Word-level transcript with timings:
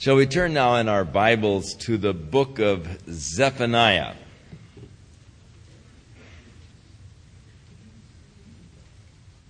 Shall 0.00 0.16
we 0.16 0.24
turn 0.24 0.54
now 0.54 0.76
in 0.76 0.88
our 0.88 1.04
Bibles 1.04 1.74
to 1.80 1.98
the 1.98 2.14
book 2.14 2.58
of 2.58 2.88
Zephaniah? 3.06 4.14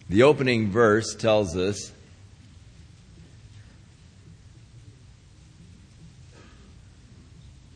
The 0.09 0.25
opening 0.25 0.73
verse 0.73 1.15
tells 1.15 1.57
us 1.57 1.93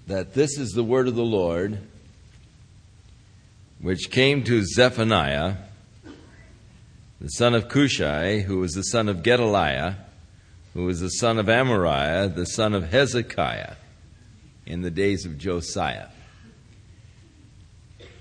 that 0.08 0.34
this 0.34 0.58
is 0.58 0.72
the 0.72 0.82
word 0.82 1.06
of 1.06 1.14
the 1.14 1.22
Lord 1.22 1.78
which 3.80 4.10
came 4.10 4.42
to 4.42 4.64
Zephaniah, 4.64 5.58
the 7.20 7.28
son 7.28 7.54
of 7.54 7.68
Cushai, 7.68 8.40
who 8.40 8.58
was 8.58 8.72
the 8.72 8.82
son 8.82 9.08
of 9.08 9.22
Gedaliah 9.22 10.03
who 10.74 10.84
was 10.84 11.00
the 11.00 11.08
son 11.08 11.38
of 11.38 11.46
Amariah, 11.46 12.34
the 12.34 12.46
son 12.46 12.74
of 12.74 12.90
Hezekiah, 12.90 13.76
in 14.66 14.82
the 14.82 14.90
days 14.90 15.24
of 15.24 15.38
Josiah. 15.38 16.08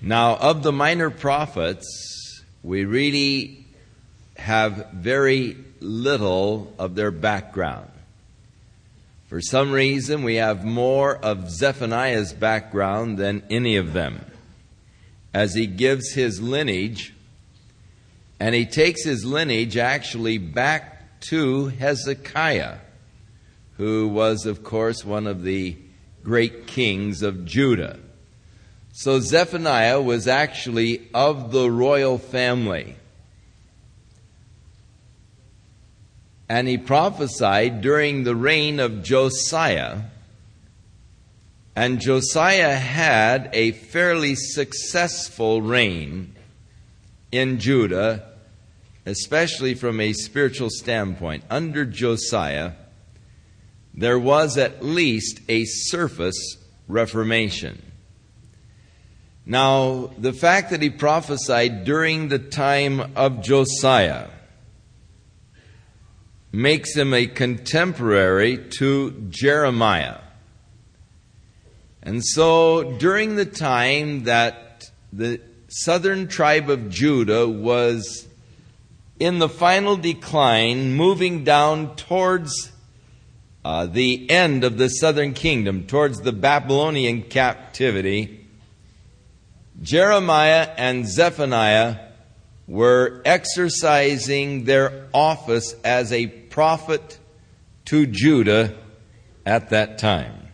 Now, 0.02 0.36
of 0.36 0.64
the 0.64 0.72
minor 0.72 1.10
prophets, 1.10 2.44
we 2.62 2.86
really 2.86 3.66
have 4.38 4.90
very 4.94 5.58
little 5.80 6.74
of 6.78 6.96
their 6.96 7.12
background. 7.12 7.90
For 9.28 9.42
some 9.42 9.72
reason, 9.72 10.24
we 10.24 10.36
have 10.36 10.64
more 10.64 11.16
of 11.16 11.50
Zephaniah's 11.50 12.34
background 12.34 13.18
than 13.18 13.42
any 13.50 13.78
of 13.78 13.94
them, 13.94 14.26
as 15.34 15.56
he 15.56 15.66
gives 15.66 16.12
his 16.12 16.40
lineage, 16.40 17.14
and 18.40 18.54
he 18.54 18.66
takes 18.66 19.04
his 19.04 19.26
lineage 19.26 19.76
actually 19.76 20.38
back 20.38 20.93
to 21.24 21.68
Hezekiah, 21.68 22.78
who 23.78 24.08
was, 24.08 24.46
of 24.46 24.64
course, 24.64 25.06
one 25.06 25.28
of 25.28 25.44
the 25.44 25.78
great 26.24 26.68
kings 26.68 27.22
of 27.22 27.46
Judah. 27.46 28.00
So 28.92 29.20
Zephaniah 29.20 30.02
was 30.02 30.28
actually 30.28 31.10
of 31.14 31.52
the 31.52 31.70
royal 31.70 32.18
family. 32.18 32.96
And 36.48 36.68
he 36.68 36.78
prophesied 36.78 37.82
during 37.82 38.24
the 38.24 38.36
reign 38.36 38.80
of 38.80 39.02
Josiah. 39.02 40.02
And 41.76 42.00
Josiah 42.00 42.76
had 42.76 43.50
a 43.54 43.72
fairly 43.72 44.36
successful 44.36 45.62
reign 45.62 46.36
in 47.32 47.60
Judah 47.60 48.33
especially 49.06 49.74
from 49.76 50.00
a 50.00 50.14
spiritual 50.14 50.70
standpoint. 50.70 51.44
Under 51.50 51.86
Josiah, 51.86 52.74
there 53.94 54.20
was 54.20 54.58
at 54.58 54.84
least 54.84 55.42
a 55.50 55.66
surface 55.66 56.58
reformation. 56.88 57.82
Now, 59.46 60.12
the 60.18 60.34
fact 60.34 60.72
that 60.72 60.82
he 60.82 60.90
prophesied 60.90 61.84
during 61.84 62.30
the 62.30 62.40
time 62.40 63.12
of 63.16 63.42
Josiah 63.42 64.30
makes 66.52 66.96
him 66.96 67.14
a 67.14 67.28
contemporary 67.28 68.58
to 68.78 69.12
Jeremiah. 69.30 70.20
And 72.02 72.24
so, 72.24 72.98
during 72.98 73.36
the 73.36 73.46
time 73.46 74.24
that 74.24 74.86
the 75.12 75.42
southern 75.68 76.28
tribe 76.28 76.70
of 76.70 76.90
Judah 76.90 77.48
was 77.48 78.28
in 79.20 79.40
the 79.40 79.50
final 79.50 79.96
decline, 79.96 80.94
moving 80.94 81.44
down 81.44 81.96
towards 81.96 82.72
uh, 83.64 83.86
the 83.86 84.30
end 84.30 84.64
of 84.64 84.78
the 84.78 84.90
southern 84.90 85.34
kingdom, 85.34 85.86
towards 85.86 86.22
the 86.22 86.34
Babylonian 86.34 87.24
captivity, 87.24 88.46
Jeremiah 89.82 90.70
and 90.78 91.08
Zephaniah 91.08 91.98
were 92.68 93.22
exercising 93.26 94.66
their 94.66 95.08
office 95.14 95.76
as 95.84 96.12
a 96.12 96.28
prophet 96.28 97.20
to 97.86 98.06
Judah 98.06 98.76
at 99.46 99.70
that 99.70 99.98
time. 99.98 100.48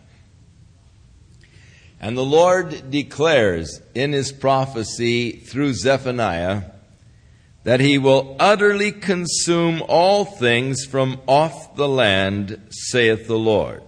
And 2.00 2.16
the 2.16 2.24
Lord 2.24 2.90
declares 2.90 3.82
in 3.94 4.12
his 4.12 4.32
prophecy 4.32 5.32
through 5.32 5.74
Zephaniah 5.74 6.62
that 7.64 7.80
he 7.80 7.98
will 7.98 8.36
utterly 8.38 8.92
consume 8.92 9.82
all 9.86 10.24
things 10.24 10.84
from 10.84 11.20
off 11.26 11.76
the 11.76 11.88
land, 11.88 12.60
saith 12.70 13.26
the 13.26 13.38
Lord. 13.38 13.82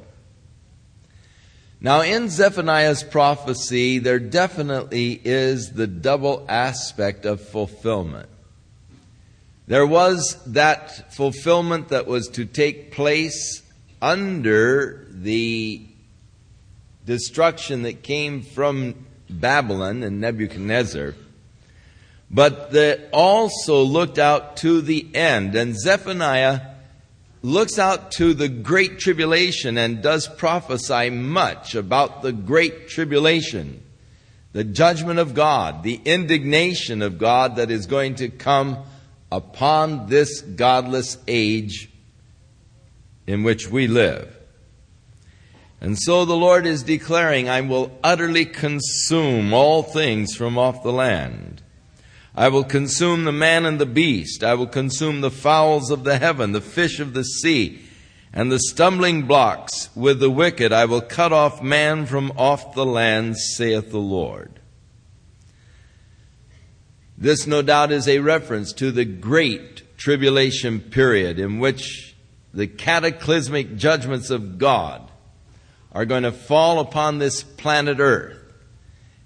Now, 1.80 2.02
in 2.02 2.28
Zephaniah's 2.28 3.02
prophecy, 3.02 3.98
there 3.98 4.20
definitely 4.20 5.20
is 5.24 5.72
the 5.72 5.86
double 5.88 6.44
aspect 6.48 7.24
of 7.24 7.40
fulfillment. 7.40 8.28
There 9.66 9.86
was 9.86 10.40
that 10.46 11.12
fulfillment 11.14 11.88
that 11.88 12.06
was 12.06 12.28
to 12.28 12.44
take 12.44 12.92
place 12.92 13.62
under 14.00 15.06
the 15.10 15.86
destruction 17.04 17.82
that 17.82 18.02
came 18.02 18.42
from 18.42 19.06
Babylon 19.28 20.02
and 20.02 20.20
Nebuchadnezzar 20.20 21.14
but 22.32 22.72
that 22.72 23.10
also 23.12 23.82
looked 23.82 24.18
out 24.18 24.56
to 24.58 24.80
the 24.80 25.14
end. 25.14 25.54
And 25.54 25.78
Zephaniah 25.78 26.60
looks 27.42 27.78
out 27.78 28.12
to 28.12 28.32
the 28.32 28.48
great 28.48 28.98
tribulation 28.98 29.76
and 29.76 30.02
does 30.02 30.28
prophesy 30.28 31.10
much 31.10 31.74
about 31.74 32.22
the 32.22 32.32
great 32.32 32.88
tribulation, 32.88 33.82
the 34.52 34.64
judgment 34.64 35.18
of 35.18 35.34
God, 35.34 35.82
the 35.82 36.00
indignation 36.04 37.02
of 37.02 37.18
God 37.18 37.56
that 37.56 37.70
is 37.70 37.86
going 37.86 38.14
to 38.16 38.28
come 38.28 38.78
upon 39.30 40.08
this 40.08 40.40
godless 40.40 41.18
age 41.28 41.90
in 43.26 43.42
which 43.42 43.68
we 43.68 43.88
live. 43.88 44.38
And 45.80 45.98
so 45.98 46.24
the 46.24 46.36
Lord 46.36 46.64
is 46.64 46.84
declaring, 46.84 47.48
I 47.48 47.60
will 47.62 47.90
utterly 48.04 48.44
consume 48.44 49.52
all 49.52 49.82
things 49.82 50.34
from 50.36 50.56
off 50.56 50.84
the 50.84 50.92
land. 50.92 51.51
I 52.34 52.48
will 52.48 52.64
consume 52.64 53.24
the 53.24 53.32
man 53.32 53.66
and 53.66 53.78
the 53.78 53.86
beast. 53.86 54.42
I 54.42 54.54
will 54.54 54.66
consume 54.66 55.20
the 55.20 55.30
fowls 55.30 55.90
of 55.90 56.04
the 56.04 56.18
heaven, 56.18 56.52
the 56.52 56.60
fish 56.60 56.98
of 56.98 57.12
the 57.12 57.24
sea, 57.24 57.82
and 58.32 58.50
the 58.50 58.58
stumbling 58.58 59.22
blocks 59.22 59.94
with 59.94 60.18
the 60.18 60.30
wicked. 60.30 60.72
I 60.72 60.86
will 60.86 61.02
cut 61.02 61.32
off 61.32 61.62
man 61.62 62.06
from 62.06 62.32
off 62.36 62.74
the 62.74 62.86
land, 62.86 63.36
saith 63.36 63.90
the 63.90 63.98
Lord. 63.98 64.60
This, 67.18 67.46
no 67.46 67.60
doubt, 67.60 67.92
is 67.92 68.08
a 68.08 68.20
reference 68.20 68.72
to 68.74 68.90
the 68.90 69.04
great 69.04 69.98
tribulation 69.98 70.80
period 70.80 71.38
in 71.38 71.58
which 71.58 72.16
the 72.54 72.66
cataclysmic 72.66 73.76
judgments 73.76 74.30
of 74.30 74.58
God 74.58 75.10
are 75.92 76.06
going 76.06 76.22
to 76.22 76.32
fall 76.32 76.80
upon 76.80 77.18
this 77.18 77.42
planet 77.42 78.00
Earth. 78.00 78.41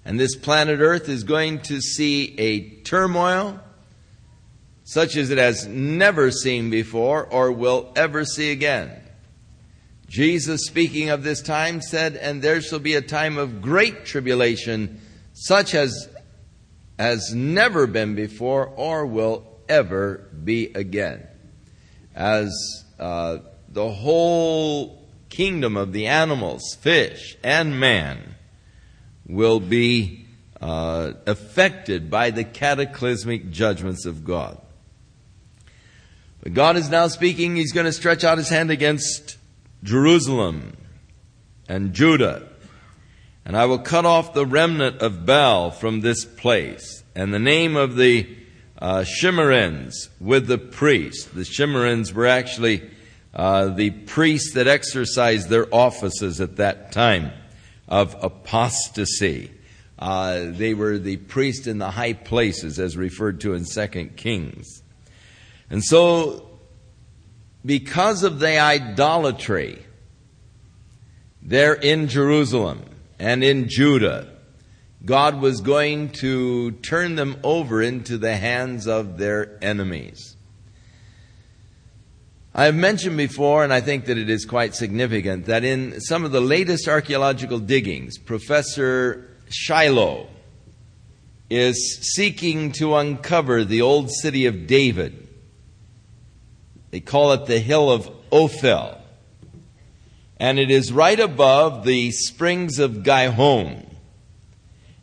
And 0.07 0.17
this 0.17 0.37
planet 0.37 0.79
Earth 0.79 1.09
is 1.09 1.25
going 1.25 1.59
to 1.63 1.81
see 1.81 2.33
a 2.39 2.61
turmoil 2.83 3.59
such 4.85 5.17
as 5.17 5.31
it 5.31 5.37
has 5.37 5.67
never 5.67 6.31
seen 6.31 6.69
before 6.69 7.25
or 7.25 7.51
will 7.51 7.91
ever 7.93 8.23
see 8.23 8.53
again. 8.53 9.01
Jesus, 10.07 10.65
speaking 10.65 11.09
of 11.09 11.23
this 11.23 11.41
time, 11.41 11.81
said, 11.81 12.15
And 12.15 12.41
there 12.41 12.61
shall 12.61 12.79
be 12.79 12.93
a 12.93 13.01
time 13.01 13.37
of 13.37 13.61
great 13.61 14.05
tribulation, 14.05 15.01
such 15.33 15.75
as 15.75 16.07
has 16.97 17.33
never 17.33 17.85
been 17.85 18.15
before 18.15 18.65
or 18.65 19.05
will 19.05 19.45
ever 19.67 20.29
be 20.41 20.67
again. 20.73 21.27
As 22.15 22.85
uh, 22.97 23.39
the 23.67 23.91
whole 23.91 25.05
kingdom 25.27 25.75
of 25.75 25.91
the 25.91 26.07
animals, 26.07 26.77
fish, 26.79 27.35
and 27.43 27.77
man 27.77 28.36
will 29.27 29.59
be 29.59 30.25
uh, 30.61 31.13
affected 31.25 32.09
by 32.09 32.31
the 32.31 32.43
cataclysmic 32.43 33.51
judgments 33.51 34.05
of 34.05 34.23
God. 34.23 34.57
But 36.41 36.53
God 36.53 36.77
is 36.77 36.89
now 36.89 37.07
speaking, 37.07 37.55
He's 37.55 37.73
going 37.73 37.85
to 37.85 37.93
stretch 37.93 38.23
out 38.23 38.37
His 38.37 38.49
hand 38.49 38.71
against 38.71 39.37
Jerusalem 39.83 40.77
and 41.67 41.93
Judah. 41.93 42.47
And 43.45 43.55
I 43.55 43.65
will 43.65 43.79
cut 43.79 44.05
off 44.05 44.33
the 44.33 44.45
remnant 44.45 45.01
of 45.01 45.25
Baal 45.25 45.71
from 45.71 46.01
this 46.01 46.25
place. 46.25 47.03
And 47.15 47.33
the 47.33 47.39
name 47.39 47.75
of 47.75 47.95
the 47.95 48.27
uh, 48.79 49.03
with 50.19 50.47
the 50.47 50.57
priests. 50.57 51.25
The 51.25 51.41
Shimerins 51.41 52.13
were 52.13 52.27
actually 52.27 52.89
uh, 53.33 53.69
the 53.69 53.89
priests 53.89 54.53
that 54.53 54.67
exercised 54.67 55.49
their 55.49 55.73
offices 55.73 56.39
at 56.39 56.57
that 56.57 56.91
time 56.91 57.31
of 57.87 58.15
apostasy. 58.21 59.51
Uh, 59.99 60.45
they 60.51 60.73
were 60.73 60.97
the 60.97 61.17
priests 61.17 61.67
in 61.67 61.79
the 61.79 61.91
high 61.91 62.13
places, 62.13 62.79
as 62.79 62.95
referred 62.95 63.41
to 63.41 63.53
in 63.53 63.65
Second 63.65 64.15
Kings. 64.15 64.83
And 65.69 65.83
so, 65.83 66.59
because 67.65 68.23
of 68.23 68.39
the 68.39 68.59
idolatry 68.59 69.83
there 71.41 71.73
in 71.73 72.07
Jerusalem 72.07 72.83
and 73.19 73.43
in 73.43 73.67
Judah, 73.67 74.29
God 75.03 75.41
was 75.41 75.61
going 75.61 76.09
to 76.09 76.71
turn 76.71 77.15
them 77.15 77.37
over 77.43 77.81
into 77.81 78.17
the 78.17 78.35
hands 78.37 78.87
of 78.87 79.17
their 79.17 79.57
enemies. 79.61 80.36
I 82.59 82.65
have 82.65 82.75
mentioned 82.75 83.17
before, 83.17 83.63
and 83.63 83.71
I 83.71 83.81
think 83.81 84.05
that 84.05 84.17
it 84.17 84.31
is 84.31 84.43
quite 84.43 84.73
significant, 84.73 85.45
that 85.45 85.63
in 85.63 86.01
some 86.01 86.25
of 86.25 86.31
the 86.31 86.41
latest 86.41 86.87
archaeological 86.87 87.59
diggings, 87.59 88.17
Professor 88.17 89.29
Shiloh 89.47 90.27
is 91.51 91.99
seeking 92.15 92.71
to 92.73 92.95
uncover 92.95 93.63
the 93.63 93.83
old 93.83 94.09
city 94.09 94.47
of 94.47 94.65
David. 94.65 95.27
They 96.89 96.99
call 96.99 97.31
it 97.33 97.45
the 97.45 97.59
Hill 97.59 97.91
of 97.91 98.09
Ophel. 98.31 99.01
And 100.37 100.57
it 100.57 100.71
is 100.71 100.91
right 100.91 101.19
above 101.19 101.85
the 101.85 102.09
springs 102.09 102.79
of 102.79 103.03
Gihon. 103.03 103.85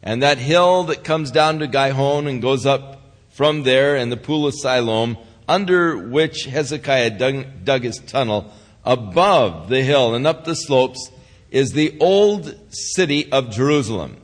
And 0.03 0.21
that 0.25 0.39
hill 0.39 0.83
that 0.85 1.05
comes 1.05 1.31
down 1.31 1.61
to 1.61 1.69
Gihon 1.69 2.27
and 2.27 2.43
goes 2.43 2.67
up 2.67 3.01
from 3.31 3.63
there 3.63 3.95
and 3.95 4.11
the 4.11 4.17
pool 4.17 4.45
of 4.45 4.55
Siloam 4.55 5.17
under 5.49 5.97
which 5.97 6.45
Hezekiah 6.45 7.11
dug, 7.11 7.65
dug 7.65 7.83
his 7.83 7.99
tunnel, 7.99 8.53
above 8.85 9.69
the 9.69 9.83
hill 9.83 10.15
and 10.15 10.27
up 10.27 10.45
the 10.45 10.55
slopes, 10.55 11.11
is 11.51 11.73
the 11.73 11.97
old 12.01 12.55
city 12.71 13.31
of 13.31 13.51
Jerusalem 13.51 14.17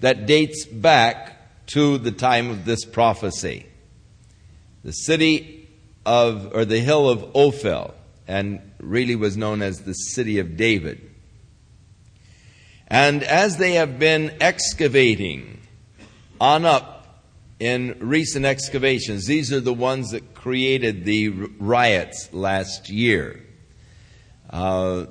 that 0.00 0.26
dates 0.26 0.66
back 0.66 1.66
to 1.68 1.98
the 1.98 2.12
time 2.12 2.50
of 2.50 2.64
this 2.64 2.84
prophecy. 2.84 3.66
The 4.82 4.92
city 4.92 5.68
of, 6.04 6.54
or 6.54 6.64
the 6.64 6.80
hill 6.80 7.08
of 7.08 7.34
Ophel, 7.34 7.94
and 8.28 8.60
really 8.78 9.16
was 9.16 9.36
known 9.36 9.62
as 9.62 9.80
the 9.80 9.94
city 9.94 10.38
of 10.38 10.56
David. 10.56 11.10
And 12.86 13.22
as 13.22 13.56
they 13.56 13.74
have 13.74 13.98
been 13.98 14.36
excavating 14.40 15.60
on 16.40 16.64
up 16.64 16.94
in 17.58 17.96
recent 18.00 18.44
excavations. 18.44 19.26
These 19.26 19.52
are 19.52 19.60
the 19.60 19.74
ones 19.74 20.10
that 20.10 20.33
created 20.44 21.06
the 21.06 21.30
riots 21.58 22.28
last 22.30 22.90
year. 22.90 23.42
Uh, 24.50 25.06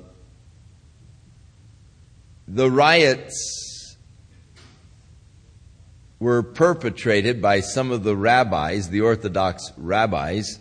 the 2.46 2.70
riots 2.70 3.96
were 6.20 6.40
perpetrated 6.40 7.42
by 7.42 7.58
some 7.58 7.90
of 7.90 8.04
the 8.04 8.14
rabbis, 8.14 8.90
the 8.90 9.00
Orthodox 9.00 9.72
rabbis, 9.76 10.60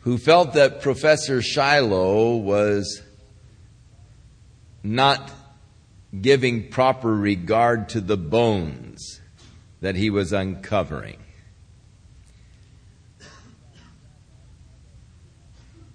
who 0.00 0.16
felt 0.16 0.54
that 0.54 0.80
Professor 0.80 1.42
Shiloh 1.42 2.36
was 2.36 3.02
not 4.82 5.30
giving 6.18 6.70
proper 6.70 7.14
regard 7.14 7.90
to 7.90 8.00
the 8.00 8.16
bones 8.16 9.20
that 9.82 9.96
he 9.96 10.08
was 10.08 10.32
uncovering. 10.32 11.23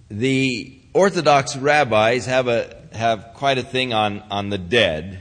The 0.09 0.79
Orthodox 0.93 1.55
rabbis 1.55 2.25
have, 2.25 2.47
a, 2.47 2.75
have 2.93 3.33
quite 3.35 3.57
a 3.57 3.63
thing 3.63 3.93
on, 3.93 4.23
on 4.31 4.49
the 4.49 4.57
dead. 4.57 5.19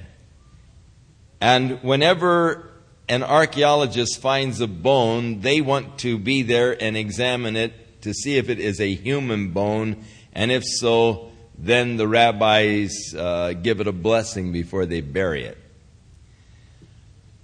And 1.41 1.83
whenever 1.83 2.71
an 3.09 3.23
archaeologist 3.23 4.21
finds 4.21 4.61
a 4.61 4.67
bone, 4.67 5.41
they 5.41 5.61
want 5.61 5.99
to 6.01 6.19
be 6.19 6.43
there 6.43 6.81
and 6.83 6.97
examine 6.97 7.57
it 7.57 8.03
to 8.03 8.13
see 8.13 8.37
if 8.37 8.49
it 8.49 8.59
is 8.59 8.81
a 8.81 8.95
human 8.95 9.51
bone. 9.51 10.05
And 10.33 10.51
if 10.51 10.65
so, 10.65 11.33
then 11.59 11.97
the 11.97 12.09
rabbis 12.09 13.15
uh, 13.17 13.53
give 13.53 13.81
it 13.81 13.87
a 13.87 13.93
blessing 13.93 14.53
before 14.53 14.87
they 14.87 15.01
bury 15.01 15.45
it. 15.45 15.59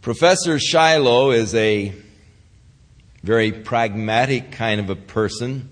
Professor 0.01 0.59
Shiloh 0.59 1.31
is 1.31 1.55
a 1.55 1.93
very 3.23 3.53
pragmatic 3.53 4.53
kind 4.53 4.81
of 4.81 4.91
a 4.91 4.97
person. 4.97 5.69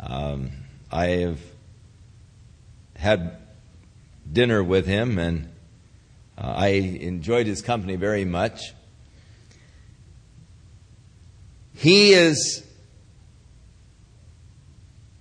Um, 0.00 0.50
I 0.90 1.06
have 1.06 1.40
had 2.96 3.36
dinner 4.30 4.62
with 4.62 4.86
him 4.86 5.18
and 5.18 5.48
uh, 6.36 6.54
I 6.56 6.68
enjoyed 6.68 7.46
his 7.46 7.62
company 7.62 7.96
very 7.96 8.24
much. 8.24 8.72
He 11.74 12.12
is 12.12 12.64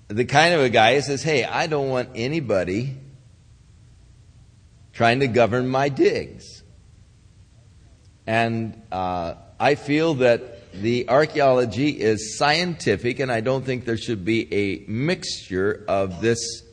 the 0.08 0.26
kind 0.26 0.54
of 0.54 0.62
a 0.62 0.70
guy 0.70 0.96
who 0.96 1.02
says, 1.02 1.24
Hey, 1.24 1.44
I 1.44 1.68
don't 1.68 1.90
want 1.90 2.10
anybody 2.16 2.96
trying 4.94 5.20
to 5.20 5.28
govern 5.28 5.68
my 5.68 5.90
digs. 5.90 6.64
And 8.26 8.82
uh, 8.92 9.36
I 9.60 9.76
feel 9.76 10.16
that 10.16 10.57
the 10.74 11.10
archaeology 11.10 11.90
is 11.90 12.38
scientific, 12.38 13.20
and 13.20 13.32
I 13.32 13.42
don't 13.42 13.66
think 13.66 13.86
there 13.86 13.98
should 13.98 14.24
be 14.24 14.54
a 14.54 14.90
mixture 14.90 15.84
of 15.88 16.22
this 16.22 16.64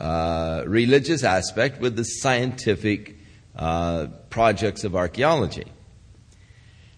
uh, 0.00 0.62
religious 0.66 1.24
aspect 1.24 1.80
with 1.80 1.96
the 1.96 2.04
scientific 2.04 3.16
uh, 3.56 4.06
projects 4.30 4.84
of 4.84 4.94
archaeology. 4.94 5.66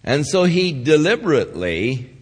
And 0.05 0.27
so 0.27 0.45
he 0.45 0.73
deliberately 0.73 2.17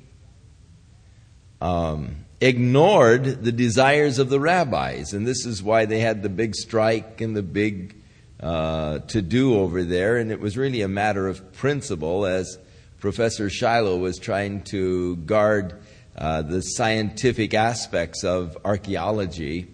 um, 1.60 2.24
ignored 2.40 3.42
the 3.44 3.52
desires 3.52 4.18
of 4.18 4.30
the 4.30 4.40
rabbis, 4.40 5.12
and 5.12 5.26
this 5.26 5.44
is 5.44 5.62
why 5.62 5.84
they 5.84 6.00
had 6.00 6.22
the 6.22 6.28
big 6.28 6.54
strike 6.54 7.20
and 7.20 7.36
the 7.36 7.42
big 7.42 7.96
uh, 8.40 9.00
to 9.00 9.20
do 9.20 9.58
over 9.58 9.82
there, 9.82 10.16
and 10.16 10.30
it 10.30 10.40
was 10.40 10.56
really 10.56 10.82
a 10.82 10.88
matter 10.88 11.26
of 11.26 11.52
principle 11.52 12.24
as 12.24 12.58
Professor 13.00 13.48
Shiloh 13.48 13.96
was 13.96 14.18
trying 14.18 14.62
to 14.64 15.16
guard 15.16 15.80
uh, 16.16 16.42
the 16.42 16.60
scientific 16.60 17.54
aspects 17.54 18.24
of 18.24 18.58
archaeology 18.64 19.68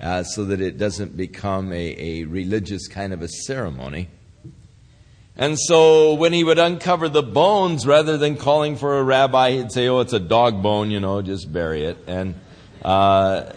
uh, 0.00 0.22
so 0.22 0.44
that 0.44 0.60
it 0.60 0.76
doesn't 0.76 1.16
become 1.16 1.72
a, 1.72 1.96
a 1.98 2.24
religious 2.24 2.86
kind 2.86 3.14
of 3.14 3.22
a 3.22 3.28
ceremony. 3.28 4.08
And 5.34 5.58
so 5.58 6.12
when 6.14 6.34
he 6.34 6.44
would 6.44 6.58
uncover 6.58 7.08
the 7.08 7.22
bones, 7.22 7.86
rather 7.86 8.18
than 8.18 8.36
calling 8.36 8.76
for 8.76 8.98
a 8.98 9.02
rabbi, 9.02 9.52
he'd 9.52 9.72
say, 9.72 9.88
Oh, 9.88 10.00
it's 10.00 10.12
a 10.12 10.20
dog 10.20 10.62
bone, 10.62 10.90
you 10.90 11.00
know, 11.00 11.22
just 11.22 11.50
bury 11.50 11.84
it. 11.84 11.96
And 12.06 12.34
uh, 12.82 13.52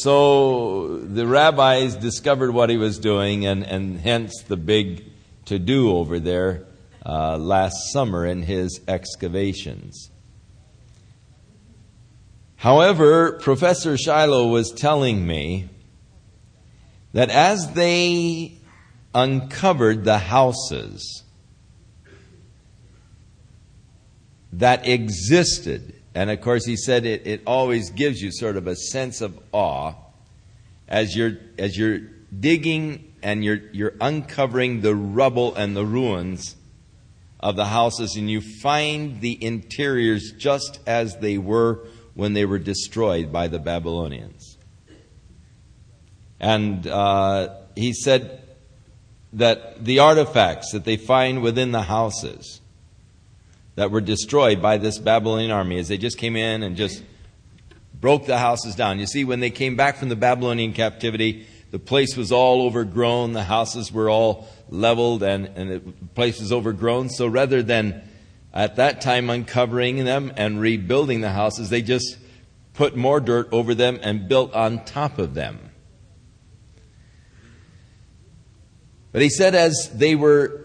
so 0.00 0.98
the 0.98 1.26
rabbis 1.26 1.94
discovered 1.94 2.52
what 2.52 2.68
he 2.68 2.78
was 2.78 2.98
doing, 2.98 3.46
and, 3.46 3.62
and 3.62 4.00
hence 4.00 4.42
the 4.42 4.56
big 4.56 5.04
to 5.44 5.60
do 5.60 5.94
over 5.96 6.18
there 6.18 6.65
uh, 7.06 7.38
last 7.38 7.92
summer 7.92 8.26
in 8.26 8.42
his 8.42 8.80
excavations. 8.88 10.10
However, 12.56 13.32
Professor 13.40 13.96
Shiloh 13.96 14.48
was 14.48 14.72
telling 14.72 15.26
me 15.26 15.68
that 17.12 17.30
as 17.30 17.72
they 17.74 18.58
uncovered 19.14 20.04
the 20.04 20.18
houses 20.18 21.22
that 24.52 24.86
existed 24.86 25.96
and 26.16 26.30
of 26.30 26.40
course, 26.40 26.64
he 26.64 26.76
said 26.76 27.04
it, 27.04 27.26
it 27.26 27.42
always 27.46 27.90
gives 27.90 28.22
you 28.22 28.32
sort 28.32 28.56
of 28.56 28.66
a 28.66 28.74
sense 28.74 29.20
of 29.20 29.38
awe 29.52 29.92
as 30.88 31.14
you're, 31.14 31.36
as 31.58 31.76
you're 31.76 31.98
digging 32.40 33.12
and 33.22 33.44
you're, 33.44 33.60
you're 33.72 33.92
uncovering 34.00 34.80
the 34.80 34.94
rubble 34.94 35.54
and 35.54 35.76
the 35.76 35.84
ruins 35.84 36.56
of 37.46 37.54
the 37.54 37.66
houses, 37.66 38.16
and 38.16 38.28
you 38.28 38.40
find 38.40 39.20
the 39.20 39.38
interiors 39.40 40.32
just 40.36 40.80
as 40.84 41.18
they 41.18 41.38
were 41.38 41.78
when 42.14 42.32
they 42.32 42.44
were 42.44 42.58
destroyed 42.58 43.30
by 43.30 43.46
the 43.46 43.60
Babylonians. 43.60 44.58
And 46.40 46.84
uh, 46.88 47.54
he 47.76 47.92
said 47.92 48.42
that 49.34 49.84
the 49.84 50.00
artifacts 50.00 50.72
that 50.72 50.84
they 50.84 50.96
find 50.96 51.40
within 51.40 51.70
the 51.70 51.82
houses 51.82 52.60
that 53.76 53.92
were 53.92 54.00
destroyed 54.00 54.60
by 54.60 54.78
this 54.78 54.98
Babylonian 54.98 55.52
army 55.52 55.78
as 55.78 55.86
they 55.86 55.98
just 55.98 56.18
came 56.18 56.34
in 56.34 56.64
and 56.64 56.76
just 56.76 57.00
broke 57.94 58.26
the 58.26 58.38
houses 58.38 58.74
down. 58.74 58.98
You 58.98 59.06
see, 59.06 59.22
when 59.22 59.38
they 59.38 59.50
came 59.50 59.76
back 59.76 59.98
from 59.98 60.08
the 60.08 60.16
Babylonian 60.16 60.72
captivity, 60.72 61.46
the 61.76 61.80
place 61.80 62.16
was 62.16 62.32
all 62.32 62.62
overgrown, 62.62 63.34
the 63.34 63.44
houses 63.44 63.92
were 63.92 64.08
all 64.08 64.48
leveled, 64.70 65.22
and, 65.22 65.44
and 65.44 65.70
the 65.70 65.80
place 66.14 66.40
was 66.40 66.50
overgrown. 66.50 67.10
So 67.10 67.26
rather 67.26 67.62
than 67.62 68.02
at 68.54 68.76
that 68.76 69.02
time 69.02 69.28
uncovering 69.28 70.06
them 70.06 70.32
and 70.38 70.58
rebuilding 70.58 71.20
the 71.20 71.32
houses, 71.32 71.68
they 71.68 71.82
just 71.82 72.16
put 72.72 72.96
more 72.96 73.20
dirt 73.20 73.50
over 73.52 73.74
them 73.74 73.98
and 74.00 74.26
built 74.26 74.54
on 74.54 74.86
top 74.86 75.18
of 75.18 75.34
them. 75.34 75.68
But 79.12 79.20
he 79.20 79.28
said, 79.28 79.54
as 79.54 79.90
they 79.92 80.14
were 80.14 80.64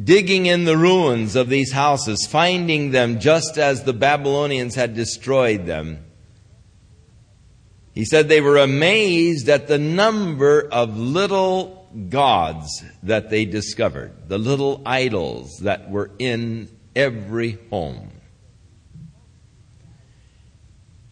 digging 0.00 0.46
in 0.46 0.64
the 0.64 0.76
ruins 0.76 1.34
of 1.34 1.48
these 1.48 1.72
houses, 1.72 2.24
finding 2.30 2.92
them 2.92 3.18
just 3.18 3.58
as 3.58 3.82
the 3.82 3.92
Babylonians 3.92 4.76
had 4.76 4.94
destroyed 4.94 5.66
them, 5.66 6.03
He 7.94 8.04
said 8.04 8.28
they 8.28 8.40
were 8.40 8.58
amazed 8.58 9.48
at 9.48 9.68
the 9.68 9.78
number 9.78 10.68
of 10.70 10.98
little 10.98 11.88
gods 12.08 12.82
that 13.04 13.30
they 13.30 13.44
discovered, 13.44 14.28
the 14.28 14.38
little 14.38 14.82
idols 14.84 15.60
that 15.62 15.90
were 15.90 16.10
in 16.18 16.68
every 16.96 17.58
home. 17.70 18.10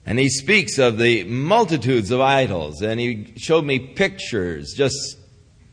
And 0.05 0.19
he 0.19 0.29
speaks 0.29 0.79
of 0.79 0.99
the 0.99 1.23
multitudes 1.23 2.11
of 2.11 2.21
idols, 2.21 2.83
and 2.83 2.99
he 2.99 3.33
showed 3.37 3.65
me 3.65 3.79
pictures, 3.79 4.75
just 4.77 5.19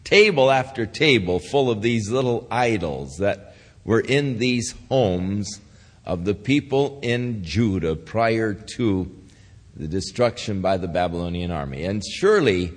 table 0.03 0.51
after 0.51 0.85
table, 0.85 1.39
full 1.39 1.71
of 1.71 1.81
these 1.81 2.11
little 2.11 2.47
idols 2.51 3.17
that 3.17 3.55
were 3.83 3.99
in 3.99 4.37
these 4.37 4.75
homes 4.89 5.59
of 6.05 6.25
the 6.25 6.35
people 6.35 6.99
in 7.01 7.43
Judah 7.43 7.95
prior 7.95 8.53
to 8.53 9.18
the 9.79 9.87
destruction 9.87 10.59
by 10.59 10.75
the 10.75 10.89
Babylonian 10.89 11.51
army. 11.51 11.85
And 11.85 12.03
surely 12.05 12.73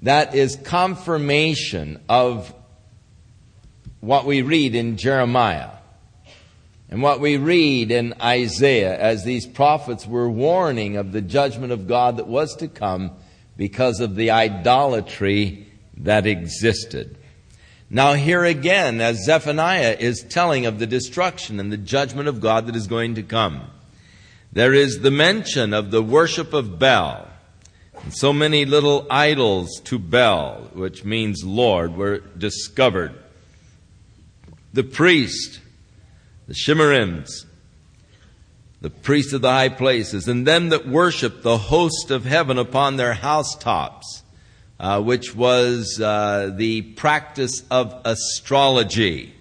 that 0.00 0.34
is 0.34 0.56
confirmation 0.56 2.00
of 2.08 2.52
what 4.00 4.26
we 4.26 4.42
read 4.42 4.74
in 4.74 4.96
Jeremiah 4.96 5.70
and 6.88 7.00
what 7.00 7.20
we 7.20 7.36
read 7.36 7.92
in 7.92 8.14
Isaiah 8.20 8.98
as 8.98 9.22
these 9.22 9.46
prophets 9.46 10.04
were 10.04 10.28
warning 10.28 10.96
of 10.96 11.12
the 11.12 11.20
judgment 11.20 11.72
of 11.72 11.86
God 11.86 12.16
that 12.16 12.26
was 12.26 12.56
to 12.56 12.66
come 12.66 13.12
because 13.56 14.00
of 14.00 14.16
the 14.16 14.32
idolatry 14.32 15.68
that 15.98 16.26
existed. 16.26 17.18
Now, 17.88 18.14
here 18.14 18.44
again, 18.44 19.00
as 19.00 19.24
Zephaniah 19.24 19.96
is 20.00 20.24
telling 20.28 20.66
of 20.66 20.80
the 20.80 20.86
destruction 20.86 21.60
and 21.60 21.70
the 21.70 21.76
judgment 21.76 22.28
of 22.28 22.40
God 22.40 22.66
that 22.66 22.74
is 22.74 22.88
going 22.88 23.14
to 23.14 23.22
come, 23.22 23.69
there 24.52 24.74
is 24.74 25.00
the 25.00 25.10
mention 25.10 25.72
of 25.72 25.90
the 25.90 26.02
worship 26.02 26.52
of 26.52 26.78
Baal. 26.78 27.28
And 28.02 28.14
so 28.14 28.32
many 28.32 28.64
little 28.64 29.06
idols 29.10 29.80
to 29.84 29.98
Baal, 29.98 30.70
which 30.72 31.04
means 31.04 31.44
Lord, 31.44 31.96
were 31.96 32.18
discovered. 32.38 33.14
The 34.72 34.84
priest 34.84 35.60
the 36.50 36.56
Shemarims, 36.56 37.44
the 38.80 38.90
priests 38.90 39.32
of 39.32 39.40
the 39.40 39.52
high 39.52 39.68
places, 39.68 40.26
and 40.26 40.44
them 40.44 40.70
that 40.70 40.84
worship 40.84 41.42
the 41.42 41.56
host 41.56 42.10
of 42.10 42.24
heaven 42.24 42.58
upon 42.58 42.96
their 42.96 43.14
housetops, 43.14 44.24
uh, 44.80 45.00
which 45.00 45.32
was 45.32 46.00
uh, 46.00 46.52
the 46.56 46.82
practice 46.82 47.62
of 47.70 47.94
astrology, 48.04 49.32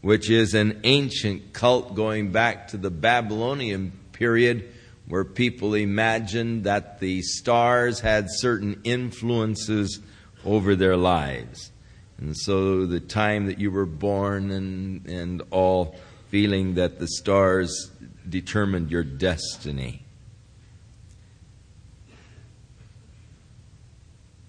which 0.00 0.28
is 0.28 0.52
an 0.54 0.80
ancient 0.82 1.52
cult 1.52 1.94
going 1.94 2.32
back 2.32 2.66
to 2.66 2.76
the 2.76 2.90
Babylonian 2.90 3.92
period, 4.18 4.72
where 5.08 5.24
people 5.24 5.74
imagined 5.74 6.64
that 6.64 6.98
the 7.00 7.22
stars 7.22 8.00
had 8.00 8.26
certain 8.28 8.80
influences 8.84 10.00
over 10.44 10.74
their 10.74 10.96
lives. 10.96 11.70
And 12.18 12.36
so 12.36 12.86
the 12.86 13.00
time 13.00 13.46
that 13.46 13.58
you 13.58 13.70
were 13.70 13.86
born 13.86 14.50
and, 14.50 15.06
and 15.06 15.42
all 15.50 15.96
feeling 16.28 16.74
that 16.74 16.98
the 16.98 17.08
stars 17.08 17.90
determined 18.28 18.90
your 18.90 19.04
destiny. 19.04 20.02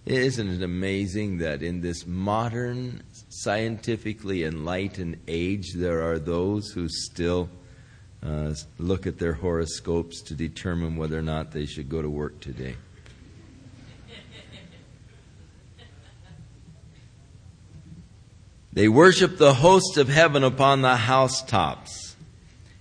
Isn't 0.05 0.47
it 0.47 0.63
amazing 0.63 1.39
that 1.39 1.61
in 1.61 1.81
this 1.81 2.07
modern, 2.07 3.03
scientifically 3.27 4.45
enlightened 4.45 5.19
age, 5.27 5.73
there 5.75 6.01
are 6.09 6.17
those 6.17 6.69
who 6.69 6.87
still 6.87 7.49
uh, 8.23 8.53
look 8.79 9.07
at 9.07 9.19
their 9.19 9.33
horoscopes 9.33 10.21
to 10.23 10.33
determine 10.33 10.97
whether 10.97 11.17
or 11.17 11.21
not 11.21 11.51
they 11.51 11.65
should 11.65 11.89
go 11.89 12.01
to 12.01 12.09
work 12.09 12.39
today? 12.39 12.75
They 18.73 18.87
worship 18.87 19.37
the 19.37 19.55
host 19.55 19.97
of 19.97 20.07
heaven 20.07 20.43
upon 20.43 20.83
the 20.83 20.95
housetops, 20.95 22.15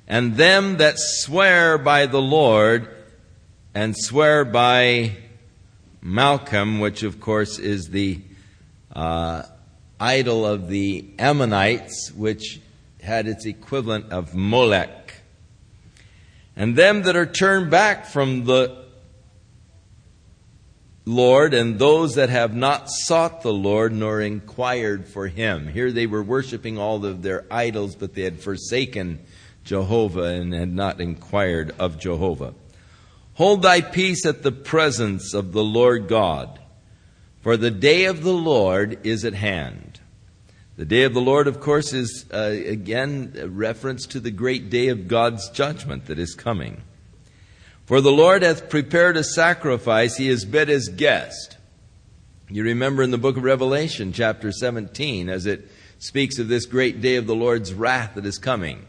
and 0.07 0.37
them 0.37 0.77
that 0.77 0.97
swear 0.99 1.79
by 1.79 2.05
the 2.05 2.21
Lord 2.21 2.95
and 3.75 3.97
swear 3.97 4.45
by 4.45 5.17
Malcham, 6.05 6.81
which 6.81 7.03
of 7.03 7.19
course 7.19 7.59
is 7.59 7.89
the 7.89 8.21
uh, 8.95 9.43
idol 9.99 10.45
of 10.45 10.69
the 10.69 11.07
Ammonites, 11.19 12.13
which 12.13 12.61
had 13.03 13.27
its 13.27 13.47
equivalent 13.47 14.13
of 14.13 14.35
Molech. 14.35 15.06
And 16.57 16.75
them 16.75 17.03
that 17.03 17.17
are 17.17 17.27
turned 17.27 17.71
back 17.71 18.07
from 18.07 18.45
the 18.45 18.87
Lord 21.05 21.55
and 21.55 21.79
those 21.79 22.17
that 22.17 22.31
have 22.31 22.55
not 22.55 22.89
sought 22.91 23.43
the 23.43 23.53
Lord 23.53 23.93
nor 23.93 24.21
inquired 24.21 25.07
for 25.07 25.29
him. 25.29 25.69
Here 25.69 25.93
they 25.93 26.07
were 26.07 26.23
worshiping 26.23 26.79
all 26.79 27.05
of 27.05 27.23
their 27.23 27.45
idols, 27.51 27.95
but 27.95 28.15
they 28.15 28.23
had 28.23 28.41
forsaken 28.41 29.21
Jehovah 29.63 30.25
and 30.25 30.53
had 30.53 30.73
not 30.73 31.01
inquired 31.01 31.75
of 31.79 31.99
Jehovah. 31.99 32.55
Hold 33.35 33.63
thy 33.63 33.83
peace 33.83 34.25
at 34.25 34.43
the 34.43 34.51
presence 34.51 35.35
of 35.35 35.53
the 35.53 35.63
Lord 35.63 36.09
God, 36.09 36.59
for 37.43 37.57
the 37.57 37.71
day 37.71 38.07
of 38.07 38.25
the 38.25 38.33
Lord 38.33 38.99
is 39.05 39.25
at 39.25 39.35
hand. 39.35 39.96
The 40.77 40.85
day 40.85 41.05
of 41.05 41.15
the 41.15 41.23
Lord, 41.23 41.47
of 41.47 41.59
course, 41.59 41.95
is 41.95 42.27
uh, 42.31 42.55
again 42.67 43.33
a 43.41 43.49
reference 43.49 44.07
to 44.09 44.21
the 44.21 44.31
great 44.31 44.69
day 44.69 44.89
of 44.89 45.09
God's 45.09 45.49
judgment 45.49 46.05
that 46.07 46.19
is 46.19 46.35
coming. 46.35 46.83
For 47.87 48.03
the 48.03 48.13
Lord 48.13 48.43
hath 48.43 48.69
prepared 48.69 49.17
a 49.17 49.25
sacrifice, 49.25 50.17
he 50.17 50.29
has 50.29 50.45
bid 50.45 50.69
his 50.69 50.91
guest. 50.91 51.57
You 52.51 52.63
remember 52.63 53.03
in 53.03 53.11
the 53.11 53.17
book 53.17 53.39
of 53.39 53.43
Revelation, 53.43 54.13
chapter 54.13 54.53
17, 54.53 55.31
as 55.31 55.47
it 55.47 55.71
speaks 55.99 56.39
of 56.39 56.49
this 56.49 56.67
great 56.67 57.01
day 57.01 57.17
of 57.17 57.27
the 57.27 57.35
Lord's 57.35 57.73
wrath 57.73 58.15
that 58.17 58.27
is 58.27 58.37
coming, 58.37 58.85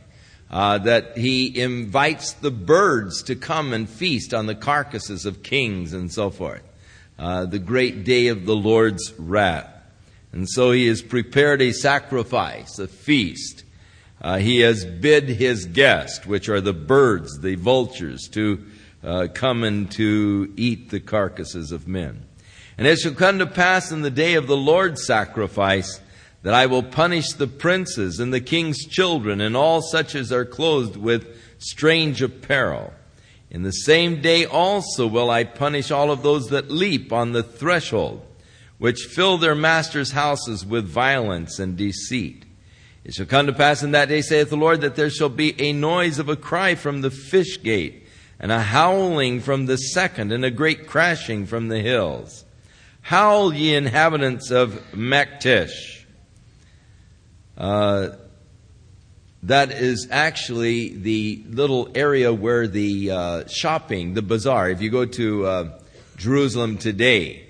uh, 0.51 0.79
that 0.79 1.17
he 1.17 1.57
invites 1.57 2.33
the 2.33 2.51
birds 2.51 3.23
to 3.23 3.35
come 3.35 3.71
and 3.71 3.89
feast 3.89 4.33
on 4.33 4.45
the 4.45 4.55
carcasses 4.55 5.25
of 5.25 5.41
kings 5.41 5.93
and 5.93 6.11
so 6.11 6.31
forth. 6.31 6.63
Uh, 7.17 7.45
the 7.45 7.59
great 7.59 8.03
day 8.03 8.27
of 8.27 8.45
the 8.45 8.55
Lord's 8.55 9.13
wrath. 9.17 9.76
And 10.31 10.49
so 10.49 10.71
he 10.71 10.87
has 10.87 11.01
prepared 11.01 11.61
a 11.61 11.71
sacrifice, 11.71 12.79
a 12.79 12.87
feast. 12.87 13.63
Uh, 14.21 14.37
he 14.37 14.59
has 14.59 14.85
bid 14.85 15.29
his 15.29 15.65
guest, 15.65 16.25
which 16.25 16.49
are 16.49 16.61
the 16.61 16.73
birds, 16.73 17.39
the 17.39 17.55
vultures, 17.55 18.27
to 18.29 18.65
uh, 19.03 19.27
and 19.41 19.91
to 19.91 20.53
eat 20.57 20.89
the 20.89 20.99
carcasses 20.99 21.71
of 21.71 21.87
men. 21.87 22.25
And 22.77 22.85
it 22.85 22.99
shall 22.99 23.13
come 23.13 23.39
to 23.39 23.47
pass 23.47 23.91
in 23.91 24.01
the 24.01 24.11
day 24.11 24.35
of 24.35 24.47
the 24.47 24.57
Lord's 24.57 25.05
sacrifice 25.05 25.99
that 26.43 26.53
I 26.53 26.67
will 26.67 26.83
punish 26.83 27.33
the 27.33 27.47
princes 27.47 28.19
and 28.19 28.33
the 28.33 28.41
king's 28.41 28.85
children 28.85 29.41
and 29.41 29.57
all 29.57 29.81
such 29.81 30.13
as 30.13 30.31
are 30.31 30.45
clothed 30.45 30.95
with 30.95 31.27
strange 31.57 32.21
apparel. 32.21 32.93
In 33.49 33.63
the 33.63 33.71
same 33.71 34.21
day 34.21 34.45
also 34.45 35.07
will 35.07 35.29
I 35.29 35.43
punish 35.43 35.89
all 35.89 36.11
of 36.11 36.21
those 36.21 36.47
that 36.47 36.69
leap 36.69 37.11
on 37.11 37.31
the 37.31 37.43
threshold, 37.43 38.25
which 38.77 39.07
fill 39.09 39.37
their 39.37 39.55
masters' 39.55 40.11
houses 40.11 40.65
with 40.65 40.87
violence 40.87 41.59
and 41.59 41.75
deceit. 41.77 42.45
It 43.03 43.13
shall 43.13 43.25
come 43.25 43.47
to 43.47 43.53
pass 43.53 43.83
in 43.83 43.91
that 43.91 44.09
day, 44.09 44.21
saith 44.21 44.49
the 44.49 44.57
Lord, 44.57 44.81
that 44.81 44.95
there 44.95 45.09
shall 45.09 45.29
be 45.29 45.59
a 45.61 45.73
noise 45.73 46.19
of 46.19 46.29
a 46.29 46.35
cry 46.35 46.75
from 46.75 47.01
the 47.01 47.11
fish 47.11 47.61
gate 47.63 48.05
and 48.39 48.51
a 48.51 48.61
howling 48.61 49.39
from 49.39 49.65
the 49.65 49.77
second, 49.77 50.31
and 50.31 50.45
a 50.45 50.51
great 50.51 50.87
crashing 50.87 51.45
from 51.45 51.69
the 51.69 51.79
hills. 51.79 52.45
Howl, 53.01 53.53
ye 53.53 53.73
inhabitants 53.73 54.51
of 54.51 54.73
Maktesh. 54.91 56.03
Uh, 57.57 58.09
that 59.43 59.71
is 59.71 60.07
actually 60.11 60.89
the 60.89 61.43
little 61.47 61.89
area 61.95 62.33
where 62.33 62.67
the 62.67 63.09
uh, 63.09 63.47
shopping, 63.47 64.13
the 64.13 64.21
bazaar, 64.21 64.69
if 64.69 64.81
you 64.81 64.91
go 64.91 65.05
to 65.05 65.45
uh, 65.45 65.79
Jerusalem 66.17 66.77
today, 66.77 67.46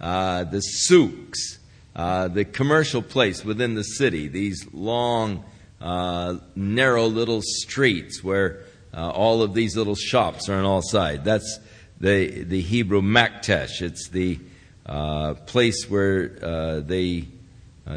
uh, 0.00 0.44
the 0.44 0.60
souks, 0.60 1.58
uh, 1.96 2.28
the 2.28 2.44
commercial 2.44 3.02
place 3.02 3.44
within 3.44 3.74
the 3.74 3.84
city, 3.84 4.28
these 4.28 4.66
long, 4.72 5.44
uh, 5.80 6.36
narrow 6.54 7.06
little 7.06 7.40
streets 7.42 8.22
where 8.22 8.64
uh, 8.92 9.10
all 9.10 9.42
of 9.42 9.54
these 9.54 9.76
little 9.76 9.94
shops 9.94 10.48
are 10.48 10.54
on 10.54 10.64
all 10.64 10.82
sides. 10.82 11.24
That's 11.24 11.58
the, 12.00 12.44
the 12.44 12.60
Hebrew 12.60 13.02
Maktesh. 13.02 13.82
It's 13.82 14.08
the 14.08 14.38
uh, 14.86 15.34
place 15.34 15.88
where 15.88 16.80
they 16.80 17.28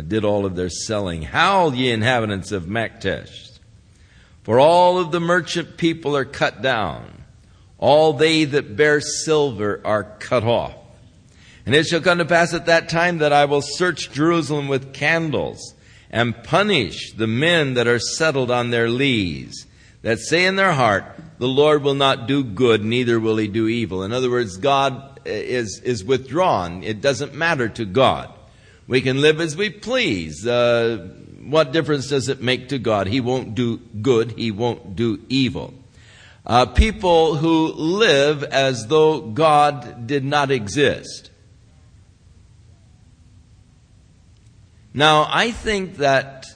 did 0.07 0.25
all 0.25 0.45
of 0.45 0.55
their 0.55 0.69
selling. 0.69 1.21
Howl, 1.21 1.73
ye 1.73 1.91
inhabitants 1.91 2.51
of 2.51 2.65
Maktesh, 2.65 3.59
for 4.43 4.59
all 4.59 4.97
of 4.97 5.11
the 5.11 5.19
merchant 5.19 5.77
people 5.77 6.15
are 6.15 6.25
cut 6.25 6.61
down. 6.61 7.23
All 7.79 8.13
they 8.13 8.45
that 8.45 8.75
bear 8.75 9.01
silver 9.01 9.81
are 9.85 10.03
cut 10.03 10.43
off. 10.43 10.73
And 11.67 11.75
it 11.75 11.85
shall 11.85 11.99
come 11.99 12.19
to 12.19 12.25
pass 12.25 12.53
at 12.53 12.67
that 12.67 12.87
time 12.87 13.17
that 13.17 13.33
I 13.33 13.43
will 13.43 13.61
search 13.61 14.13
Jerusalem 14.13 14.69
with 14.69 14.93
candles 14.93 15.75
and 16.09 16.41
punish 16.45 17.11
the 17.11 17.27
men 17.27 17.73
that 17.73 17.87
are 17.87 17.99
settled 17.99 18.49
on 18.49 18.69
their 18.69 18.89
lees 18.89 19.67
that 20.01 20.19
say 20.19 20.45
in 20.45 20.55
their 20.55 20.71
heart, 20.71 21.03
the 21.39 21.47
Lord 21.49 21.83
will 21.83 21.93
not 21.93 22.25
do 22.25 22.41
good, 22.41 22.85
neither 22.85 23.19
will 23.19 23.35
he 23.35 23.49
do 23.49 23.67
evil. 23.67 24.03
In 24.03 24.13
other 24.13 24.29
words, 24.29 24.55
God 24.55 25.19
is, 25.25 25.81
is 25.81 26.05
withdrawn. 26.05 26.83
It 26.83 27.01
doesn't 27.01 27.33
matter 27.33 27.67
to 27.67 27.83
God. 27.83 28.33
We 28.87 29.01
can 29.01 29.19
live 29.19 29.41
as 29.41 29.57
we 29.57 29.69
please. 29.69 30.47
Uh, 30.47 31.09
what 31.41 31.73
difference 31.73 32.07
does 32.07 32.29
it 32.29 32.41
make 32.41 32.69
to 32.69 32.79
God? 32.79 33.07
He 33.07 33.19
won't 33.19 33.55
do 33.55 33.79
good, 34.01 34.31
he 34.37 34.51
won't 34.51 34.95
do 34.95 35.19
evil. 35.27 35.73
Uh, 36.45 36.65
people 36.65 37.35
who 37.35 37.73
live 37.73 38.45
as 38.45 38.87
though 38.87 39.19
God 39.19 40.07
did 40.07 40.23
not 40.23 40.49
exist. 40.49 41.26
Now, 44.97 45.27
I 45.29 45.51
think 45.51 45.97
that 45.97 46.47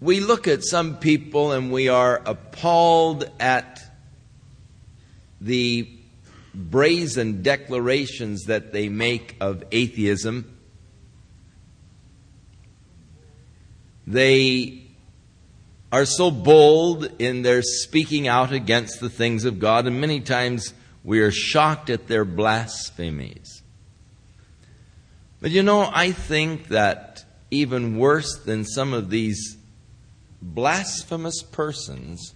we 0.00 0.20
look 0.20 0.48
at 0.48 0.64
some 0.64 0.96
people 0.96 1.52
and 1.52 1.70
we 1.70 1.90
are 1.90 2.22
appalled 2.24 3.30
at 3.38 3.78
the 5.38 5.86
brazen 6.54 7.42
declarations 7.42 8.44
that 8.44 8.72
they 8.72 8.88
make 8.88 9.36
of 9.38 9.64
atheism. 9.70 10.56
They 14.06 14.86
are 15.92 16.06
so 16.06 16.30
bold 16.30 17.20
in 17.20 17.42
their 17.42 17.60
speaking 17.60 18.28
out 18.28 18.50
against 18.50 18.98
the 19.00 19.10
things 19.10 19.44
of 19.44 19.58
God, 19.58 19.86
and 19.86 20.00
many 20.00 20.20
times 20.20 20.72
we 21.04 21.20
are 21.20 21.30
shocked 21.30 21.90
at 21.90 22.06
their 22.06 22.24
blasphemies. 22.24 23.59
But 25.40 25.50
you 25.50 25.62
know, 25.62 25.90
I 25.92 26.12
think 26.12 26.68
that 26.68 27.24
even 27.50 27.96
worse 27.96 28.38
than 28.38 28.64
some 28.64 28.92
of 28.92 29.10
these 29.10 29.56
blasphemous 30.42 31.42
persons 31.42 32.34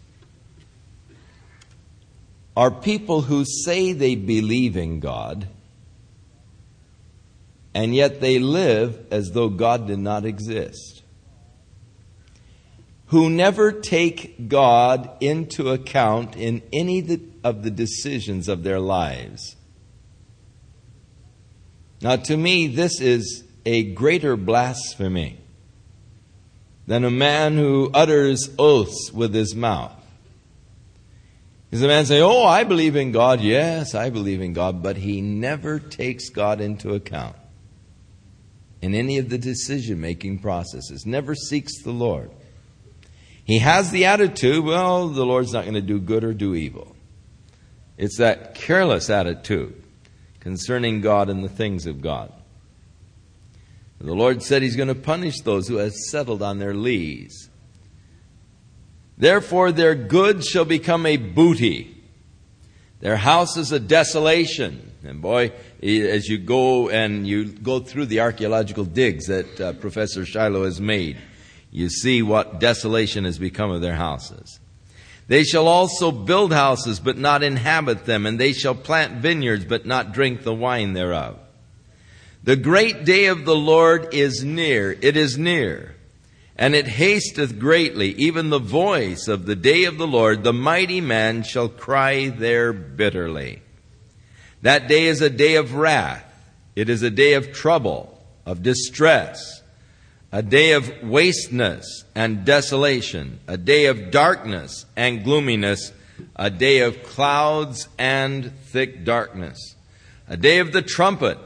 are 2.56 2.70
people 2.70 3.22
who 3.22 3.44
say 3.44 3.92
they 3.92 4.14
believe 4.14 4.76
in 4.76 5.00
God, 5.00 5.48
and 7.74 7.94
yet 7.94 8.20
they 8.20 8.38
live 8.38 9.06
as 9.10 9.32
though 9.32 9.48
God 9.48 9.86
did 9.86 9.98
not 9.98 10.24
exist. 10.24 11.02
Who 13.06 13.28
never 13.28 13.70
take 13.70 14.48
God 14.48 15.10
into 15.20 15.70
account 15.70 16.36
in 16.36 16.62
any 16.72 17.00
of 17.42 17.62
the 17.62 17.70
decisions 17.70 18.48
of 18.48 18.62
their 18.62 18.80
lives. 18.80 19.56
Now, 22.04 22.16
to 22.16 22.36
me, 22.36 22.66
this 22.66 23.00
is 23.00 23.44
a 23.64 23.82
greater 23.82 24.36
blasphemy 24.36 25.38
than 26.86 27.02
a 27.02 27.10
man 27.10 27.56
who 27.56 27.90
utters 27.94 28.50
oaths 28.58 29.10
with 29.10 29.32
his 29.32 29.54
mouth. 29.54 29.94
Is 31.70 31.82
a 31.82 31.86
man 31.86 32.04
say, 32.04 32.20
Oh, 32.20 32.44
I 32.44 32.64
believe 32.64 32.94
in 32.94 33.10
God. 33.10 33.40
Yes, 33.40 33.94
I 33.94 34.10
believe 34.10 34.42
in 34.42 34.52
God. 34.52 34.82
But 34.82 34.98
he 34.98 35.22
never 35.22 35.78
takes 35.78 36.28
God 36.28 36.60
into 36.60 36.92
account 36.92 37.36
in 38.82 38.94
any 38.94 39.16
of 39.16 39.30
the 39.30 39.38
decision 39.38 39.98
making 39.98 40.40
processes, 40.40 41.06
never 41.06 41.34
seeks 41.34 41.82
the 41.84 41.90
Lord. 41.90 42.30
He 43.44 43.60
has 43.60 43.90
the 43.90 44.04
attitude, 44.04 44.62
well, 44.62 45.08
the 45.08 45.24
Lord's 45.24 45.54
not 45.54 45.64
going 45.64 45.72
to 45.72 45.80
do 45.80 45.98
good 45.98 46.22
or 46.22 46.34
do 46.34 46.54
evil. 46.54 46.94
It's 47.96 48.18
that 48.18 48.54
careless 48.54 49.08
attitude 49.08 49.83
concerning 50.44 51.00
God 51.00 51.28
and 51.28 51.42
the 51.42 51.48
things 51.48 51.86
of 51.86 52.00
God. 52.00 52.32
The 53.98 54.14
Lord 54.14 54.42
said 54.42 54.60
He's 54.60 54.76
going 54.76 54.88
to 54.88 54.94
punish 54.94 55.40
those 55.40 55.66
who 55.66 55.76
have 55.76 55.94
settled 55.94 56.42
on 56.42 56.58
their 56.58 56.74
lees. 56.74 57.48
Therefore, 59.16 59.72
their 59.72 59.94
goods 59.94 60.46
shall 60.46 60.66
become 60.66 61.06
a 61.06 61.16
booty. 61.16 61.96
Their 63.00 63.16
house 63.16 63.56
is 63.56 63.72
a 63.72 63.80
desolation. 63.80 64.92
And 65.02 65.22
boy, 65.22 65.52
as 65.82 66.28
you 66.28 66.36
go 66.36 66.90
and 66.90 67.26
you 67.26 67.46
go 67.46 67.80
through 67.80 68.06
the 68.06 68.20
archaeological 68.20 68.84
digs 68.84 69.26
that 69.26 69.60
uh, 69.60 69.72
Professor 69.74 70.26
Shiloh 70.26 70.64
has 70.64 70.80
made, 70.80 71.16
you 71.70 71.88
see 71.88 72.22
what 72.22 72.60
desolation 72.60 73.24
has 73.24 73.38
become 73.38 73.70
of 73.70 73.80
their 73.80 73.96
houses. 73.96 74.60
They 75.26 75.44
shall 75.44 75.68
also 75.68 76.10
build 76.10 76.52
houses, 76.52 77.00
but 77.00 77.16
not 77.16 77.42
inhabit 77.42 78.04
them, 78.04 78.26
and 78.26 78.38
they 78.38 78.52
shall 78.52 78.74
plant 78.74 79.22
vineyards, 79.22 79.64
but 79.64 79.86
not 79.86 80.12
drink 80.12 80.42
the 80.42 80.54
wine 80.54 80.92
thereof. 80.92 81.38
The 82.42 82.56
great 82.56 83.04
day 83.04 83.26
of 83.26 83.44
the 83.44 83.56
Lord 83.56 84.12
is 84.12 84.44
near. 84.44 84.92
It 85.00 85.16
is 85.16 85.38
near 85.38 85.94
and 86.56 86.74
it 86.74 86.86
hasteth 86.86 87.58
greatly, 87.58 88.10
even 88.10 88.50
the 88.50 88.60
voice 88.60 89.26
of 89.26 89.44
the 89.46 89.56
day 89.56 89.84
of 89.84 89.98
the 89.98 90.06
Lord, 90.06 90.44
the 90.44 90.52
mighty 90.52 91.00
man 91.00 91.42
shall 91.42 91.68
cry 91.68 92.28
there 92.28 92.72
bitterly. 92.72 93.60
That 94.62 94.86
day 94.86 95.06
is 95.06 95.20
a 95.20 95.30
day 95.30 95.56
of 95.56 95.74
wrath. 95.74 96.24
It 96.76 96.88
is 96.88 97.02
a 97.02 97.10
day 97.10 97.34
of 97.34 97.52
trouble, 97.52 98.22
of 98.46 98.62
distress, 98.62 99.62
a 100.34 100.42
day 100.42 100.72
of 100.72 100.92
wasteness 101.04 102.02
and 102.16 102.44
desolation, 102.44 103.38
a 103.46 103.56
day 103.56 103.86
of 103.86 104.10
darkness 104.10 104.84
and 104.96 105.22
gloominess, 105.22 105.92
a 106.34 106.50
day 106.50 106.80
of 106.80 107.04
clouds 107.04 107.88
and 108.00 108.52
thick 108.64 109.04
darkness, 109.04 109.76
a 110.26 110.36
day 110.36 110.58
of 110.58 110.72
the 110.72 110.82
trumpet, 110.82 111.38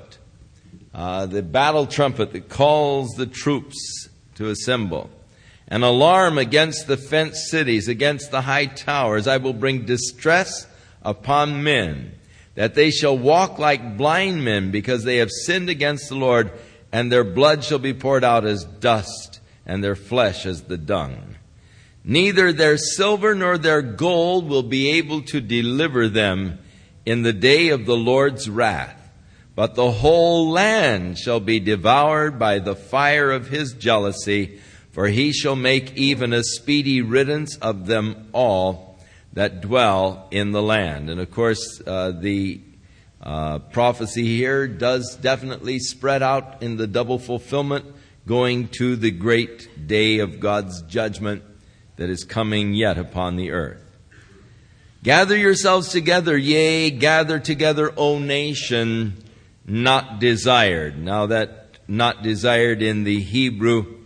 uh, 0.95 1.27
the 1.27 1.43
battle 1.43 1.85
trumpet 1.85 2.33
that 2.33 2.49
calls 2.49 3.11
the 3.11 3.27
troops 3.27 4.09
to 4.37 4.49
assemble. 4.49 5.11
An 5.69 5.83
alarm 5.83 6.39
against 6.39 6.87
the 6.87 6.97
fenced 6.97 7.51
cities, 7.51 7.89
against 7.89 8.31
the 8.31 8.41
high 8.41 8.65
towers. 8.65 9.27
I 9.27 9.37
will 9.37 9.53
bring 9.53 9.85
distress 9.85 10.67
upon 11.03 11.63
men, 11.63 12.13
that 12.55 12.75
they 12.75 12.91
shall 12.91 13.19
walk 13.19 13.59
like 13.59 13.99
blind 13.99 14.47
men, 14.47 14.71
because 14.71 15.05
they 15.05 15.19
have 15.19 15.31
sinned 15.31 15.69
against 15.69 16.09
the 16.09 16.15
Lord, 16.15 16.51
and 16.93 17.13
their 17.13 17.25
blood 17.25 17.65
shall 17.65 17.79
be 17.79 17.95
poured 17.95 18.25
out 18.25 18.45
as 18.45 18.65
dust, 18.65 19.41
and 19.67 19.85
their 19.85 19.97
flesh 19.97 20.47
as 20.47 20.63
the 20.63 20.79
dung. 20.79 21.37
Neither 22.05 22.53
their 22.53 22.79
silver 22.79 23.35
nor 23.35 23.59
their 23.59 23.83
gold 23.83 24.49
will 24.49 24.63
be 24.63 24.93
able 24.93 25.23
to 25.23 25.41
deliver 25.41 26.09
them 26.09 26.59
in 27.05 27.23
the 27.23 27.33
day 27.33 27.69
of 27.69 27.85
the 27.85 27.97
Lord's 27.97 28.49
wrath. 28.49 29.11
But 29.55 29.75
the 29.75 29.91
whole 29.91 30.51
land 30.51 31.19
shall 31.19 31.41
be 31.41 31.59
devoured 31.61 32.39
by 32.39 32.61
the 32.61 32.77
fire 32.77 33.31
of 33.31 33.49
his 33.49 33.73
jealousy, 33.73 34.61
for 34.93 35.09
he 35.09 35.33
shall 35.33 35.57
make 35.57 35.97
even 35.97 36.33
a 36.33 36.45
speedy 36.45 37.03
riddance 37.03 37.57
of 37.57 37.87
them 37.87 38.29
all 38.33 38.99
that 39.33 39.61
dwell 39.61 40.29
in 40.31 40.53
the 40.53 40.63
land. 40.63 41.11
And 41.11 41.21
of 41.21 41.31
course, 41.31 41.83
uh, 41.87 42.13
the 42.13 42.61
uh, 43.21 43.59
prophecy 43.59 44.25
here 44.25 44.69
does 44.69 45.17
definitely 45.17 45.79
spread 45.79 46.23
out 46.23 46.63
in 46.63 46.77
the 46.77 46.87
double 46.87 47.19
fulfillment, 47.19 47.85
going 48.27 48.69
to 48.69 48.97
the 48.97 49.11
great 49.11 49.87
day 49.89 50.19
of 50.19 50.41
God's 50.41 50.83
judgment 50.83 51.43
that 51.97 52.11
is 52.11 52.25
coming 52.25 52.75
yet 52.75 52.99
upon 52.99 53.37
the 53.37 53.51
earth. 53.51 53.85
Gather 55.03 55.37
yourselves 55.37 55.89
together, 55.89 56.37
yea, 56.37 56.91
gather 56.91 57.39
together, 57.39 57.93
O 57.97 58.19
nation 58.19 59.25
not 59.67 60.19
desired. 60.19 60.99
Now, 60.99 61.27
that 61.27 61.79
not 61.87 62.23
desired 62.23 62.83
in 62.83 63.05
the 63.05 63.21
Hebrew 63.21 63.99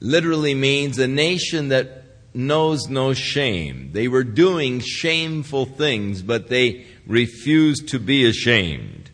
literally 0.00 0.54
means 0.54 0.98
a 0.98 1.08
nation 1.08 1.68
that 1.68 2.04
knows 2.34 2.88
no 2.88 3.14
shame. 3.14 3.90
They 3.92 4.08
were 4.08 4.24
doing 4.24 4.80
shameful 4.80 5.66
things, 5.66 6.22
but 6.22 6.48
they 6.48 6.86
refused 7.06 7.88
to 7.88 7.98
be 7.98 8.26
ashamed. 8.26 9.10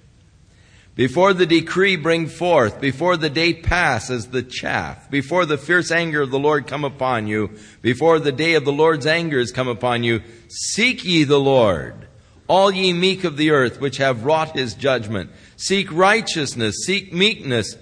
Before 0.94 1.32
the 1.32 1.46
decree 1.46 1.96
bring 1.96 2.26
forth, 2.26 2.80
before 2.80 3.16
the 3.16 3.30
day 3.30 3.54
pass 3.54 4.10
as 4.10 4.28
the 4.28 4.42
chaff, 4.42 5.10
before 5.10 5.46
the 5.46 5.56
fierce 5.56 5.90
anger 5.90 6.20
of 6.20 6.30
the 6.30 6.38
Lord 6.38 6.66
come 6.66 6.84
upon 6.84 7.26
you, 7.26 7.50
before 7.80 8.18
the 8.18 8.32
day 8.32 8.54
of 8.54 8.64
the 8.64 8.72
Lord's 8.72 9.06
anger 9.06 9.38
is 9.38 9.52
come 9.52 9.68
upon 9.68 10.04
you, 10.04 10.20
seek 10.48 11.04
ye 11.04 11.24
the 11.24 11.40
Lord 11.40 12.08
all 12.52 12.70
ye 12.70 12.92
meek 12.92 13.24
of 13.24 13.38
the 13.38 13.50
earth, 13.50 13.80
which 13.80 13.96
have 13.96 14.26
wrought 14.26 14.54
his 14.54 14.74
judgment. 14.74 15.30
Seek 15.56 15.90
righteousness, 15.90 16.84
seek 16.84 17.10
meekness. 17.10 17.76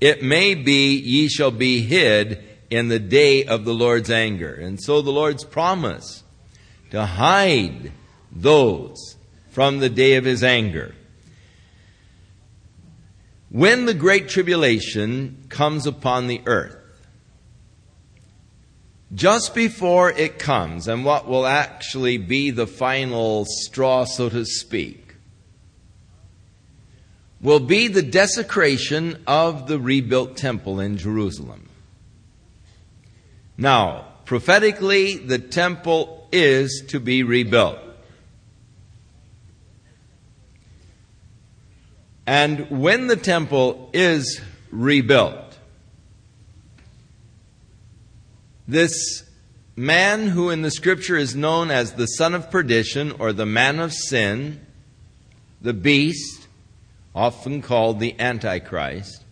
It 0.00 0.22
may 0.22 0.54
be 0.54 0.96
ye 0.96 1.28
shall 1.28 1.50
be 1.50 1.82
hid 1.82 2.44
in 2.70 2.86
the 2.86 3.00
day 3.00 3.44
of 3.44 3.64
the 3.64 3.74
Lord's 3.74 4.12
anger. 4.12 4.54
And 4.54 4.80
so 4.80 5.02
the 5.02 5.10
Lord's 5.10 5.44
promise 5.44 6.22
to 6.90 7.04
hide 7.04 7.90
those 8.30 9.16
from 9.52 9.78
the 9.78 9.90
day 9.90 10.14
of 10.14 10.24
his 10.24 10.42
anger. 10.42 10.94
When 13.50 13.84
the 13.84 13.94
great 13.94 14.30
tribulation 14.30 15.44
comes 15.50 15.86
upon 15.86 16.26
the 16.26 16.40
earth, 16.46 16.78
just 19.14 19.54
before 19.54 20.10
it 20.10 20.38
comes, 20.38 20.88
and 20.88 21.04
what 21.04 21.28
will 21.28 21.46
actually 21.46 22.16
be 22.16 22.50
the 22.50 22.66
final 22.66 23.44
straw, 23.46 24.04
so 24.04 24.30
to 24.30 24.46
speak, 24.46 25.16
will 27.42 27.60
be 27.60 27.88
the 27.88 28.02
desecration 28.02 29.22
of 29.26 29.68
the 29.68 29.78
rebuilt 29.78 30.38
temple 30.38 30.80
in 30.80 30.96
Jerusalem. 30.96 31.68
Now, 33.58 34.06
prophetically, 34.24 35.18
the 35.18 35.38
temple 35.38 36.26
is 36.32 36.84
to 36.88 36.98
be 36.98 37.22
rebuilt. 37.22 37.78
And 42.26 42.70
when 42.70 43.08
the 43.08 43.16
temple 43.16 43.90
is 43.92 44.40
rebuilt, 44.70 45.58
this 48.68 49.24
man 49.74 50.28
who 50.28 50.50
in 50.50 50.62
the 50.62 50.70
scripture 50.70 51.16
is 51.16 51.34
known 51.34 51.70
as 51.70 51.94
the 51.94 52.06
son 52.06 52.34
of 52.34 52.50
perdition 52.50 53.12
or 53.12 53.32
the 53.32 53.46
man 53.46 53.80
of 53.80 53.92
sin, 53.92 54.64
the 55.60 55.72
beast, 55.72 56.46
often 57.14 57.60
called 57.60 57.98
the 57.98 58.18
Antichrist, 58.20 59.24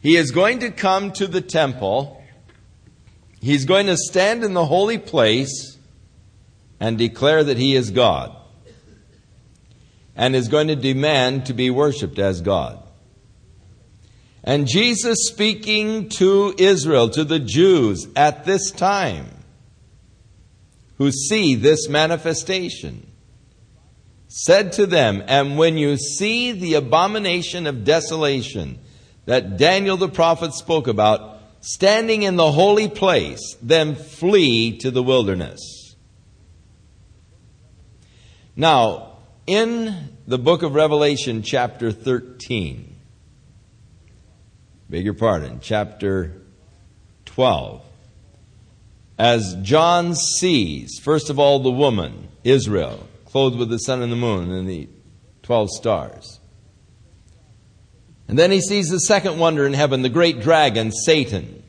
he 0.00 0.16
is 0.16 0.30
going 0.30 0.60
to 0.60 0.70
come 0.70 1.12
to 1.12 1.26
the 1.26 1.40
temple. 1.40 2.22
He's 3.40 3.64
going 3.64 3.86
to 3.86 3.96
stand 3.96 4.44
in 4.44 4.54
the 4.54 4.66
holy 4.66 4.98
place 4.98 5.76
and 6.78 6.96
declare 6.96 7.42
that 7.42 7.56
he 7.56 7.74
is 7.74 7.90
God 7.90 8.37
and 10.18 10.34
is 10.34 10.48
going 10.48 10.66
to 10.66 10.76
demand 10.76 11.46
to 11.46 11.54
be 11.54 11.70
worshiped 11.70 12.18
as 12.18 12.40
God. 12.40 12.82
And 14.42 14.66
Jesus 14.66 15.28
speaking 15.28 16.08
to 16.10 16.54
Israel, 16.58 17.08
to 17.10 17.22
the 17.22 17.38
Jews 17.38 18.08
at 18.16 18.44
this 18.44 18.72
time, 18.72 19.28
who 20.96 21.12
see 21.12 21.54
this 21.54 21.88
manifestation, 21.88 23.06
said 24.26 24.72
to 24.72 24.86
them, 24.86 25.22
And 25.28 25.56
when 25.56 25.78
you 25.78 25.96
see 25.96 26.50
the 26.50 26.74
abomination 26.74 27.68
of 27.68 27.84
desolation 27.84 28.80
that 29.26 29.56
Daniel 29.56 29.96
the 29.96 30.08
prophet 30.08 30.52
spoke 30.52 30.88
about, 30.88 31.40
standing 31.60 32.24
in 32.24 32.34
the 32.34 32.50
holy 32.50 32.88
place, 32.88 33.56
then 33.62 33.94
flee 33.94 34.78
to 34.78 34.90
the 34.90 35.02
wilderness. 35.02 35.94
Now, 38.56 39.17
in 39.48 40.10
the 40.26 40.38
book 40.38 40.62
of 40.62 40.74
Revelation, 40.74 41.40
chapter 41.40 41.90
13, 41.90 42.94
beg 44.90 45.06
your 45.06 45.14
pardon, 45.14 45.60
chapter 45.62 46.42
12, 47.24 47.82
as 49.18 49.56
John 49.62 50.14
sees, 50.14 51.00
first 51.02 51.30
of 51.30 51.38
all, 51.38 51.60
the 51.60 51.70
woman, 51.70 52.28
Israel, 52.44 53.08
clothed 53.24 53.56
with 53.56 53.70
the 53.70 53.78
sun 53.78 54.02
and 54.02 54.12
the 54.12 54.16
moon 54.16 54.52
and 54.52 54.68
the 54.68 54.86
12 55.44 55.70
stars. 55.70 56.40
And 58.28 58.38
then 58.38 58.50
he 58.50 58.60
sees 58.60 58.90
the 58.90 59.00
second 59.00 59.38
wonder 59.38 59.66
in 59.66 59.72
heaven, 59.72 60.02
the 60.02 60.10
great 60.10 60.40
dragon, 60.42 60.92
Satan, 60.92 61.62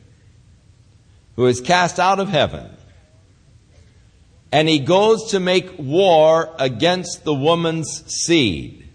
who 1.36 1.46
is 1.46 1.62
cast 1.62 1.98
out 1.98 2.20
of 2.20 2.28
heaven 2.28 2.76
and 4.52 4.68
he 4.68 4.78
goes 4.78 5.30
to 5.30 5.40
make 5.40 5.78
war 5.78 6.54
against 6.58 7.24
the 7.24 7.34
woman's 7.34 8.04
seed, 8.06 8.88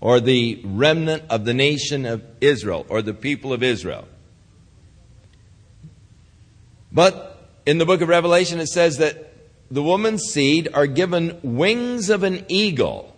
or 0.00 0.20
the 0.20 0.60
remnant 0.64 1.24
of 1.30 1.44
the 1.44 1.54
nation 1.54 2.04
of 2.04 2.22
Israel, 2.40 2.86
or 2.88 3.02
the 3.02 3.14
people 3.14 3.52
of 3.52 3.62
Israel. 3.62 4.06
But 6.92 7.48
in 7.66 7.78
the 7.78 7.86
book 7.86 8.00
of 8.00 8.08
Revelation, 8.08 8.60
it 8.60 8.68
says 8.68 8.98
that 8.98 9.34
the 9.70 9.82
woman's 9.82 10.22
seed 10.22 10.68
are 10.72 10.86
given 10.86 11.38
wings 11.42 12.10
of 12.10 12.22
an 12.22 12.44
eagle 12.48 13.14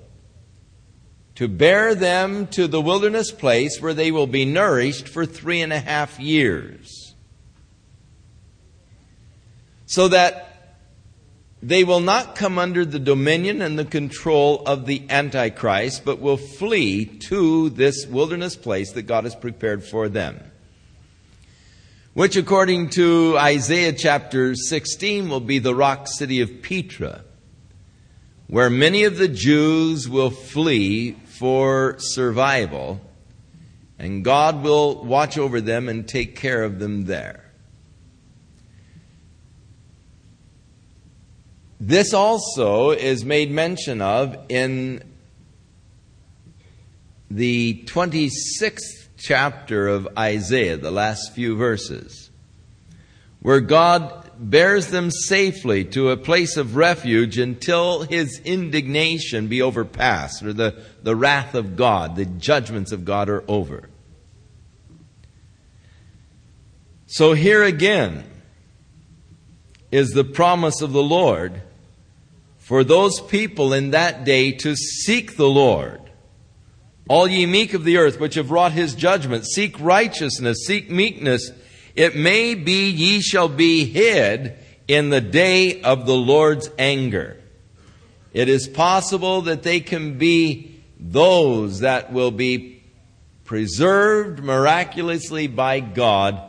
to 1.37 1.48
bear 1.48 1.94
them 1.94 2.46
to 2.48 2.66
the 2.66 2.81
wilderness 2.81 3.31
place 3.31 3.81
where 3.81 3.94
they 3.94 4.11
will 4.11 4.26
be 4.26 4.44
nourished 4.44 5.09
for 5.09 5.24
three 5.24 5.61
and 5.61 5.72
a 5.72 5.79
half 5.79 6.18
years. 6.18 7.14
So 9.87 10.09
that 10.09 10.49
they 11.62 11.85
will 11.85 12.01
not 12.01 12.37
come 12.37 12.59
under 12.59 12.85
the 12.85 12.99
dominion 12.99 13.61
and 13.61 13.79
the 13.79 13.85
control 13.85 14.62
of 14.64 14.87
the 14.87 15.03
Antichrist, 15.11 16.05
but 16.05 16.18
will 16.18 16.38
flee 16.38 17.05
to 17.05 17.68
this 17.70 18.07
wilderness 18.07 18.57
place 18.57 18.92
that 18.92 19.03
God 19.03 19.25
has 19.25 19.35
prepared 19.35 19.85
for 19.85 20.09
them. 20.09 20.40
Which, 22.14 22.37
according 22.37 22.90
to 22.90 23.37
Isaiah 23.38 23.92
chapter 23.92 24.55
16, 24.55 25.29
will 25.29 25.40
be 25.40 25.59
the 25.59 25.75
rock 25.75 26.09
city 26.09 26.40
of 26.40 26.62
Petra, 26.62 27.25
where 28.46 28.70
many 28.70 29.05
of 29.05 29.18
the 29.18 29.29
Jews 29.29 30.09
will 30.09 30.31
flee 30.31 31.12
for 31.12 31.96
survival, 31.99 33.01
and 33.99 34.25
God 34.25 34.62
will 34.62 35.05
watch 35.05 35.37
over 35.37 35.61
them 35.61 35.88
and 35.88 36.09
take 36.09 36.37
care 36.37 36.64
of 36.64 36.79
them 36.79 37.05
there. 37.05 37.49
This 41.80 42.12
also 42.12 42.90
is 42.90 43.24
made 43.24 43.50
mention 43.50 44.02
of 44.02 44.36
in 44.50 45.02
the 47.30 47.82
26th 47.86 49.08
chapter 49.16 49.88
of 49.88 50.06
Isaiah, 50.18 50.76
the 50.76 50.90
last 50.90 51.32
few 51.34 51.56
verses, 51.56 52.30
where 53.40 53.60
God 53.60 54.30
bears 54.38 54.88
them 54.88 55.10
safely 55.10 55.84
to 55.86 56.10
a 56.10 56.18
place 56.18 56.58
of 56.58 56.76
refuge 56.76 57.38
until 57.38 58.02
his 58.02 58.38
indignation 58.44 59.48
be 59.48 59.62
overpassed, 59.62 60.42
or 60.42 60.52
the, 60.52 60.82
the 61.02 61.16
wrath 61.16 61.54
of 61.54 61.76
God, 61.76 62.14
the 62.14 62.26
judgments 62.26 62.92
of 62.92 63.06
God 63.06 63.30
are 63.30 63.44
over. 63.48 63.88
So 67.06 67.32
here 67.32 67.64
again 67.64 68.24
is 69.90 70.10
the 70.10 70.24
promise 70.24 70.82
of 70.82 70.92
the 70.92 71.02
Lord 71.02 71.62
for 72.70 72.85
those 72.85 73.20
people 73.22 73.72
in 73.72 73.90
that 73.90 74.22
day 74.22 74.52
to 74.52 74.76
seek 74.76 75.37
the 75.37 75.48
Lord. 75.48 76.00
All 77.09 77.26
ye 77.26 77.44
meek 77.44 77.74
of 77.74 77.83
the 77.83 77.96
earth, 77.96 78.20
which 78.20 78.37
have 78.37 78.52
wrought 78.52 78.70
his 78.70 78.94
judgment, 78.94 79.44
seek 79.44 79.80
righteousness, 79.80 80.59
seek 80.66 80.88
meekness. 80.88 81.50
It 81.96 82.14
may 82.14 82.54
be 82.54 82.88
ye 82.88 83.22
shall 83.22 83.48
be 83.48 83.87
hid 83.87 84.56
in 84.87 85.11
the 85.11 85.20
day 85.20 85.83
of 85.83 86.06
the 86.06 86.14
Lord's 86.14 86.70
anger. 86.78 87.42
It 88.33 88.48
is 88.48 88.68
possible 88.68 89.40
that 89.42 89.64
they 89.64 89.80
can 89.80 90.16
be 90.16 90.80
those 90.96 91.80
that 91.80 92.12
will 92.12 92.30
be 92.30 92.85
preserved 93.42 94.44
miraculously 94.44 95.48
by 95.48 95.80
God 95.80 96.40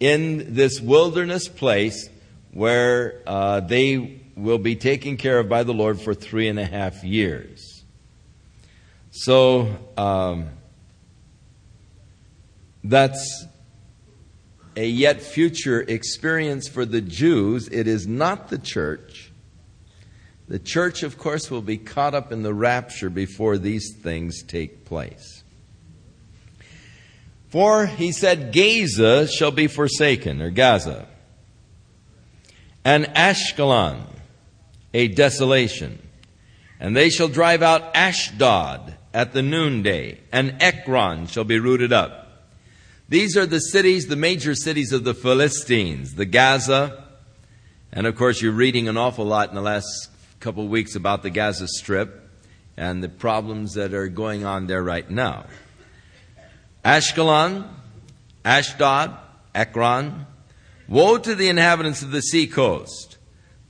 in 0.00 0.54
this 0.54 0.80
wilderness 0.80 1.46
place 1.46 2.08
where 2.50 3.22
uh, 3.28 3.60
they 3.60 4.21
will 4.42 4.58
be 4.58 4.74
taken 4.74 5.16
care 5.16 5.38
of 5.38 5.48
by 5.48 5.62
the 5.62 5.72
Lord 5.72 6.00
for 6.00 6.14
three 6.14 6.48
and 6.48 6.58
a 6.58 6.64
half 6.64 7.04
years. 7.04 7.84
So, 9.12 9.76
um, 9.96 10.48
that's 12.82 13.46
a 14.74 14.86
yet 14.86 15.22
future 15.22 15.80
experience 15.80 16.66
for 16.66 16.84
the 16.84 17.00
Jews. 17.00 17.68
It 17.68 17.86
is 17.86 18.06
not 18.06 18.48
the 18.48 18.58
church. 18.58 19.30
The 20.48 20.58
church, 20.58 21.02
of 21.02 21.18
course, 21.18 21.50
will 21.50 21.62
be 21.62 21.78
caught 21.78 22.14
up 22.14 22.32
in 22.32 22.42
the 22.42 22.52
rapture 22.52 23.10
before 23.10 23.58
these 23.58 23.94
things 24.02 24.42
take 24.42 24.84
place. 24.84 25.44
For 27.48 27.86
he 27.86 28.12
said, 28.12 28.52
Gaza 28.52 29.28
shall 29.28 29.50
be 29.50 29.66
forsaken, 29.66 30.42
or 30.42 30.50
Gaza, 30.50 31.06
and 32.84 33.04
Ashkelon 33.04 34.11
a 34.94 35.08
desolation. 35.08 35.98
And 36.80 36.96
they 36.96 37.10
shall 37.10 37.28
drive 37.28 37.62
out 37.62 37.94
Ashdod 37.94 38.94
at 39.14 39.32
the 39.32 39.42
noonday, 39.42 40.20
and 40.32 40.56
Ekron 40.60 41.26
shall 41.26 41.44
be 41.44 41.58
rooted 41.58 41.92
up. 41.92 42.22
These 43.08 43.36
are 43.36 43.46
the 43.46 43.60
cities, 43.60 44.06
the 44.06 44.16
major 44.16 44.54
cities 44.54 44.92
of 44.92 45.04
the 45.04 45.14
Philistines, 45.14 46.14
the 46.14 46.24
Gaza, 46.24 47.04
and 47.92 48.06
of 48.06 48.16
course 48.16 48.40
you're 48.40 48.52
reading 48.52 48.88
an 48.88 48.96
awful 48.96 49.26
lot 49.26 49.50
in 49.50 49.54
the 49.54 49.60
last 49.60 50.08
couple 50.40 50.64
of 50.64 50.70
weeks 50.70 50.96
about 50.96 51.22
the 51.22 51.30
Gaza 51.30 51.68
Strip 51.68 52.30
and 52.76 53.02
the 53.02 53.08
problems 53.08 53.74
that 53.74 53.92
are 53.92 54.08
going 54.08 54.44
on 54.44 54.66
there 54.66 54.82
right 54.82 55.08
now. 55.08 55.44
Ashkelon, 56.84 57.68
Ashdod, 58.44 59.14
Ekron, 59.54 60.26
woe 60.88 61.18
to 61.18 61.34
the 61.34 61.48
inhabitants 61.48 62.02
of 62.02 62.10
the 62.10 62.22
seacoast 62.22 63.11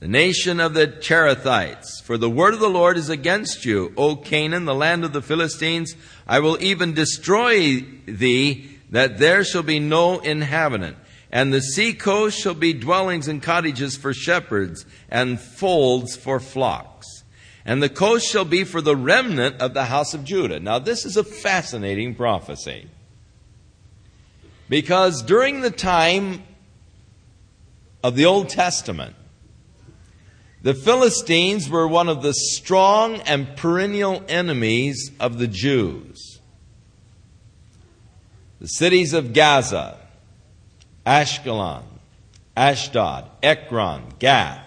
the 0.03 0.09
nation 0.09 0.59
of 0.59 0.73
the 0.73 0.85
Cherethites. 0.85 2.03
For 2.03 2.17
the 2.17 2.29
word 2.29 2.53
of 2.53 2.59
the 2.59 2.67
Lord 2.67 2.97
is 2.97 3.07
against 3.07 3.63
you, 3.63 3.93
O 3.95 4.17
Canaan, 4.17 4.65
the 4.65 4.75
land 4.75 5.05
of 5.05 5.13
the 5.13 5.21
Philistines. 5.21 5.95
I 6.27 6.41
will 6.41 6.61
even 6.61 6.93
destroy 6.93 7.79
thee, 8.05 8.69
that 8.89 9.17
there 9.17 9.45
shall 9.45 9.63
be 9.63 9.79
no 9.79 10.19
inhabitant. 10.19 10.97
And 11.31 11.53
the 11.53 11.61
sea 11.61 11.93
coast 11.93 12.37
shall 12.37 12.53
be 12.53 12.73
dwellings 12.73 13.29
and 13.29 13.41
cottages 13.41 13.95
for 13.95 14.13
shepherds, 14.13 14.85
and 15.07 15.39
folds 15.39 16.17
for 16.17 16.41
flocks. 16.41 17.23
And 17.63 17.81
the 17.81 17.87
coast 17.87 18.29
shall 18.29 18.43
be 18.43 18.65
for 18.65 18.81
the 18.81 18.97
remnant 18.97 19.61
of 19.61 19.73
the 19.73 19.85
house 19.85 20.13
of 20.13 20.25
Judah. 20.25 20.59
Now, 20.59 20.79
this 20.79 21.05
is 21.05 21.15
a 21.15 21.23
fascinating 21.23 22.13
prophecy. 22.13 22.89
Because 24.67 25.23
during 25.23 25.61
the 25.61 25.71
time 25.71 26.43
of 28.03 28.17
the 28.17 28.25
Old 28.25 28.49
Testament, 28.49 29.15
The 30.63 30.73
Philistines 30.73 31.69
were 31.69 31.87
one 31.87 32.07
of 32.07 32.21
the 32.21 32.33
strong 32.33 33.17
and 33.21 33.55
perennial 33.57 34.23
enemies 34.29 35.11
of 35.19 35.37
the 35.37 35.47
Jews. 35.47 36.39
The 38.61 38.67
cities 38.67 39.11
of 39.11 39.33
Gaza, 39.33 39.97
Ashkelon, 41.05 41.83
Ashdod, 42.55 43.25
Ekron, 43.43 44.13
Gath 44.19 44.65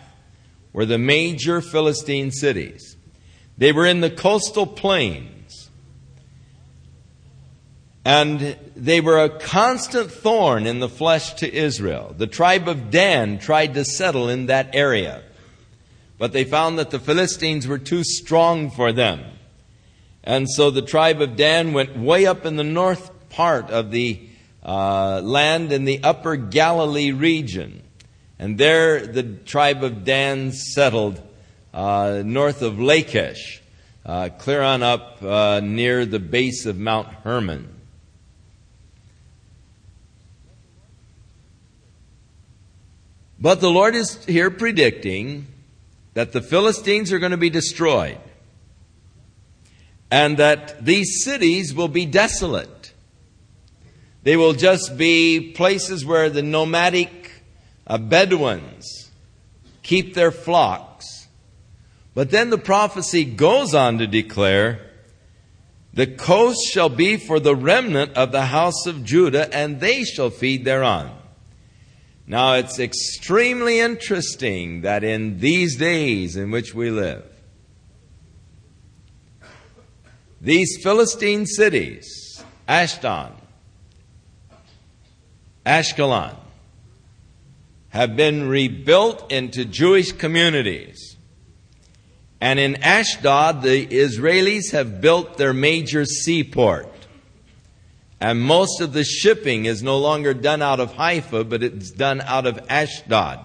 were 0.74 0.84
the 0.84 0.98
major 0.98 1.62
Philistine 1.62 2.30
cities. 2.30 2.98
They 3.56 3.72
were 3.72 3.86
in 3.86 4.02
the 4.02 4.10
coastal 4.10 4.66
plains. 4.66 5.70
And 8.04 8.58
they 8.76 9.00
were 9.00 9.18
a 9.18 9.30
constant 9.30 10.10
thorn 10.10 10.66
in 10.66 10.80
the 10.80 10.90
flesh 10.90 11.32
to 11.34 11.50
Israel. 11.50 12.14
The 12.16 12.26
tribe 12.26 12.68
of 12.68 12.90
Dan 12.90 13.38
tried 13.38 13.72
to 13.74 13.84
settle 13.86 14.28
in 14.28 14.46
that 14.46 14.74
area. 14.74 15.22
But 16.18 16.32
they 16.32 16.44
found 16.44 16.78
that 16.78 16.90
the 16.90 16.98
Philistines 16.98 17.66
were 17.66 17.78
too 17.78 18.02
strong 18.02 18.70
for 18.70 18.92
them. 18.92 19.22
And 20.24 20.50
so 20.50 20.70
the 20.70 20.82
tribe 20.82 21.20
of 21.20 21.36
Dan 21.36 21.72
went 21.72 21.96
way 21.96 22.26
up 22.26 22.46
in 22.46 22.56
the 22.56 22.64
north 22.64 23.10
part 23.28 23.70
of 23.70 23.90
the 23.90 24.20
uh, 24.64 25.20
land 25.22 25.72
in 25.72 25.84
the 25.84 26.02
upper 26.02 26.36
Galilee 26.36 27.12
region. 27.12 27.82
And 28.38 28.58
there 28.58 29.06
the 29.06 29.22
tribe 29.22 29.84
of 29.84 30.04
Dan 30.04 30.52
settled 30.52 31.20
uh, 31.72 32.22
north 32.24 32.62
of 32.62 32.80
Lachish, 32.80 33.62
uh, 34.04 34.30
clear 34.38 34.62
on 34.62 34.82
up 34.82 35.22
uh, 35.22 35.60
near 35.60 36.06
the 36.06 36.18
base 36.18 36.66
of 36.66 36.78
Mount 36.78 37.08
Hermon. 37.22 37.72
But 43.38 43.60
the 43.60 43.70
Lord 43.70 43.94
is 43.94 44.24
here 44.24 44.50
predicting 44.50 45.46
that 46.16 46.32
the 46.32 46.40
Philistines 46.40 47.12
are 47.12 47.18
going 47.18 47.32
to 47.32 47.36
be 47.36 47.50
destroyed 47.50 48.16
and 50.10 50.38
that 50.38 50.82
these 50.82 51.22
cities 51.22 51.74
will 51.74 51.88
be 51.88 52.06
desolate. 52.06 52.94
They 54.22 54.38
will 54.38 54.54
just 54.54 54.96
be 54.96 55.52
places 55.52 56.06
where 56.06 56.30
the 56.30 56.40
nomadic 56.40 57.42
uh, 57.86 57.98
Bedouins 57.98 59.10
keep 59.82 60.14
their 60.14 60.30
flocks. 60.30 61.28
But 62.14 62.30
then 62.30 62.48
the 62.48 62.56
prophecy 62.56 63.26
goes 63.26 63.74
on 63.74 63.98
to 63.98 64.06
declare 64.06 64.90
the 65.92 66.06
coast 66.06 66.60
shall 66.72 66.88
be 66.88 67.18
for 67.18 67.38
the 67.38 67.54
remnant 67.54 68.14
of 68.14 68.32
the 68.32 68.46
house 68.46 68.86
of 68.86 69.04
Judah, 69.04 69.54
and 69.54 69.80
they 69.80 70.04
shall 70.04 70.30
feed 70.30 70.64
thereon. 70.64 71.10
Now, 72.26 72.54
it's 72.54 72.80
extremely 72.80 73.78
interesting 73.78 74.80
that 74.80 75.04
in 75.04 75.38
these 75.38 75.76
days 75.76 76.36
in 76.36 76.50
which 76.50 76.74
we 76.74 76.90
live, 76.90 77.24
these 80.40 80.78
Philistine 80.82 81.46
cities, 81.46 82.42
Ashdod, 82.66 83.32
Ashkelon, 85.64 86.34
have 87.90 88.16
been 88.16 88.48
rebuilt 88.48 89.30
into 89.30 89.64
Jewish 89.64 90.12
communities. 90.12 91.16
And 92.40 92.58
in 92.58 92.82
Ashdod, 92.82 93.62
the 93.62 93.86
Israelis 93.86 94.72
have 94.72 95.00
built 95.00 95.38
their 95.38 95.54
major 95.54 96.04
seaport. 96.04 96.92
And 98.20 98.40
most 98.40 98.80
of 98.80 98.92
the 98.92 99.04
shipping 99.04 99.66
is 99.66 99.82
no 99.82 99.98
longer 99.98 100.32
done 100.32 100.62
out 100.62 100.80
of 100.80 100.94
Haifa, 100.94 101.44
but 101.44 101.62
it's 101.62 101.90
done 101.90 102.20
out 102.22 102.46
of 102.46 102.58
Ashdod. 102.68 103.40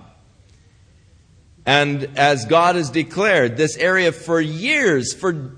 And 1.65 2.17
as 2.17 2.45
God 2.45 2.75
has 2.75 2.89
declared, 2.89 3.57
this 3.57 3.77
area 3.77 4.11
for 4.11 4.39
years, 4.39 5.13
for 5.13 5.51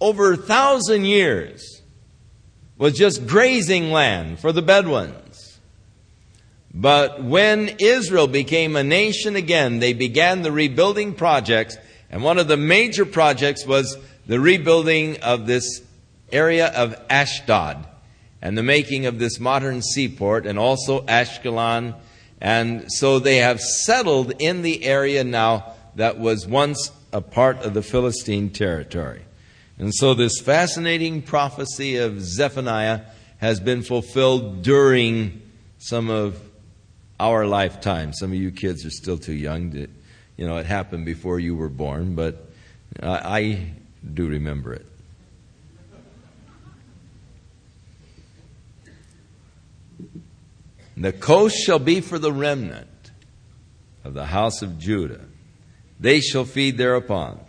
over 0.00 0.32
a 0.32 0.36
thousand 0.36 1.04
years, 1.04 1.82
was 2.78 2.94
just 2.94 3.26
grazing 3.26 3.90
land 3.90 4.38
for 4.38 4.52
the 4.52 4.62
Bedouins. 4.62 5.58
But 6.72 7.22
when 7.22 7.76
Israel 7.78 8.26
became 8.26 8.76
a 8.76 8.84
nation 8.84 9.34
again, 9.34 9.78
they 9.78 9.94
began 9.94 10.42
the 10.42 10.52
rebuilding 10.52 11.14
projects, 11.14 11.76
and 12.10 12.22
one 12.22 12.38
of 12.38 12.48
the 12.48 12.56
major 12.56 13.06
projects 13.06 13.66
was 13.66 13.96
the 14.26 14.38
rebuilding 14.38 15.22
of 15.22 15.46
this 15.46 15.80
area 16.32 16.68
of 16.68 16.94
Ashdod 17.08 17.86
and 18.42 18.56
the 18.56 18.62
making 18.62 19.06
of 19.06 19.18
this 19.18 19.40
modern 19.40 19.82
seaport 19.82 20.46
and 20.46 20.58
also 20.58 21.04
Ashkelon. 21.06 21.94
And 22.40 22.86
so 22.92 23.18
they 23.18 23.36
have 23.36 23.60
settled 23.60 24.32
in 24.38 24.62
the 24.62 24.84
area 24.84 25.24
now 25.24 25.74
that 25.96 26.18
was 26.18 26.46
once 26.46 26.92
a 27.12 27.20
part 27.20 27.58
of 27.58 27.74
the 27.74 27.82
Philistine 27.82 28.50
territory. 28.50 29.22
And 29.78 29.94
so 29.94 30.14
this 30.14 30.40
fascinating 30.40 31.22
prophecy 31.22 31.96
of 31.96 32.20
Zephaniah 32.22 33.02
has 33.38 33.60
been 33.60 33.82
fulfilled 33.82 34.62
during 34.62 35.42
some 35.78 36.10
of 36.10 36.40
our 37.18 37.46
lifetime. 37.46 38.12
Some 38.12 38.32
of 38.32 38.38
you 38.38 38.50
kids 38.50 38.84
are 38.84 38.90
still 38.90 39.18
too 39.18 39.34
young 39.34 39.72
to, 39.72 39.88
you 40.36 40.46
know, 40.46 40.56
it 40.56 40.66
happened 40.66 41.04
before 41.04 41.38
you 41.38 41.56
were 41.56 41.68
born, 41.68 42.14
but 42.14 42.48
I, 43.02 43.08
I 43.08 43.72
do 44.14 44.28
remember 44.28 44.72
it. 44.72 44.86
The 50.96 51.12
coast 51.12 51.56
shall 51.56 51.78
be 51.78 52.00
for 52.00 52.18
the 52.18 52.32
remnant 52.32 53.10
of 54.04 54.14
the 54.14 54.26
house 54.26 54.62
of 54.62 54.78
Judah. 54.78 55.20
They 56.00 56.20
shall 56.20 56.44
feed 56.44 56.78
thereupon. 56.78 57.40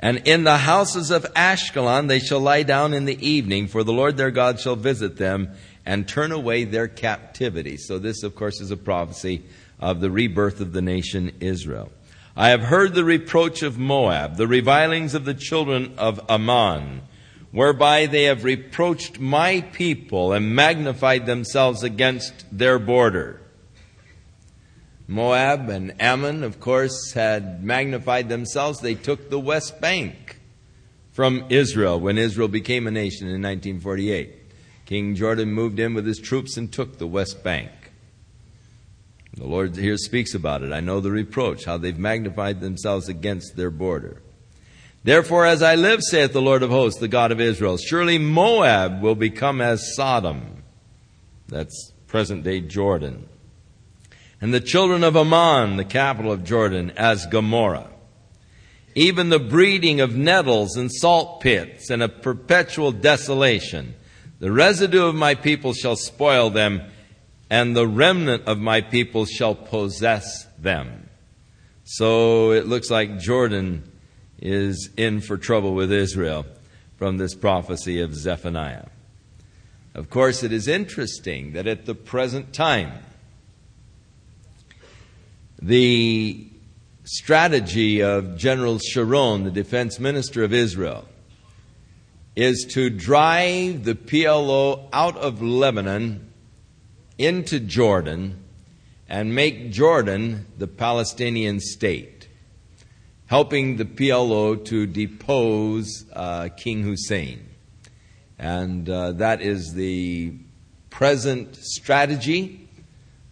And 0.00 0.18
in 0.28 0.44
the 0.44 0.58
houses 0.58 1.10
of 1.10 1.24
Ashkelon 1.34 2.08
they 2.08 2.20
shall 2.20 2.40
lie 2.40 2.62
down 2.62 2.94
in 2.94 3.04
the 3.04 3.26
evening, 3.26 3.66
for 3.66 3.82
the 3.82 3.92
Lord 3.92 4.16
their 4.16 4.30
God 4.30 4.60
shall 4.60 4.76
visit 4.76 5.16
them 5.16 5.50
and 5.84 6.06
turn 6.06 6.32
away 6.32 6.64
their 6.64 6.88
captivity. 6.88 7.76
So, 7.76 7.98
this, 7.98 8.22
of 8.22 8.34
course, 8.34 8.60
is 8.60 8.70
a 8.70 8.76
prophecy 8.76 9.42
of 9.80 10.00
the 10.00 10.10
rebirth 10.10 10.60
of 10.60 10.72
the 10.72 10.82
nation 10.82 11.32
Israel. 11.40 11.90
I 12.36 12.50
have 12.50 12.62
heard 12.62 12.94
the 12.94 13.04
reproach 13.04 13.62
of 13.62 13.78
Moab, 13.78 14.36
the 14.36 14.46
revilings 14.46 15.14
of 15.14 15.24
the 15.24 15.34
children 15.34 15.94
of 15.98 16.20
Ammon 16.28 17.02
whereby 17.50 18.06
they 18.06 18.24
have 18.24 18.44
reproached 18.44 19.18
my 19.18 19.60
people 19.72 20.32
and 20.32 20.54
magnified 20.54 21.26
themselves 21.26 21.82
against 21.82 22.44
their 22.56 22.78
border. 22.78 23.40
Moab 25.06 25.70
and 25.70 25.94
Ammon, 26.00 26.44
of 26.44 26.60
course, 26.60 27.12
had 27.12 27.64
magnified 27.64 28.28
themselves. 28.28 28.80
They 28.80 28.94
took 28.94 29.30
the 29.30 29.40
West 29.40 29.80
Bank 29.80 30.38
from 31.12 31.46
Israel 31.48 31.98
when 31.98 32.18
Israel 32.18 32.48
became 32.48 32.86
a 32.86 32.90
nation 32.90 33.26
in 33.26 33.40
1948. 33.40 34.34
King 34.84 35.14
Jordan 35.14 35.50
moved 35.50 35.78
in 35.78 35.94
with 35.94 36.06
his 36.06 36.18
troops 36.18 36.58
and 36.58 36.70
took 36.70 36.98
the 36.98 37.06
West 37.06 37.42
Bank. 37.42 37.70
The 39.34 39.46
Lord 39.46 39.76
here 39.76 39.96
speaks 39.96 40.34
about 40.34 40.62
it. 40.62 40.72
I 40.72 40.80
know 40.80 41.00
the 41.00 41.10
reproach, 41.10 41.64
how 41.64 41.78
they've 41.78 41.98
magnified 41.98 42.60
themselves 42.60 43.08
against 43.08 43.56
their 43.56 43.70
border. 43.70 44.20
Therefore, 45.04 45.46
as 45.46 45.62
I 45.62 45.76
live, 45.76 46.00
saith 46.02 46.32
the 46.32 46.42
Lord 46.42 46.62
of 46.62 46.70
hosts, 46.70 47.00
the 47.00 47.08
God 47.08 47.32
of 47.32 47.40
Israel, 47.40 47.76
surely 47.76 48.18
Moab 48.18 49.00
will 49.00 49.14
become 49.14 49.60
as 49.60 49.94
Sodom. 49.94 50.62
That's 51.48 51.92
present 52.06 52.42
day 52.42 52.60
Jordan. 52.60 53.28
And 54.40 54.52
the 54.52 54.60
children 54.60 55.04
of 55.04 55.16
Ammon, 55.16 55.76
the 55.76 55.84
capital 55.84 56.32
of 56.32 56.44
Jordan, 56.44 56.92
as 56.96 57.26
Gomorrah. 57.26 57.88
Even 58.94 59.28
the 59.28 59.38
breeding 59.38 60.00
of 60.00 60.16
nettles 60.16 60.76
and 60.76 60.92
salt 60.92 61.40
pits 61.40 61.90
and 61.90 62.02
a 62.02 62.08
perpetual 62.08 62.92
desolation. 62.92 63.94
The 64.40 64.52
residue 64.52 65.06
of 65.06 65.14
my 65.14 65.34
people 65.34 65.72
shall 65.72 65.96
spoil 65.96 66.50
them, 66.50 66.82
and 67.50 67.76
the 67.76 67.86
remnant 67.86 68.44
of 68.46 68.58
my 68.58 68.80
people 68.80 69.24
shall 69.24 69.54
possess 69.54 70.46
them. 70.58 71.08
So 71.84 72.52
it 72.52 72.66
looks 72.66 72.90
like 72.90 73.18
Jordan 73.18 73.87
is 74.40 74.90
in 74.96 75.20
for 75.20 75.36
trouble 75.36 75.74
with 75.74 75.92
Israel 75.92 76.46
from 76.96 77.16
this 77.16 77.34
prophecy 77.34 78.00
of 78.00 78.14
Zephaniah. 78.14 78.86
Of 79.94 80.10
course, 80.10 80.42
it 80.42 80.52
is 80.52 80.68
interesting 80.68 81.52
that 81.52 81.66
at 81.66 81.86
the 81.86 81.94
present 81.94 82.52
time, 82.52 82.92
the 85.60 86.46
strategy 87.04 88.02
of 88.02 88.36
General 88.36 88.78
Sharon, 88.78 89.44
the 89.44 89.50
defense 89.50 89.98
minister 89.98 90.44
of 90.44 90.52
Israel, 90.52 91.06
is 92.36 92.66
to 92.70 92.90
drive 92.90 93.84
the 93.84 93.94
PLO 93.94 94.88
out 94.92 95.16
of 95.16 95.42
Lebanon 95.42 96.32
into 97.16 97.58
Jordan 97.58 98.44
and 99.08 99.34
make 99.34 99.72
Jordan 99.72 100.46
the 100.58 100.68
Palestinian 100.68 101.58
state 101.60 102.17
helping 103.28 103.76
the 103.76 103.84
PLO 103.84 104.62
to 104.66 104.86
depose 104.86 106.04
uh, 106.12 106.48
King 106.56 106.82
Hussein. 106.82 107.46
And 108.38 108.88
uh, 108.90 109.12
that 109.12 109.40
is 109.40 109.72
the 109.74 110.34
present 110.90 111.56
strategy 111.56 112.68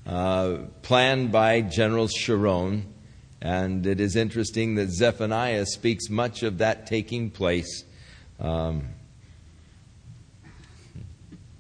uh, 0.07 0.59
planned 0.83 1.33
by 1.33 1.61
General 1.61 2.09
Sharon 2.09 2.95
And 3.41 3.87
it 3.87 4.01
is 4.01 4.17
interesting 4.17 4.77
that 4.77 4.91
Zephaniah 4.91 5.67
speaks 5.67 6.09
much 6.09 6.43
of 6.43 6.59
that 6.59 6.87
taking 6.87 7.31
place 7.31 7.85
um, 8.41 8.89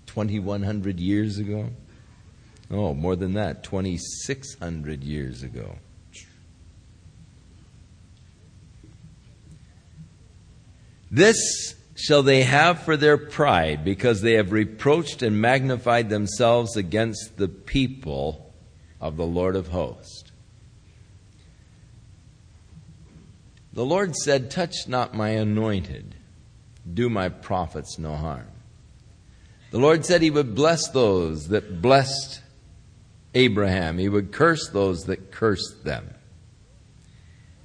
2,100 0.07 0.99
years 0.99 1.38
ago. 1.38 1.70
Oh, 2.70 2.94
more 2.94 3.14
than 3.14 3.35
that, 3.35 3.62
2,600 3.62 5.05
years 5.05 5.42
ago. 5.42 5.77
This 11.11 11.75
shall 11.95 12.23
they 12.23 12.42
have 12.42 12.83
for 12.83 12.97
their 12.97 13.16
pride, 13.16 13.85
because 13.85 14.21
they 14.21 14.35
have 14.35 14.53
reproached 14.53 15.23
and 15.23 15.40
magnified 15.40 16.11
themselves 16.11 16.77
against 16.77 17.37
the 17.37 17.49
people 17.49 18.53
of 19.01 19.16
the 19.16 19.27
Lord 19.27 19.57
of 19.57 19.69
hosts. 19.69 20.25
The 23.73 23.85
Lord 23.85 24.16
said, 24.16 24.51
Touch 24.51 24.88
not 24.88 25.14
my 25.14 25.31
anointed, 25.31 26.14
do 26.92 27.09
my 27.09 27.29
prophets 27.29 27.99
no 27.99 28.14
harm. 28.14 28.49
The 29.71 29.79
Lord 29.79 30.05
said 30.05 30.23
He 30.23 30.31
would 30.31 30.55
bless 30.55 30.88
those 30.88 31.49
that 31.49 31.83
blessed 31.83 32.40
Abraham, 33.35 33.99
He 33.99 34.09
would 34.09 34.33
curse 34.33 34.71
those 34.71 35.05
that 35.05 35.31
cursed 35.31 35.85
them. 35.85 36.15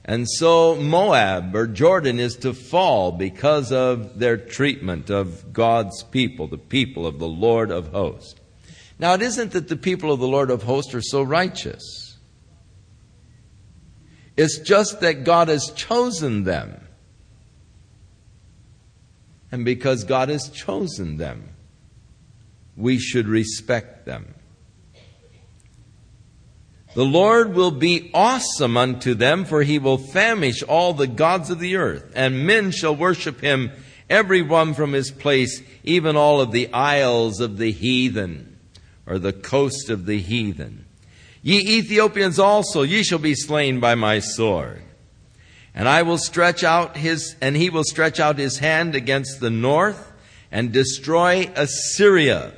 And 0.04 0.28
so 0.28 0.76
Moab 0.76 1.56
or 1.56 1.68
Jordan 1.68 2.20
is 2.20 2.36
to 2.38 2.54
fall 2.54 3.12
because 3.12 3.72
of 3.72 4.18
their 4.18 4.38
treatment 4.38 5.10
of 5.10 5.54
God's 5.54 6.04
people, 6.04 6.48
the 6.48 6.58
people 6.58 7.06
of 7.06 7.20
the 7.20 7.28
Lord 7.28 7.70
of 7.70 7.90
hosts. 7.90 8.40
Now, 8.98 9.14
it 9.14 9.22
isn't 9.22 9.52
that 9.52 9.68
the 9.68 9.78
people 9.78 10.12
of 10.12 10.20
the 10.20 10.28
Lord 10.28 10.50
of 10.50 10.64
hosts 10.64 10.94
are 10.94 11.02
so 11.02 11.22
righteous. 11.22 12.18
It's 14.38 14.60
just 14.60 15.02
that 15.02 15.24
God 15.24 15.50
has 15.50 15.72
chosen 15.72 16.44
them. 16.44 16.88
And 19.52 19.66
because 19.66 20.04
God 20.04 20.30
has 20.30 20.50
chosen 20.50 21.18
them, 21.18 21.50
we 22.78 22.98
should 22.98 23.28
respect 23.28 24.06
them. 24.06 24.34
The 26.94 27.06
Lord 27.06 27.54
will 27.54 27.72
be 27.72 28.12
awesome 28.14 28.76
unto 28.76 29.14
them, 29.14 29.46
for 29.46 29.64
he 29.64 29.80
will 29.80 29.98
famish 29.98 30.62
all 30.62 30.94
the 30.94 31.08
gods 31.08 31.50
of 31.50 31.60
the 31.60 31.78
earth, 31.78 32.12
and 32.16 32.46
men 32.46 32.72
shall 32.72 32.96
worship 32.96 33.40
him, 33.40 33.72
every 34.10 34.42
one 34.42 34.74
from 34.74 34.92
his 34.92 35.10
place, 35.10 35.62
even 35.86 36.18
all 36.18 36.42
of 36.42 36.52
the 36.52 36.72
isles 36.74 37.40
of 37.40 37.58
the 37.58 37.72
heathen, 37.72 38.58
or 39.08 39.20
the 39.20 39.32
coast 39.32 39.90
of 39.90 40.06
the 40.06 40.20
heathen. 40.20 40.86
Ye 41.42 41.78
Ethiopians 41.78 42.38
also, 42.38 42.82
ye 42.84 43.04
shall 43.04 43.20
be 43.20 43.36
slain 43.36 43.80
by 43.80 43.96
my 43.96 44.20
sword. 44.20 44.82
And 45.74 45.88
I 45.88 46.02
will 46.02 46.18
stretch 46.18 46.62
out 46.66 46.98
his, 46.98 47.38
and 47.40 47.56
he 47.56 47.70
will 47.70 47.86
stretch 47.86 48.20
out 48.20 48.38
his 48.38 48.58
hand 48.58 48.96
against 48.96 49.40
the 49.40 49.50
north, 49.50 50.12
and 50.52 50.74
destroy 50.74 51.50
Assyria, 51.56 52.52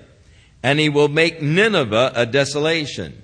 and 0.63 0.80
he 0.80 0.89
will 0.89 1.08
make 1.08 1.39
Nineveh 1.39 2.13
a 2.15 2.26
desolation 2.26 3.22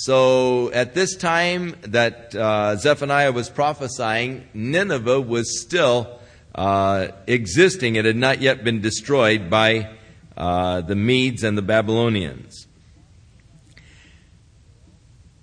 so 0.00 0.70
at 0.70 0.94
this 0.94 1.16
time 1.16 1.74
that 1.82 2.32
uh, 2.32 2.76
Zephaniah 2.76 3.32
was 3.32 3.50
prophesying, 3.50 4.46
Nineveh 4.54 5.20
was 5.20 5.60
still 5.60 6.20
uh, 6.54 7.08
existing. 7.26 7.96
It 7.96 8.04
had 8.04 8.14
not 8.14 8.40
yet 8.40 8.62
been 8.62 8.80
destroyed 8.80 9.50
by 9.50 9.96
uh, 10.36 10.82
the 10.82 10.94
Medes 10.94 11.42
and 11.42 11.58
the 11.58 11.62
Babylonians. 11.62 12.68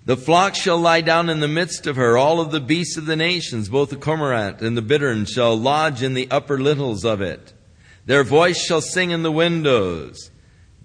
The 0.06 0.16
flock 0.16 0.54
shall 0.54 0.78
lie 0.78 1.02
down 1.02 1.28
in 1.28 1.40
the 1.40 1.48
midst 1.48 1.86
of 1.86 1.96
her. 1.96 2.16
All 2.16 2.40
of 2.40 2.50
the 2.50 2.58
beasts 2.58 2.96
of 2.96 3.04
the 3.04 3.14
nations, 3.14 3.68
both 3.68 3.90
the 3.90 3.96
cormorant 3.96 4.62
and 4.62 4.74
the 4.74 4.80
bittern, 4.80 5.26
shall 5.26 5.54
lodge 5.54 6.02
in 6.02 6.14
the 6.14 6.30
upper 6.30 6.58
lintels 6.58 7.04
of 7.04 7.20
it. 7.20 7.52
Their 8.06 8.24
voice 8.24 8.64
shall 8.64 8.80
sing 8.80 9.10
in 9.10 9.22
the 9.22 9.30
windows. 9.30 10.30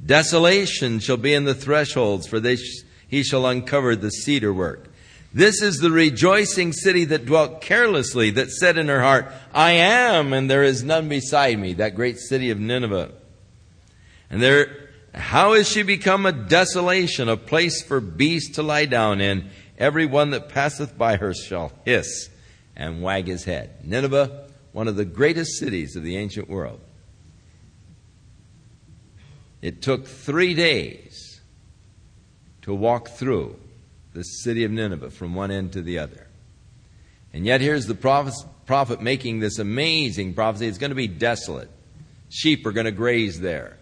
Desolation 0.05 0.99
shall 0.99 1.15
be 1.15 1.34
in 1.34 1.45
the 1.45 1.55
thresholds, 1.55 2.27
for 2.27 2.41
they 2.41 2.57
sh- 2.57 2.84
he 3.12 3.24
shall 3.24 3.45
uncover 3.45 3.95
the 3.95 4.10
cedar 4.10 4.54
work. 4.54 4.88
This 5.34 5.62
is 5.62 5.78
the 5.78 5.91
rejoicing 5.91 6.71
city 6.71 7.06
that 7.06 7.26
dwelt 7.26 7.62
carelessly, 7.62 8.32
that 8.32 8.50
said 8.50 8.78
in 8.78 8.88
her 8.88 9.02
heart, 9.02 9.32
I 9.54 9.71
am, 9.71 10.32
and 10.32 10.50
there 10.50 10.63
is 10.63 10.84
none 10.84 11.10
beside 11.10 11.60
me, 11.60 11.74
that 11.74 11.95
great 11.95 12.17
city 12.17 12.52
of 12.52 12.60
Nineveh. 12.60 13.12
And 14.30 14.41
there, 14.41 14.89
how 15.13 15.54
is 15.54 15.69
she 15.69 15.84
become 15.84 16.26
a 16.26 16.32
desolation, 16.32 17.28
a 17.28 17.36
place 17.38 17.82
for 17.82 18.00
beasts 18.00 18.56
to 18.56 18.63
lie 18.63 18.86
down 18.86 19.19
in? 19.19 19.50
Every 19.78 20.06
one 20.06 20.30
that 20.30 20.50
passeth 20.50 20.97
by 20.97 21.17
her 21.17 21.34
shall 21.34 21.74
hiss 21.84 22.30
and 22.78 23.02
wag 23.02 23.28
his 23.28 23.43
head. 23.43 23.71
Nineveh, 23.84 24.47
one 24.71 24.88
of 24.88 24.95
the 24.95 25.06
greatest 25.06 25.60
cities 25.60 25.97
of 25.97 26.04
the 26.04 26.15
ancient 26.15 26.50
world. 26.50 26.80
It 29.62 29.82
took 29.82 30.08
three 30.08 30.54
days 30.54 31.31
to 32.63 32.74
walk 32.74 33.10
through 33.10 33.56
the 34.13 34.24
city 34.24 34.63
of 34.63 34.71
Nineveh 34.71 35.10
from 35.10 35.36
one 35.36 35.52
end 35.52 35.74
to 35.74 35.82
the 35.82 36.00
other. 36.00 36.28
And 37.34 37.45
yet, 37.45 37.62
here's 37.62 37.86
the 37.86 37.95
prophet, 37.95 39.02
making 39.02 39.39
this 39.39 39.58
amazing 39.58 40.34
prophecy. 40.34 40.67
It's 40.67 40.78
going 40.78 40.91
to 40.91 40.95
be 40.95 41.08
desolate. 41.08 41.69
Sheep 42.30 42.65
are 42.65 42.71
going 42.71 42.86
to 42.86 42.91
graze 42.91 43.39
there. 43.39 43.78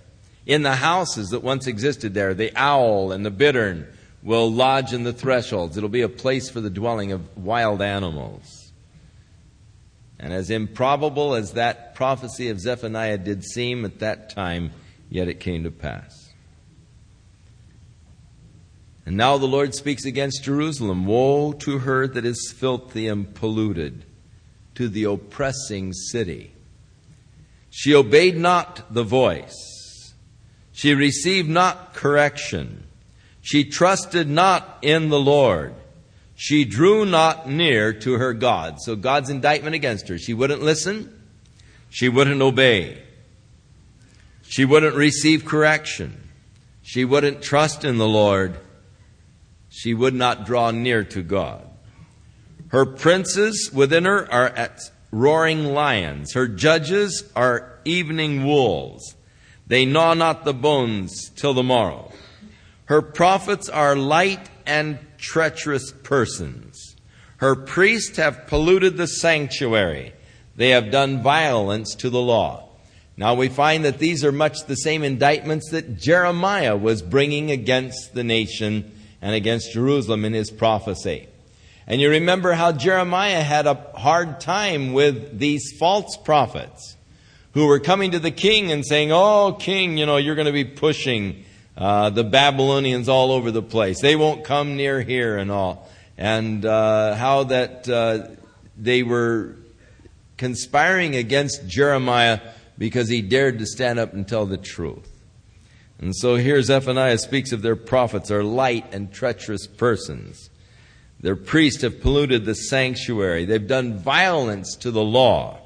In 0.46 0.64
the 0.64 0.76
houses 0.76 1.30
that 1.30 1.44
once 1.44 1.68
existed 1.68 2.14
there, 2.14 2.34
the 2.34 2.52
owl 2.56 3.12
and 3.12 3.26
the 3.26 3.32
bittern 3.32 3.88
will 4.22 4.52
lodge 4.52 4.94
in 4.94 5.04
the 5.04 5.14
thresholds. 5.14 5.78
It'll 5.78 5.90
be 5.90 6.02
a 6.02 6.10
place 6.10 6.50
for 6.50 6.62
the 6.62 6.70
dwelling 6.70 7.12
of 7.12 7.38
wild 7.38 7.82
animals. 7.82 8.72
And 10.20 10.34
as 10.34 10.50
improbable 10.50 11.34
as 11.34 11.54
that 11.54 11.96
prophecy 11.96 12.50
of 12.50 12.60
Zephaniah 12.60 13.18
did 13.18 13.44
seem 13.44 13.86
at 13.86 14.00
that 14.00 14.30
time, 14.30 14.72
yet 15.10 15.28
it 15.28 15.40
came 15.40 15.64
to 15.64 15.72
pass. 15.72 16.19
And 19.06 19.18
now 19.18 19.38
the 19.38 19.48
Lord 19.48 19.74
speaks 19.74 20.06
against 20.06 20.44
Jerusalem 20.44 21.06
Woe 21.06 21.54
to 21.54 21.80
her 21.80 22.08
that 22.08 22.26
is 22.26 22.54
filthy 22.56 23.08
and 23.08 23.34
polluted, 23.34 24.06
to 24.76 24.88
the 24.88 25.06
oppressing 25.06 25.94
city. 25.94 26.54
She 27.70 27.96
obeyed 27.96 28.38
not 28.38 28.94
the 28.94 29.04
voice, 29.04 30.14
she 30.72 30.94
received 30.94 31.50
not 31.50 31.94
correction, 31.94 32.86
she 33.42 33.64
trusted 33.64 34.30
not 34.30 34.78
in 34.82 35.10
the 35.10 35.20
Lord. 35.20 35.74
She 36.36 36.64
drew 36.64 37.04
not 37.04 37.50
near 37.50 37.92
to 37.92 38.14
her 38.14 38.34
God. 38.34 38.80
So 38.80 38.96
God's 38.96 39.30
indictment 39.30 39.76
against 39.76 40.08
her. 40.08 40.18
She 40.18 40.34
wouldn't 40.34 40.62
listen. 40.62 41.22
She 41.90 42.08
wouldn't 42.08 42.42
obey. 42.42 43.04
She 44.44 44.64
wouldn't 44.64 44.96
receive 44.96 45.44
correction. 45.44 46.30
She 46.82 47.04
wouldn't 47.04 47.42
trust 47.42 47.84
in 47.84 47.98
the 47.98 48.08
Lord 48.08 48.58
she 49.70 49.94
would 49.94 50.14
not 50.14 50.46
draw 50.46 50.72
near 50.72 51.04
to 51.06 51.22
God. 51.22 51.68
Her 52.70 52.86
princes 52.86 53.72
within 53.74 54.06
her 54.06 54.32
are 54.32 54.50
at 54.50 54.80
roaring 55.12 55.66
lions. 55.66 56.34
Her 56.34 56.48
judges 56.48 57.24
are 57.36 57.80
evening 57.86 58.46
wolves. 58.46 59.16
They 59.68 59.86
gnaw 59.86 60.14
not 60.16 60.46
the 60.46 60.54
bones 60.54 61.30
till 61.36 61.54
the 61.54 61.64
morrow. 61.64 62.12
Her 62.86 63.02
prophets 63.02 63.70
are 63.70 63.96
light 63.96 64.50
and 64.66 65.00
treacherous 65.18 65.92
persons. 65.92 66.96
Her 67.38 67.56
priests 67.56 68.18
have 68.18 68.48
polluted 68.48 68.98
the 68.98 69.08
sanctuary. 69.08 70.14
They 70.56 70.70
have 70.70 70.92
done 70.92 71.24
violence 71.24 71.96
to 71.96 72.10
the 72.10 72.22
law. 72.22 72.70
Now 73.16 73.34
we 73.34 73.48
find 73.48 73.86
that 73.86 74.00
these 74.00 74.24
are 74.26 74.32
much 74.32 74.66
the 74.66 74.76
same 74.76 75.04
indictments 75.04 75.70
that 75.72 75.98
Jeremiah 75.98 76.76
was 76.76 77.02
bringing 77.02 77.52
against 77.52 78.14
the 78.14 78.24
nation 78.24 78.92
and 79.22 79.36
against 79.36 79.74
Jerusalem 79.74 80.26
in 80.26 80.34
his 80.34 80.52
prophecy. 80.52 81.28
And 81.88 82.00
you 82.00 82.10
remember 82.10 82.54
how 82.54 82.72
Jeremiah 82.72 83.42
had 83.42 83.66
a 83.66 83.74
hard 83.96 84.40
time 84.40 84.94
with 84.94 85.40
these 85.40 85.74
false 85.78 86.18
prophets 86.18 86.96
who 87.54 87.66
were 87.66 87.80
coming 87.80 88.12
to 88.12 88.20
the 88.20 88.32
king 88.32 88.72
and 88.72 88.86
saying, 88.86 89.12
Oh, 89.12 89.58
king, 89.60 89.98
you 89.98 90.06
know, 90.06 90.18
you're 90.18 90.36
going 90.36 90.46
to 90.46 90.52
be 90.52 90.66
pushing 90.66 91.44
uh, 91.76 92.12
the 92.12 92.24
Babylonians 92.24 93.10
all 93.10 93.32
over 93.32 93.52
the 93.52 93.64
place. 93.64 94.02
They 94.02 94.16
won't 94.16 94.44
come 94.44 94.76
near 94.76 95.02
here 95.02 95.38
and 95.38 95.50
all. 95.50 95.90
And 96.18 96.64
uh, 96.64 97.16
how 97.16 97.46
that 97.46 97.90
uh, 97.90 98.28
they 98.78 99.04
were 99.04 99.56
conspiring 100.38 101.16
against 101.16 101.68
Jeremiah 101.68 102.40
because 102.78 103.10
he 103.10 103.22
dared 103.22 103.60
to 103.60 103.66
stand 103.66 104.00
up 104.00 104.14
and 104.14 104.28
tell 104.28 104.46
the 104.46 104.58
truth. 104.58 105.10
And 106.00 106.16
so 106.16 106.36
here 106.36 106.62
Zephaniah 106.62 107.18
speaks 107.18 107.52
of 107.52 107.62
their 107.62 107.76
prophets 107.76 108.32
are 108.32 108.44
light 108.44 108.94
and 108.94 109.12
treacherous 109.12 109.68
persons. 109.68 110.50
Their 111.20 111.36
priests 111.36 111.82
have 111.82 112.02
polluted 112.02 112.46
the 112.46 112.56
sanctuary. 112.56 113.44
They've 113.44 113.68
done 113.68 113.98
violence 113.98 114.76
to 114.78 114.92
the 114.92 115.04
law. 115.04 115.60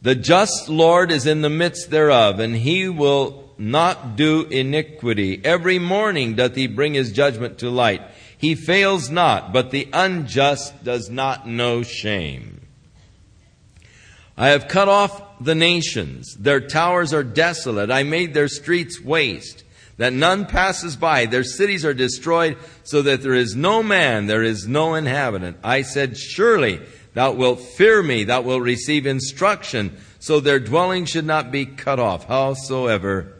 The 0.00 0.14
just 0.14 0.68
Lord 0.68 1.12
is 1.12 1.26
in 1.26 1.42
the 1.42 1.50
midst 1.50 1.90
thereof, 1.90 2.40
and 2.40 2.56
he 2.56 2.88
will 2.88 3.50
not 3.58 4.16
do 4.16 4.44
iniquity. 4.44 5.40
Every 5.44 5.78
morning 5.78 6.34
doth 6.34 6.56
he 6.56 6.66
bring 6.66 6.94
his 6.94 7.12
judgment 7.12 7.58
to 7.58 7.70
light. 7.70 8.02
He 8.36 8.54
fails 8.54 9.10
not, 9.10 9.52
but 9.52 9.70
the 9.70 9.88
unjust 9.92 10.82
does 10.82 11.10
not 11.10 11.46
know 11.46 11.82
shame. 11.82 12.62
I 14.36 14.48
have 14.48 14.66
cut 14.66 14.88
off 14.88 15.31
the 15.44 15.54
nations. 15.54 16.36
Their 16.36 16.60
towers 16.60 17.12
are 17.12 17.24
desolate. 17.24 17.90
I 17.90 18.02
made 18.02 18.34
their 18.34 18.48
streets 18.48 19.00
waste, 19.00 19.64
that 19.96 20.12
none 20.12 20.46
passes 20.46 20.96
by. 20.96 21.26
Their 21.26 21.44
cities 21.44 21.84
are 21.84 21.94
destroyed, 21.94 22.56
so 22.84 23.02
that 23.02 23.22
there 23.22 23.34
is 23.34 23.54
no 23.54 23.82
man, 23.82 24.26
there 24.26 24.42
is 24.42 24.66
no 24.66 24.94
inhabitant. 24.94 25.58
I 25.62 25.82
said, 25.82 26.16
Surely 26.16 26.80
thou 27.14 27.32
wilt 27.32 27.60
fear 27.60 28.02
me, 28.02 28.24
thou 28.24 28.42
wilt 28.42 28.62
receive 28.62 29.06
instruction, 29.06 29.96
so 30.18 30.40
their 30.40 30.60
dwelling 30.60 31.04
should 31.04 31.26
not 31.26 31.50
be 31.50 31.66
cut 31.66 31.98
off. 31.98 32.26
Howsoever 32.26 33.34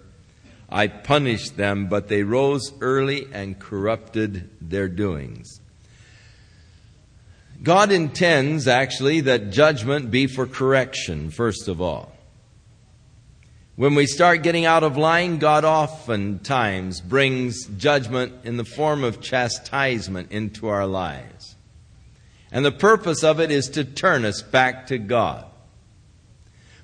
I 0.72 0.86
punished 0.86 1.58
them, 1.58 1.88
but 1.88 2.08
they 2.08 2.22
rose 2.22 2.72
early 2.80 3.28
and 3.30 3.58
corrupted 3.58 4.48
their 4.62 4.88
doings. 4.88 5.60
God 7.62 7.92
intends, 7.92 8.66
actually, 8.66 9.20
that 9.22 9.50
judgment 9.50 10.10
be 10.10 10.26
for 10.26 10.46
correction, 10.46 11.30
first 11.30 11.68
of 11.68 11.80
all. 11.80 12.12
When 13.76 13.94
we 13.94 14.06
start 14.06 14.42
getting 14.42 14.64
out 14.64 14.82
of 14.82 14.96
line, 14.96 15.38
God 15.38 15.64
oftentimes 15.64 17.00
brings 17.00 17.66
judgment 17.66 18.32
in 18.44 18.56
the 18.56 18.64
form 18.64 19.04
of 19.04 19.20
chastisement 19.20 20.32
into 20.32 20.68
our 20.68 20.86
lives. 20.86 21.56
And 22.50 22.64
the 22.64 22.72
purpose 22.72 23.24
of 23.24 23.40
it 23.40 23.50
is 23.50 23.68
to 23.70 23.84
turn 23.84 24.24
us 24.24 24.42
back 24.42 24.88
to 24.88 24.98
God. 24.98 25.46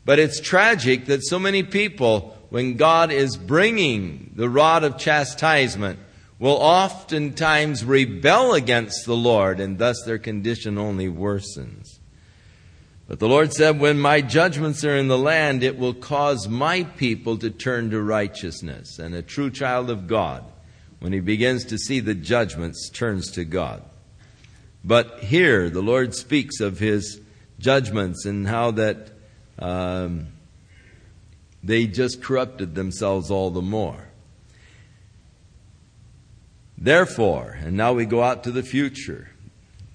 But 0.04 0.18
it's 0.18 0.40
tragic 0.40 1.06
that 1.06 1.26
so 1.26 1.38
many 1.38 1.62
people 1.62 2.38
when 2.50 2.76
God 2.76 3.12
is 3.12 3.36
bringing 3.36 4.32
the 4.34 4.48
rod 4.48 4.84
of 4.84 4.96
chastisement, 4.96 5.98
will 6.38 6.56
oftentimes 6.56 7.84
rebel 7.84 8.54
against 8.54 9.04
the 9.06 9.16
Lord, 9.16 9.60
and 9.60 9.78
thus 9.78 10.02
their 10.04 10.18
condition 10.18 10.78
only 10.78 11.08
worsens. 11.08 11.98
But 13.08 13.18
the 13.18 13.28
Lord 13.28 13.52
said, 13.52 13.80
When 13.80 13.98
my 13.98 14.20
judgments 14.20 14.84
are 14.84 14.96
in 14.96 15.08
the 15.08 15.18
land, 15.18 15.62
it 15.62 15.78
will 15.78 15.94
cause 15.94 16.46
my 16.46 16.84
people 16.84 17.38
to 17.38 17.50
turn 17.50 17.90
to 17.90 18.02
righteousness. 18.02 18.98
And 18.98 19.14
a 19.14 19.22
true 19.22 19.50
child 19.50 19.90
of 19.90 20.06
God, 20.06 20.44
when 21.00 21.12
he 21.12 21.20
begins 21.20 21.64
to 21.66 21.78
see 21.78 22.00
the 22.00 22.14
judgments, 22.14 22.90
turns 22.90 23.30
to 23.32 23.44
God. 23.44 23.82
But 24.84 25.20
here, 25.20 25.70
the 25.70 25.82
Lord 25.82 26.14
speaks 26.14 26.60
of 26.60 26.78
his 26.78 27.20
judgments 27.58 28.24
and 28.26 28.46
how 28.46 28.72
that. 28.72 29.10
Um, 29.58 30.28
they 31.62 31.86
just 31.86 32.22
corrupted 32.22 32.74
themselves 32.74 33.30
all 33.30 33.50
the 33.50 33.62
more. 33.62 34.07
Therefore, 36.80 37.58
and 37.60 37.76
now 37.76 37.92
we 37.92 38.04
go 38.06 38.22
out 38.22 38.44
to 38.44 38.52
the 38.52 38.62
future, 38.62 39.30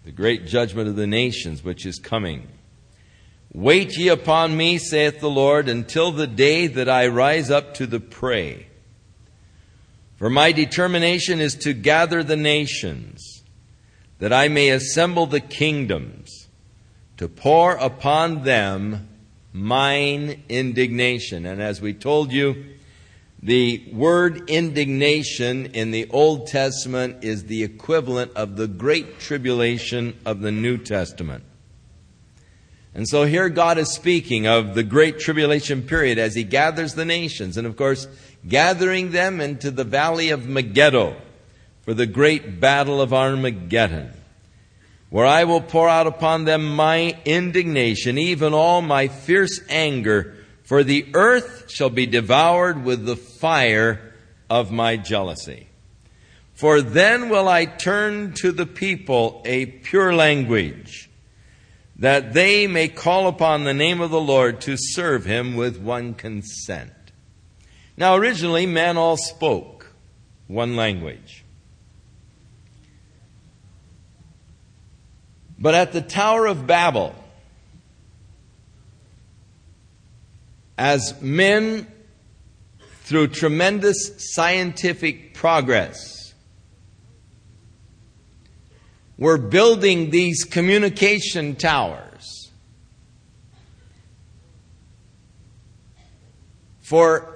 the 0.03 0.11
great 0.11 0.45
judgment 0.45 0.89
of 0.89 0.97
the 0.97 1.07
nations 1.07 1.63
which 1.63 1.85
is 1.85 1.97
coming. 1.97 2.49
Wait 3.53 3.97
ye 3.97 4.09
upon 4.09 4.57
me, 4.57 4.77
saith 4.77 5.21
the 5.21 5.29
Lord, 5.29 5.69
until 5.69 6.11
the 6.11 6.27
day 6.27 6.67
that 6.67 6.89
I 6.89 7.07
rise 7.07 7.49
up 7.49 7.73
to 7.75 7.87
the 7.87 8.01
prey. 8.01 8.67
For 10.17 10.29
my 10.29 10.51
determination 10.51 11.39
is 11.39 11.55
to 11.57 11.73
gather 11.73 12.21
the 12.21 12.35
nations, 12.35 13.43
that 14.19 14.33
I 14.33 14.49
may 14.49 14.69
assemble 14.69 15.25
the 15.25 15.39
kingdoms, 15.39 16.49
to 17.15 17.29
pour 17.29 17.75
upon 17.75 18.43
them 18.43 19.07
mine 19.53 20.43
indignation. 20.49 21.45
And 21.45 21.61
as 21.61 21.79
we 21.79 21.93
told 21.93 22.33
you, 22.33 22.72
the 23.43 23.83
word 23.91 24.49
indignation 24.49 25.65
in 25.67 25.91
the 25.91 26.09
Old 26.09 26.47
Testament 26.47 27.25
is 27.25 27.43
the 27.43 27.63
equivalent 27.63 28.31
of 28.35 28.55
the 28.55 28.67
great 28.67 29.19
tribulation 29.19 30.17
of 30.25 30.39
the 30.39 30.51
New 30.51 30.77
Testament. 30.77 31.43
And 32.95 33.07
so 33.07 33.25
here 33.25 33.49
God 33.49 33.77
is 33.77 33.91
speaking 33.91 34.47
of 34.47 34.75
the 34.75 34.83
great 34.83 35.19
tribulation 35.19 35.81
period 35.81 36.17
as 36.17 36.35
he 36.35 36.43
gathers 36.43 36.93
the 36.93 37.03
nations, 37.03 37.57
and 37.57 37.67
of 37.67 37.75
course, 37.75 38.07
gathering 38.47 39.11
them 39.11 39.41
into 39.41 39.71
the 39.71 39.83
valley 39.83 40.29
of 40.29 40.47
Megiddo 40.47 41.17
for 41.81 41.93
the 41.93 42.05
great 42.05 42.61
battle 42.61 43.01
of 43.01 43.13
Armageddon 43.13 44.13
where 45.13 45.27
I 45.27 45.43
will 45.43 45.61
pour 45.61 45.87
out 45.87 46.07
upon 46.07 46.45
them 46.45 46.75
my 46.75 47.15
indignation, 47.23 48.17
even 48.17 48.51
all 48.51 48.81
my 48.81 49.07
fierce 49.07 49.61
anger, 49.69 50.35
for 50.63 50.83
the 50.83 51.07
earth 51.13 51.69
shall 51.69 51.89
be 51.89 52.05
devoured 52.05 52.83
with 52.83 53.05
the 53.05 53.15
fire 53.15 54.13
of 54.49 54.71
my 54.71 54.97
jealousy. 54.97 55.67
For 56.53 56.81
then 56.81 57.29
will 57.29 57.47
I 57.47 57.65
turn 57.65 58.33
to 58.35 58.51
the 58.51 58.65
people 58.65 59.41
a 59.45 59.65
pure 59.65 60.13
language, 60.13 61.09
that 61.97 62.33
they 62.33 62.67
may 62.67 62.87
call 62.87 63.27
upon 63.27 63.63
the 63.63 63.73
name 63.73 64.01
of 64.01 64.11
the 64.11 64.21
Lord 64.21 64.61
to 64.61 64.75
serve 64.77 65.25
him 65.25 65.55
with 65.55 65.77
one 65.77 66.13
consent. 66.13 66.91
Now, 67.97 68.15
originally, 68.15 68.65
men 68.65 68.97
all 68.97 69.17
spoke 69.17 69.93
one 70.47 70.75
language. 70.75 71.43
But 75.59 75.75
at 75.75 75.91
the 75.91 76.01
Tower 76.01 76.45
of 76.45 76.67
Babel, 76.67 77.15
as 80.77 81.21
men, 81.21 81.87
through 83.03 83.27
tremendous 83.27 84.11
scientific 84.33 85.33
progress, 85.33 86.33
were 89.17 89.37
building 89.37 90.09
these 90.09 90.43
communication 90.43 91.55
towers 91.55 92.51
for 96.81 97.33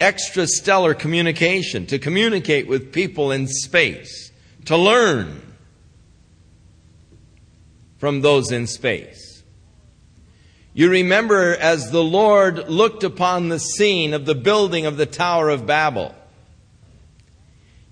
extrastellar 0.00 0.98
communication, 0.98 1.86
to 1.86 1.98
communicate 1.98 2.66
with 2.66 2.92
people 2.92 3.30
in 3.30 3.46
space, 3.46 4.32
to 4.64 4.76
learn 4.76 5.40
from 7.98 8.22
those 8.22 8.50
in 8.50 8.66
space. 8.66 9.29
You 10.72 10.88
remember 10.88 11.56
as 11.56 11.90
the 11.90 12.02
Lord 12.02 12.68
looked 12.68 13.02
upon 13.02 13.48
the 13.48 13.58
scene 13.58 14.14
of 14.14 14.24
the 14.24 14.36
building 14.36 14.86
of 14.86 14.96
the 14.96 15.06
Tower 15.06 15.48
of 15.48 15.66
Babel. 15.66 16.14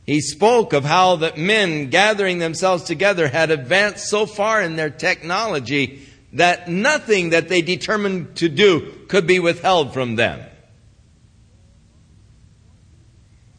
He 0.07 0.21
spoke 0.21 0.73
of 0.73 0.85
how 0.85 1.17
that 1.17 1.37
men 1.37 1.91
gathering 1.91 2.39
themselves 2.39 2.85
together 2.85 3.29
had 3.29 3.51
advanced 3.51 4.09
so 4.09 4.27
far 4.27 4.63
in 4.63 4.77
their 4.77 4.91
technology 4.91 6.07
that 6.33 6.69
nothing 6.69 7.31
that 7.31 7.49
they 7.49 7.63
determined 7.63 8.37
to 8.37 8.49
do 8.49 8.93
could 9.09 9.27
be 9.27 9.39
withheld 9.39 9.93
from 9.93 10.17
them. 10.17 10.41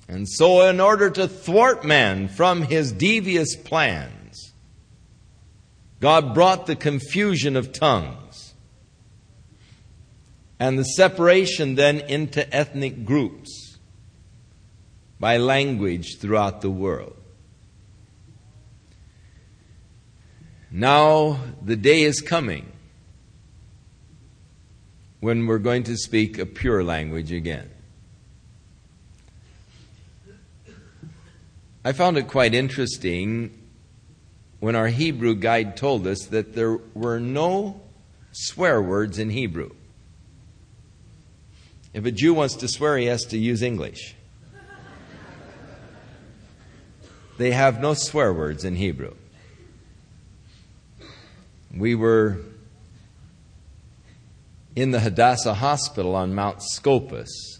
And 0.07 0.27
so, 0.27 0.67
in 0.67 0.79
order 0.79 1.09
to 1.11 1.27
thwart 1.27 1.83
man 1.83 2.29
from 2.29 2.63
his 2.63 2.91
devious 2.91 3.55
plans, 3.55 4.53
God 5.99 6.33
brought 6.33 6.65
the 6.65 6.75
confusion 6.75 7.55
of 7.55 7.73
tongues 7.73 8.28
and 10.59 10.77
the 10.77 10.83
separation 10.83 11.75
then 11.75 11.99
into 12.01 12.53
ethnic 12.53 13.05
groups 13.05 13.77
by 15.19 15.37
language 15.37 16.17
throughout 16.19 16.61
the 16.61 16.69
world. 16.69 17.15
Now 20.71 21.39
the 21.61 21.75
day 21.75 22.03
is 22.03 22.21
coming 22.21 22.71
when 25.19 25.47
we're 25.47 25.57
going 25.57 25.83
to 25.83 25.97
speak 25.97 26.37
a 26.37 26.45
pure 26.45 26.83
language 26.83 27.31
again. 27.31 27.69
I 31.83 31.93
found 31.93 32.17
it 32.17 32.27
quite 32.27 32.53
interesting 32.53 33.57
when 34.59 34.75
our 34.75 34.87
Hebrew 34.87 35.35
guide 35.35 35.77
told 35.77 36.05
us 36.05 36.25
that 36.25 36.53
there 36.53 36.77
were 36.93 37.19
no 37.19 37.81
swear 38.31 38.81
words 38.81 39.17
in 39.17 39.29
Hebrew. 39.29 39.71
If 41.93 42.05
a 42.05 42.11
Jew 42.11 42.33
wants 42.33 42.55
to 42.55 42.67
swear, 42.67 42.97
he 42.97 43.07
has 43.07 43.25
to 43.25 43.37
use 43.37 43.61
English. 43.61 44.15
They 47.37 47.51
have 47.51 47.79
no 47.79 47.93
swear 47.93 48.33
words 48.33 48.65
in 48.65 48.75
Hebrew. 48.75 49.15
We 51.75 51.95
were 51.95 52.39
in 54.75 54.91
the 54.91 54.99
Hadassah 54.99 55.53
Hospital 55.53 56.15
on 56.15 56.35
Mount 56.35 56.61
Scopus, 56.61 57.59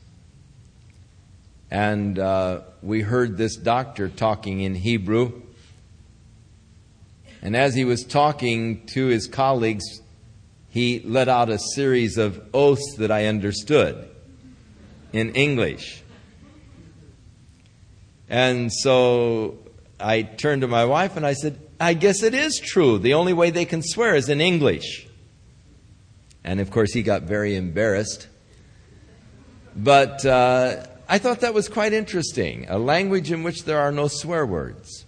and 1.71 2.19
uh, 2.19 2.61
we 2.81 3.01
heard 3.01 3.37
this 3.37 3.55
doctor 3.55 4.09
talking 4.09 4.61
in 4.61 4.75
Hebrew 4.75 5.41
and 7.41 7.55
as 7.55 7.73
he 7.73 7.85
was 7.85 8.03
talking 8.03 8.85
to 8.87 9.07
his 9.07 9.27
colleagues, 9.27 10.01
he 10.69 11.01
let 11.05 11.29
out 11.29 11.49
a 11.49 11.57
series 11.73 12.17
of 12.17 12.41
oaths 12.53 12.95
that 12.97 13.11
I 13.11 13.25
understood 13.25 14.08
in 15.13 15.33
English. 15.35 16.03
And 18.29 18.71
so 18.71 19.57
I 19.99 20.21
turned 20.21 20.61
to 20.61 20.67
my 20.67 20.85
wife 20.85 21.17
and 21.17 21.25
I 21.25 21.33
said, 21.33 21.59
I 21.79 21.93
guess 21.93 22.23
it 22.23 22.33
is 22.33 22.59
true. 22.59 22.99
The 22.99 23.13
only 23.13 23.33
way 23.33 23.49
they 23.49 23.65
can 23.65 23.81
swear 23.81 24.15
is 24.15 24.29
in 24.29 24.41
English. 24.41 25.07
And 26.43 26.59
of 26.59 26.71
course, 26.71 26.93
he 26.93 27.03
got 27.03 27.23
very 27.23 27.55
embarrassed. 27.55 28.27
But 29.75 30.25
uh, 30.25 30.85
I 31.07 31.17
thought 31.17 31.41
that 31.41 31.53
was 31.53 31.67
quite 31.69 31.93
interesting 31.93 32.67
a 32.69 32.77
language 32.77 33.31
in 33.31 33.43
which 33.43 33.63
there 33.63 33.79
are 33.79 33.91
no 33.91 34.07
swear 34.07 34.45
words. 34.45 35.05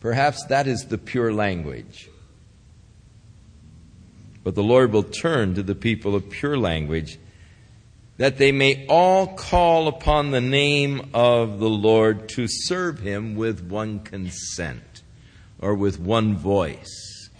Perhaps 0.00 0.44
that 0.46 0.66
is 0.66 0.86
the 0.86 0.98
pure 0.98 1.32
language. 1.32 2.08
But 4.42 4.54
the 4.54 4.62
Lord 4.62 4.92
will 4.92 5.02
turn 5.02 5.54
to 5.54 5.62
the 5.62 5.74
people 5.74 6.14
of 6.14 6.30
pure 6.30 6.56
language 6.56 7.18
that 8.20 8.36
they 8.36 8.52
may 8.52 8.84
all 8.86 9.26
call 9.28 9.88
upon 9.88 10.30
the 10.30 10.42
name 10.42 11.10
of 11.14 11.58
the 11.58 11.70
Lord 11.70 12.28
to 12.28 12.46
serve 12.46 12.98
him 12.98 13.34
with 13.34 13.62
one 13.62 14.00
consent 14.00 15.02
or 15.58 15.74
with 15.74 15.98
one 15.98 16.36
voice. 16.36 17.30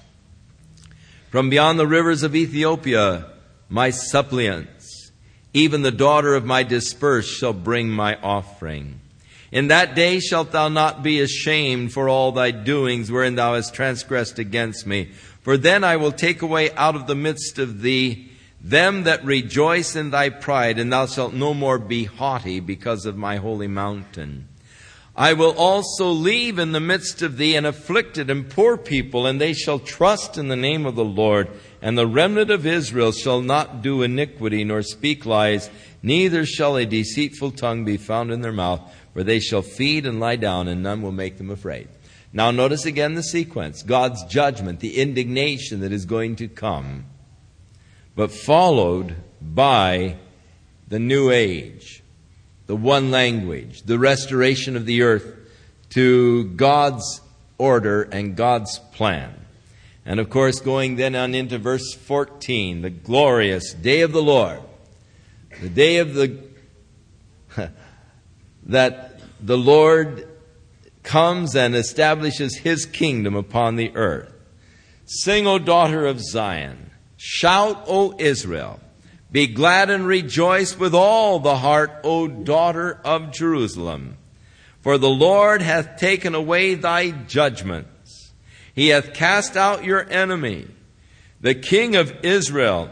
From 1.30 1.50
beyond 1.50 1.78
the 1.78 1.86
rivers 1.86 2.22
of 2.22 2.34
Ethiopia, 2.34 3.26
my 3.68 3.90
suppliants, 3.90 5.12
even 5.52 5.82
the 5.82 5.90
daughter 5.90 6.34
of 6.34 6.46
my 6.46 6.62
dispersed, 6.62 7.28
shall 7.28 7.52
bring 7.52 7.90
my 7.90 8.16
offering. 8.22 9.00
In 9.52 9.68
that 9.68 9.94
day 9.94 10.18
shalt 10.20 10.52
thou 10.52 10.68
not 10.68 11.02
be 11.02 11.20
ashamed 11.20 11.92
for 11.92 12.08
all 12.08 12.32
thy 12.32 12.52
doings 12.52 13.10
wherein 13.10 13.34
thou 13.34 13.54
hast 13.54 13.74
transgressed 13.74 14.38
against 14.38 14.86
me. 14.86 15.10
For 15.42 15.56
then 15.56 15.84
I 15.84 15.96
will 15.96 16.12
take 16.12 16.42
away 16.42 16.70
out 16.72 16.96
of 16.96 17.06
the 17.06 17.14
midst 17.14 17.58
of 17.58 17.82
thee 17.82 18.30
them 18.62 19.04
that 19.04 19.24
rejoice 19.24 19.96
in 19.96 20.10
thy 20.10 20.28
pride, 20.28 20.78
and 20.78 20.92
thou 20.92 21.06
shalt 21.06 21.32
no 21.32 21.54
more 21.54 21.78
be 21.78 22.04
haughty 22.04 22.60
because 22.60 23.06
of 23.06 23.16
my 23.16 23.36
holy 23.36 23.68
mountain. 23.68 24.48
I 25.16 25.32
will 25.32 25.52
also 25.56 26.10
leave 26.10 26.58
in 26.58 26.72
the 26.72 26.80
midst 26.80 27.22
of 27.22 27.36
thee 27.36 27.56
an 27.56 27.64
afflicted 27.64 28.30
and 28.30 28.48
poor 28.48 28.76
people, 28.76 29.26
and 29.26 29.40
they 29.40 29.54
shall 29.54 29.78
trust 29.78 30.38
in 30.38 30.48
the 30.48 30.56
name 30.56 30.86
of 30.86 30.94
the 30.94 31.04
Lord. 31.04 31.48
And 31.82 31.96
the 31.96 32.06
remnant 32.06 32.50
of 32.50 32.66
Israel 32.66 33.12
shall 33.12 33.40
not 33.40 33.82
do 33.82 34.02
iniquity 34.02 34.62
nor 34.62 34.82
speak 34.82 35.26
lies, 35.26 35.70
neither 36.02 36.44
shall 36.46 36.76
a 36.76 36.86
deceitful 36.86 37.52
tongue 37.52 37.84
be 37.84 37.96
found 37.96 38.30
in 38.30 38.42
their 38.42 38.52
mouth, 38.52 38.80
for 39.14 39.24
they 39.24 39.40
shall 39.40 39.62
feed 39.62 40.06
and 40.06 40.20
lie 40.20 40.36
down, 40.36 40.68
and 40.68 40.82
none 40.82 41.02
will 41.02 41.12
make 41.12 41.38
them 41.38 41.50
afraid. 41.50 41.88
Now 42.32 42.50
notice 42.50 42.84
again 42.86 43.14
the 43.14 43.22
sequence 43.22 43.82
God's 43.82 44.24
judgment, 44.24 44.80
the 44.80 44.98
indignation 44.98 45.80
that 45.80 45.92
is 45.92 46.04
going 46.04 46.36
to 46.36 46.48
come 46.48 47.06
but 48.20 48.30
followed 48.30 49.16
by 49.40 50.16
the 50.88 50.98
new 50.98 51.30
age, 51.30 52.02
the 52.66 52.76
one 52.76 53.10
language, 53.10 53.82
the 53.82 53.98
restoration 53.98 54.76
of 54.76 54.86
the 54.86 55.02
earth 55.02 55.24
to 55.90 56.44
God's 56.44 57.20
order 57.58 58.02
and 58.02 58.36
God's 58.36 58.78
plan. 58.92 59.34
And 60.04 60.18
of 60.18 60.30
course, 60.30 60.60
going 60.60 60.96
then 60.96 61.14
on 61.14 61.34
into 61.34 61.58
verse 61.58 61.94
14, 61.94 62.82
the 62.82 62.90
glorious 62.90 63.72
day 63.72 64.00
of 64.02 64.12
the 64.12 64.22
Lord, 64.22 64.60
the 65.60 65.68
day 65.68 65.96
of 65.96 66.14
the, 66.14 66.42
that 68.64 69.20
the 69.40 69.58
Lord 69.58 70.28
comes 71.02 71.54
and 71.54 71.74
establishes 71.74 72.58
his 72.58 72.86
kingdom 72.86 73.34
upon 73.34 73.76
the 73.76 73.94
earth. 73.96 74.32
Sing, 75.06 75.46
O 75.46 75.58
daughter 75.58 76.06
of 76.06 76.20
Zion. 76.20 76.90
Shout, 77.16 77.84
O 77.86 78.14
Israel. 78.18 78.80
Be 79.32 79.46
glad 79.46 79.90
and 79.90 80.06
rejoice 80.06 80.78
with 80.78 80.94
all 80.94 81.38
the 81.38 81.58
heart, 81.58 81.90
O 82.02 82.26
daughter 82.26 83.00
of 83.04 83.32
Jerusalem. 83.32 84.16
For 84.80 84.98
the 84.98 85.10
Lord 85.10 85.62
hath 85.62 85.98
taken 85.98 86.34
away 86.34 86.74
thy 86.74 87.10
judgments. 87.10 88.32
He 88.74 88.88
hath 88.88 89.14
cast 89.14 89.56
out 89.56 89.84
your 89.84 90.08
enemy. 90.10 90.68
The 91.40 91.54
King 91.54 91.96
of 91.96 92.24
Israel, 92.24 92.90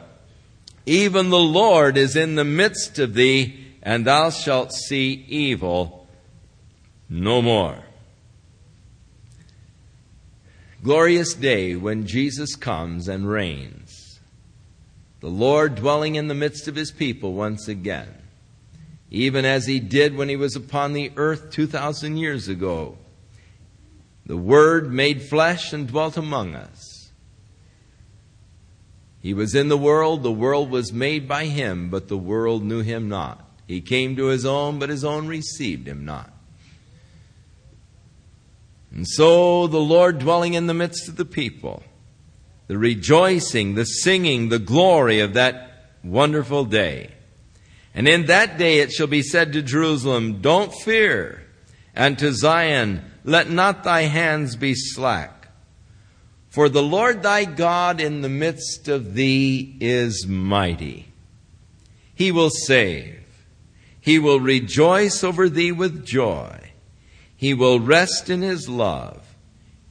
even 0.86 1.30
the 1.30 1.38
Lord, 1.38 1.96
is 1.96 2.16
in 2.16 2.34
the 2.34 2.44
midst 2.44 2.98
of 2.98 3.14
thee, 3.14 3.66
and 3.82 4.06
thou 4.06 4.30
shalt 4.30 4.72
see 4.72 5.24
evil 5.28 6.06
no 7.08 7.40
more. 7.40 7.84
Glorious 10.82 11.34
day 11.34 11.74
when 11.74 12.06
Jesus 12.06 12.54
comes 12.54 13.08
and 13.08 13.28
reigns 13.28 14.08
the 15.20 15.28
Lord 15.28 15.74
dwelling 15.74 16.14
in 16.14 16.28
the 16.28 16.34
midst 16.34 16.68
of 16.68 16.76
his 16.76 16.92
people 16.92 17.32
once 17.32 17.66
again, 17.66 18.08
even 19.10 19.44
as 19.44 19.66
he 19.66 19.80
did 19.80 20.16
when 20.16 20.28
he 20.28 20.36
was 20.36 20.54
upon 20.54 20.92
the 20.92 21.10
earth 21.16 21.50
2,000 21.50 22.16
years 22.16 22.46
ago. 22.46 22.96
The 24.26 24.36
Word 24.36 24.92
made 24.92 25.22
flesh 25.22 25.72
and 25.72 25.88
dwelt 25.88 26.16
among 26.16 26.54
us. 26.54 27.10
He 29.20 29.34
was 29.34 29.56
in 29.56 29.68
the 29.68 29.76
world, 29.76 30.22
the 30.22 30.30
world 30.30 30.70
was 30.70 30.92
made 30.92 31.26
by 31.26 31.46
him, 31.46 31.90
but 31.90 32.06
the 32.06 32.16
world 32.16 32.62
knew 32.62 32.82
him 32.82 33.08
not. 33.08 33.44
He 33.66 33.80
came 33.80 34.14
to 34.14 34.26
his 34.26 34.46
own, 34.46 34.78
but 34.78 34.88
his 34.88 35.04
own 35.04 35.26
received 35.26 35.88
him 35.88 36.04
not. 36.04 36.32
And 38.90 39.06
so 39.06 39.66
the 39.66 39.80
Lord 39.80 40.18
dwelling 40.18 40.54
in 40.54 40.66
the 40.66 40.74
midst 40.74 41.08
of 41.08 41.16
the 41.16 41.24
people, 41.24 41.82
the 42.66 42.78
rejoicing, 42.78 43.74
the 43.74 43.84
singing, 43.84 44.48
the 44.48 44.58
glory 44.58 45.20
of 45.20 45.34
that 45.34 45.92
wonderful 46.02 46.64
day. 46.64 47.12
And 47.94 48.06
in 48.08 48.26
that 48.26 48.58
day 48.58 48.78
it 48.78 48.92
shall 48.92 49.06
be 49.06 49.22
said 49.22 49.52
to 49.52 49.62
Jerusalem, 49.62 50.40
Don't 50.40 50.72
fear, 50.72 51.44
and 51.94 52.18
to 52.18 52.32
Zion, 52.32 53.04
Let 53.24 53.50
not 53.50 53.84
thy 53.84 54.02
hands 54.02 54.56
be 54.56 54.74
slack. 54.74 55.48
For 56.48 56.68
the 56.68 56.82
Lord 56.82 57.22
thy 57.22 57.44
God 57.44 58.00
in 58.00 58.22
the 58.22 58.28
midst 58.28 58.88
of 58.88 59.14
thee 59.14 59.76
is 59.80 60.26
mighty. 60.26 61.12
He 62.14 62.32
will 62.32 62.50
save. 62.50 63.22
He 64.00 64.18
will 64.18 64.40
rejoice 64.40 65.22
over 65.22 65.48
thee 65.48 65.72
with 65.72 66.06
joy. 66.06 66.67
He 67.38 67.54
will 67.54 67.80
rest 67.80 68.28
in 68.28 68.42
his 68.42 68.68
love 68.68 69.28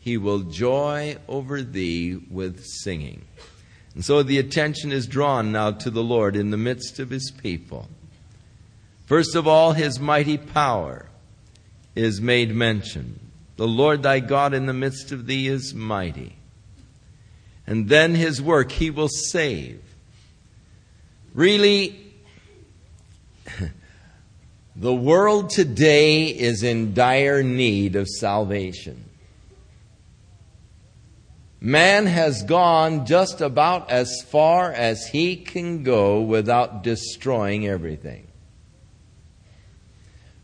he 0.08 0.16
will 0.16 0.40
joy 0.40 1.18
over 1.28 1.62
thee 1.62 2.16
with 2.30 2.64
singing. 2.64 3.26
And 3.94 4.06
so 4.06 4.24
the 4.24 4.40
attention 4.40 4.94
is 4.94 5.06
drawn 5.06 5.52
now 5.52 5.72
to 5.72 5.90
the 5.90 6.02
Lord 6.02 6.38
in 6.38 6.50
the 6.50 6.56
midst 6.56 6.98
of 7.00 7.10
his 7.10 7.30
people. 7.30 7.90
First 9.06 9.36
of 9.36 9.50
all, 9.50 9.74
his 9.74 10.00
mighty 10.00 10.38
power 10.38 11.08
is 11.94 12.22
made 12.22 12.56
mention. 12.56 13.20
The 13.58 13.68
Lord 13.68 14.02
thy 14.02 14.22
God 14.22 14.54
in 14.54 14.66
the 14.66 14.72
midst 14.72 15.12
of 15.12 15.26
thee 15.28 15.50
is 15.50 15.74
mighty. 15.74 16.38
And 17.66 17.90
then 17.90 18.16
his 18.16 18.42
work, 18.42 18.72
he 18.72 18.90
will 18.90 19.10
save. 19.10 19.82
Really, 21.34 22.07
the 24.80 24.94
world 24.94 25.50
today 25.50 26.26
is 26.28 26.62
in 26.62 26.94
dire 26.94 27.42
need 27.42 27.96
of 27.96 28.08
salvation. 28.08 29.06
Man 31.60 32.06
has 32.06 32.44
gone 32.44 33.08
just 33.08 33.42
about 33.42 33.90
as 33.90 34.22
far 34.22 34.72
as 34.72 35.08
he 35.08 35.36
can 35.36 35.82
go 35.82 36.22
without 36.22 36.84
destroying 36.84 37.68
everything. 37.68 38.28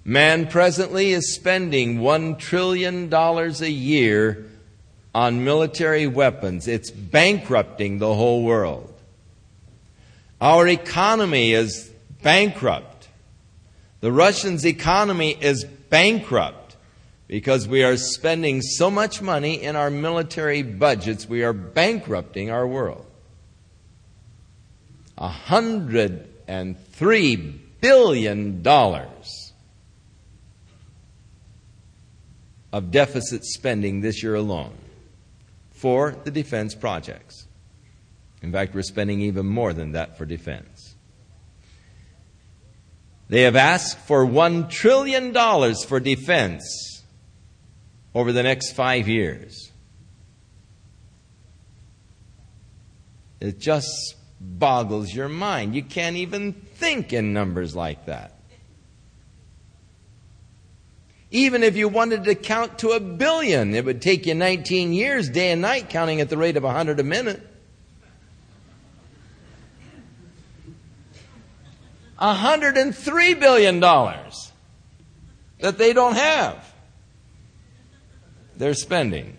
Man 0.04 0.48
presently 0.48 1.12
is 1.12 1.36
spending 1.36 2.00
$1 2.00 2.40
trillion 2.40 3.14
a 3.14 3.70
year 3.70 4.50
on 5.14 5.44
military 5.44 6.08
weapons. 6.08 6.68
It's 6.68 6.90
bankrupting 6.90 8.00
the 8.00 8.16
whole 8.16 8.44
world. 8.44 8.92
Our 10.42 10.68
economy 10.68 11.54
is 11.54 11.92
bankrupt. 12.24 12.93
The 14.04 14.12
Russians' 14.12 14.66
economy 14.66 15.30
is 15.30 15.64
bankrupt 15.64 16.76
because 17.26 17.70
we 17.70 17.86
are 17.86 17.96
spending 17.96 18.62
so 18.62 18.92
much 18.92 19.22
money 19.22 19.64
in 19.64 19.78
our 19.78 19.90
military 19.90 20.62
budgets, 20.62 21.26
we 21.26 21.42
are 21.42 21.54
bankrupting 21.54 22.52
our 22.52 22.68
world. 22.68 23.06
A 25.18 25.30
hundred 25.30 26.28
and 26.50 26.78
three 26.78 27.38
billion 27.80 28.62
dollars 28.62 29.54
of 32.74 32.92
deficit 32.92 33.46
spending 33.46 34.02
this 34.02 34.22
year 34.22 34.36
alone 34.36 34.76
for 35.72 36.14
the 36.26 36.32
defense 36.32 36.76
projects. 36.76 37.48
In 38.42 38.52
fact, 38.52 38.76
we're 38.76 38.82
spending 38.82 39.22
even 39.22 39.46
more 39.46 39.72
than 39.72 39.94
that 39.94 40.18
for 40.18 40.26
defense. 40.26 40.73
They 43.34 43.42
have 43.42 43.56
asked 43.56 43.98
for 43.98 44.24
$1 44.24 44.70
trillion 44.70 45.34
for 45.88 46.00
defense 46.00 47.02
over 48.14 48.32
the 48.32 48.44
next 48.44 48.74
five 48.74 49.08
years. 49.08 49.72
It 53.42 53.58
just 53.58 53.90
boggles 54.40 55.12
your 55.12 55.30
mind. 55.30 55.74
You 55.74 55.82
can't 55.82 56.18
even 56.18 56.54
think 56.54 57.12
in 57.12 57.34
numbers 57.34 57.76
like 57.76 58.06
that. 58.06 58.38
Even 61.32 61.64
if 61.64 61.76
you 61.76 61.90
wanted 61.90 62.26
to 62.26 62.36
count 62.36 62.78
to 62.78 62.90
a 62.90 63.00
billion, 63.00 63.74
it 63.74 63.84
would 63.84 64.04
take 64.04 64.28
you 64.28 64.36
19 64.36 64.94
years, 64.94 65.28
day 65.28 65.52
and 65.52 65.60
night, 65.60 65.90
counting 65.90 66.22
at 66.22 66.30
the 66.30 66.38
rate 66.38 66.56
of 66.56 66.62
100 66.62 67.00
a 67.00 67.04
minute. 67.04 67.42
$103 72.20 73.40
billion 73.40 73.80
that 73.80 75.78
they 75.78 75.94
don't 75.94 76.16
have. 76.16 76.74
They're 78.58 78.74
spending. 78.74 79.38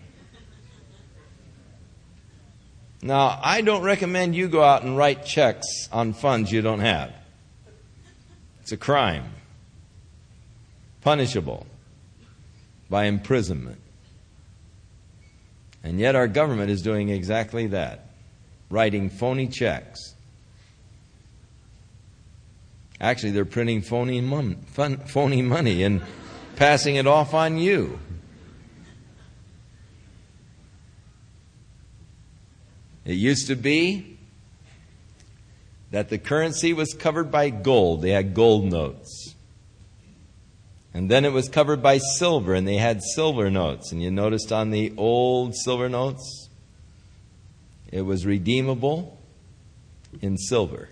Now, 3.01 3.39
I 3.41 3.61
don't 3.61 3.83
recommend 3.83 4.35
you 4.35 4.47
go 4.47 4.63
out 4.63 4.83
and 4.83 4.97
write 4.97 5.25
checks 5.25 5.87
on 5.91 6.13
funds 6.13 6.51
you 6.51 6.61
don't 6.61 6.79
have. 6.79 7.13
It's 8.61 8.71
a 8.71 8.77
crime, 8.77 9.25
punishable 11.01 11.67
by 12.89 13.05
imprisonment. 13.05 13.79
And 15.83 15.99
yet, 15.99 16.15
our 16.15 16.27
government 16.27 16.71
is 16.71 16.81
doing 16.81 17.09
exactly 17.09 17.67
that 17.67 18.09
writing 18.71 19.11
phony 19.11 19.47
checks. 19.47 20.14
Actually, 23.05 23.33
they're 23.33 23.45
printing 23.45 23.83
phony, 23.83 24.19
mon- 24.19 24.55
fun, 24.65 24.97
phony 24.97 25.43
money 25.43 25.83
and 25.83 26.01
passing 26.55 26.95
it 26.95 27.05
off 27.05 27.35
on 27.35 27.59
you. 27.59 27.99
It 33.05 33.13
used 33.13 33.45
to 33.45 33.55
be 33.55 34.17
that 35.91 36.09
the 36.09 36.17
currency 36.17 36.73
was 36.73 36.95
covered 36.95 37.29
by 37.29 37.51
gold. 37.51 38.01
They 38.01 38.09
had 38.09 38.33
gold 38.33 38.65
notes. 38.65 39.35
And 40.91 41.07
then 41.07 41.25
it 41.25 41.31
was 41.31 41.47
covered 41.47 41.83
by 41.83 41.99
silver, 41.99 42.55
and 42.55 42.67
they 42.67 42.77
had 42.77 43.03
silver 43.03 43.51
notes. 43.51 43.91
And 43.91 44.01
you 44.01 44.09
noticed 44.09 44.51
on 44.51 44.71
the 44.71 44.91
old 44.97 45.53
silver 45.55 45.89
notes, 45.89 46.49
it 47.91 48.01
was 48.01 48.25
redeemable 48.25 49.19
in 50.23 50.39
silver. 50.39 50.89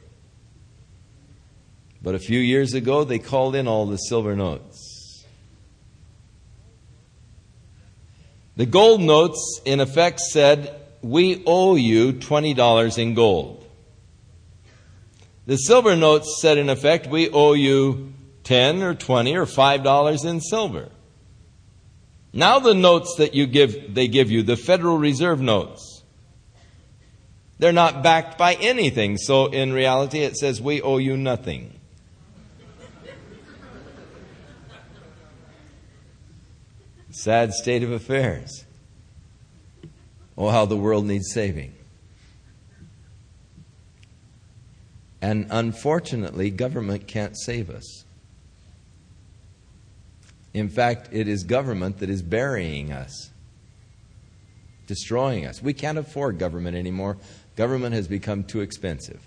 But 2.04 2.16
a 2.16 2.20
few 2.20 2.40
years 2.40 2.74
ago, 2.74 3.06
they 3.06 3.18
called 3.18 3.56
in 3.56 3.68
all 3.68 3.86
the 3.86 3.96
silver 3.96 4.36
notes. 4.36 5.26
The 8.58 8.66
gold 8.66 9.02
notes, 9.02 9.62
in 9.66 9.80
effect, 9.80 10.20
said, 10.20 10.80
We 11.02 11.42
owe 11.48 11.76
you 11.76 12.14
$20 12.14 12.98
in 12.98 13.14
gold. 13.14 13.66
The 15.46 15.56
silver 15.56 15.96
notes 15.96 16.40
said, 16.42 16.58
in 16.58 16.70
effect, 16.70 17.08
We 17.08 17.30
owe 17.30 17.54
you 17.54 18.14
10 18.44 18.84
or 18.84 18.94
20 18.94 19.36
or 19.36 19.46
$5 19.46 20.26
in 20.26 20.42
silver. 20.42 20.90
Now 22.34 22.60
the 22.60 22.74
notes 22.74 23.16
that 23.18 23.34
you 23.34 23.46
give, 23.46 23.94
they 23.94 24.08
give 24.08 24.30
you, 24.30 24.44
the 24.44 24.58
Federal 24.58 24.98
Reserve 24.98 25.40
notes, 25.40 26.04
they're 27.60 27.72
not 27.72 28.04
backed 28.04 28.38
by 28.38 28.56
anything. 28.56 29.18
So 29.18 29.46
in 29.46 29.72
reality, 29.72 30.20
it 30.20 30.36
says, 30.36 30.62
We 30.62 30.82
owe 30.82 30.98
you 30.98 31.16
nothing. 31.16 31.80
Sad 37.14 37.54
state 37.54 37.84
of 37.84 37.92
affairs. 37.92 38.66
Oh, 40.36 40.50
how 40.50 40.66
the 40.66 40.76
world 40.76 41.06
needs 41.06 41.32
saving. 41.32 41.76
And 45.22 45.46
unfortunately, 45.52 46.50
government 46.50 47.08
can't 47.08 47.38
save 47.38 47.70
us. 47.70 48.04
In 50.56 50.70
fact, 50.70 51.10
it 51.12 51.28
is 51.28 51.44
government 51.44 52.00
that 52.00 52.10
is 52.10 52.24
burying 52.24 52.92
us, 52.92 53.30
destroying 54.88 55.46
us. 55.46 55.62
We 55.62 55.74
can't 55.74 56.00
afford 56.00 56.40
government 56.40 56.76
anymore. 56.76 57.18
Government 57.56 57.94
has 57.94 58.08
become 58.08 58.44
too 58.44 58.62
expensive. 58.62 59.22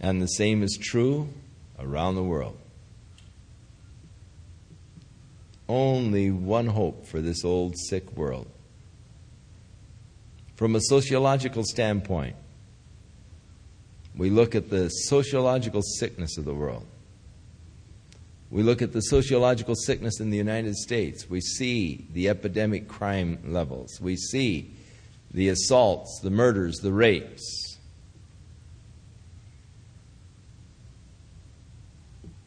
And 0.00 0.20
the 0.20 0.26
same 0.26 0.64
is 0.64 0.76
true 0.82 1.28
around 1.78 2.14
the 2.14 2.22
world. 2.22 2.58
Only 5.68 6.30
one 6.30 6.66
hope 6.66 7.06
for 7.06 7.20
this 7.20 7.44
old 7.44 7.76
sick 7.76 8.16
world. 8.16 8.46
From 10.54 10.74
a 10.74 10.80
sociological 10.80 11.64
standpoint, 11.64 12.36
we 14.16 14.30
look 14.30 14.54
at 14.54 14.70
the 14.70 14.88
sociological 14.88 15.82
sickness 15.82 16.38
of 16.38 16.44
the 16.44 16.54
world. 16.54 16.86
We 18.50 18.62
look 18.62 18.80
at 18.80 18.92
the 18.92 19.00
sociological 19.00 19.74
sickness 19.74 20.20
in 20.20 20.30
the 20.30 20.36
United 20.36 20.76
States. 20.76 21.28
We 21.28 21.40
see 21.40 22.06
the 22.12 22.28
epidemic 22.28 22.88
crime 22.88 23.38
levels. 23.44 24.00
We 24.00 24.16
see 24.16 24.72
the 25.32 25.48
assaults, 25.48 26.20
the 26.22 26.30
murders, 26.30 26.76
the 26.76 26.92
rapes. 26.92 27.65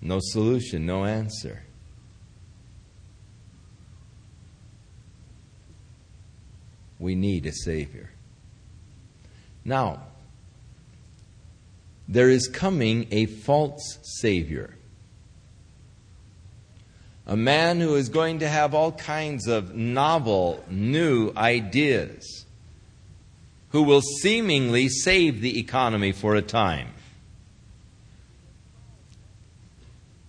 No 0.01 0.19
solution, 0.21 0.85
no 0.85 1.05
answer. 1.05 1.63
We 6.97 7.15
need 7.15 7.45
a 7.45 7.51
Savior. 7.51 8.11
Now, 9.63 10.03
there 12.07 12.29
is 12.29 12.47
coming 12.47 13.07
a 13.11 13.25
false 13.25 13.99
Savior. 14.21 14.75
A 17.27 17.37
man 17.37 17.79
who 17.79 17.95
is 17.95 18.09
going 18.09 18.39
to 18.39 18.47
have 18.47 18.73
all 18.73 18.91
kinds 18.91 19.47
of 19.47 19.75
novel, 19.75 20.63
new 20.69 21.31
ideas, 21.37 22.45
who 23.69 23.83
will 23.83 24.01
seemingly 24.01 24.89
save 24.89 25.39
the 25.41 25.59
economy 25.59 26.11
for 26.11 26.35
a 26.35 26.41
time. 26.41 26.87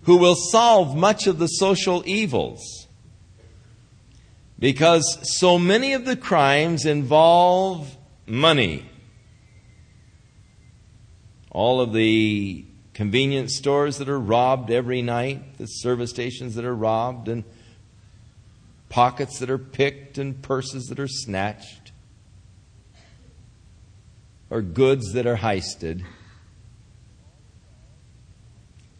Who 0.03 0.17
will 0.17 0.35
solve 0.35 0.95
much 0.95 1.27
of 1.27 1.37
the 1.39 1.47
social 1.47 2.03
evils. 2.05 2.87
Because 4.57 5.19
so 5.39 5.57
many 5.57 5.93
of 5.93 6.05
the 6.05 6.15
crimes 6.15 6.85
involve 6.85 7.97
money. 8.25 8.89
All 11.49 11.81
of 11.81 11.93
the 11.93 12.65
convenience 12.93 13.55
stores 13.55 13.97
that 13.97 14.09
are 14.09 14.19
robbed 14.19 14.69
every 14.71 15.01
night, 15.01 15.57
the 15.57 15.65
service 15.65 16.11
stations 16.11 16.55
that 16.55 16.65
are 16.65 16.75
robbed, 16.75 17.27
and 17.27 17.43
pockets 18.89 19.39
that 19.39 19.49
are 19.49 19.57
picked, 19.57 20.17
and 20.17 20.41
purses 20.41 20.85
that 20.87 20.99
are 20.99 21.07
snatched, 21.07 21.91
or 24.49 24.61
goods 24.61 25.13
that 25.13 25.25
are 25.25 25.37
heisted. 25.37 26.03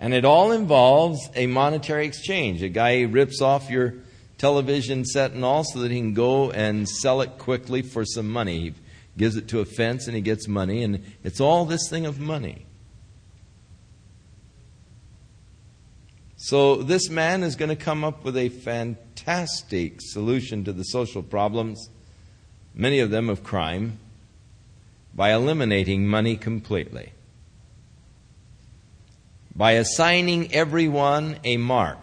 And 0.02 0.16
it 0.16 0.26
all 0.26 0.52
involves 0.52 1.30
a 1.36 1.45
monetary 1.45 2.08
exchange. 2.08 2.64
A 2.64 2.70
guy 2.70 3.04
rips 3.04 3.39
off 3.39 3.70
your 3.70 3.93
television 4.39 5.06
set 5.06 5.32
and 5.32 5.45
all 5.45 5.64
so 5.64 5.80
that 5.82 5.91
he 5.91 5.99
can 5.99 6.16
go 6.16 6.49
and 6.49 6.89
sell 6.89 7.22
it 7.22 7.38
quickly 7.38 7.84
for 7.84 8.04
some 8.04 8.28
money. 8.28 8.60
He 8.60 8.74
gives 9.16 9.36
it 9.36 9.47
to 9.49 9.60
a 9.60 9.66
fence 9.66 10.08
and 10.08 10.16
he 10.16 10.22
gets 10.22 10.47
money, 10.47 10.84
and 10.84 11.06
it's 11.24 11.39
all 11.39 11.66
this 11.66 11.88
thing 11.88 12.08
of 12.08 12.20
money. 12.20 12.66
So, 16.36 16.78
this 16.78 17.08
man 17.08 17.43
is 17.43 17.56
going 17.56 17.70
to 17.70 17.76
come 17.76 18.04
up 18.04 18.24
with 18.24 18.36
a 18.36 18.49
fantastic 18.49 19.99
solution 19.99 20.64
to 20.64 20.74
the 20.74 20.84
social 20.84 21.22
problems, 21.22 21.91
many 22.74 22.97
of 22.97 23.12
them 23.12 23.30
of 23.30 23.43
crime, 23.43 23.99
by 25.14 25.32
eliminating 25.32 26.08
money 26.08 26.36
completely 26.36 27.12
by 29.56 29.74
assigning 29.74 30.54
everyone 30.54 31.38
a 31.43 31.58
mark 31.58 31.97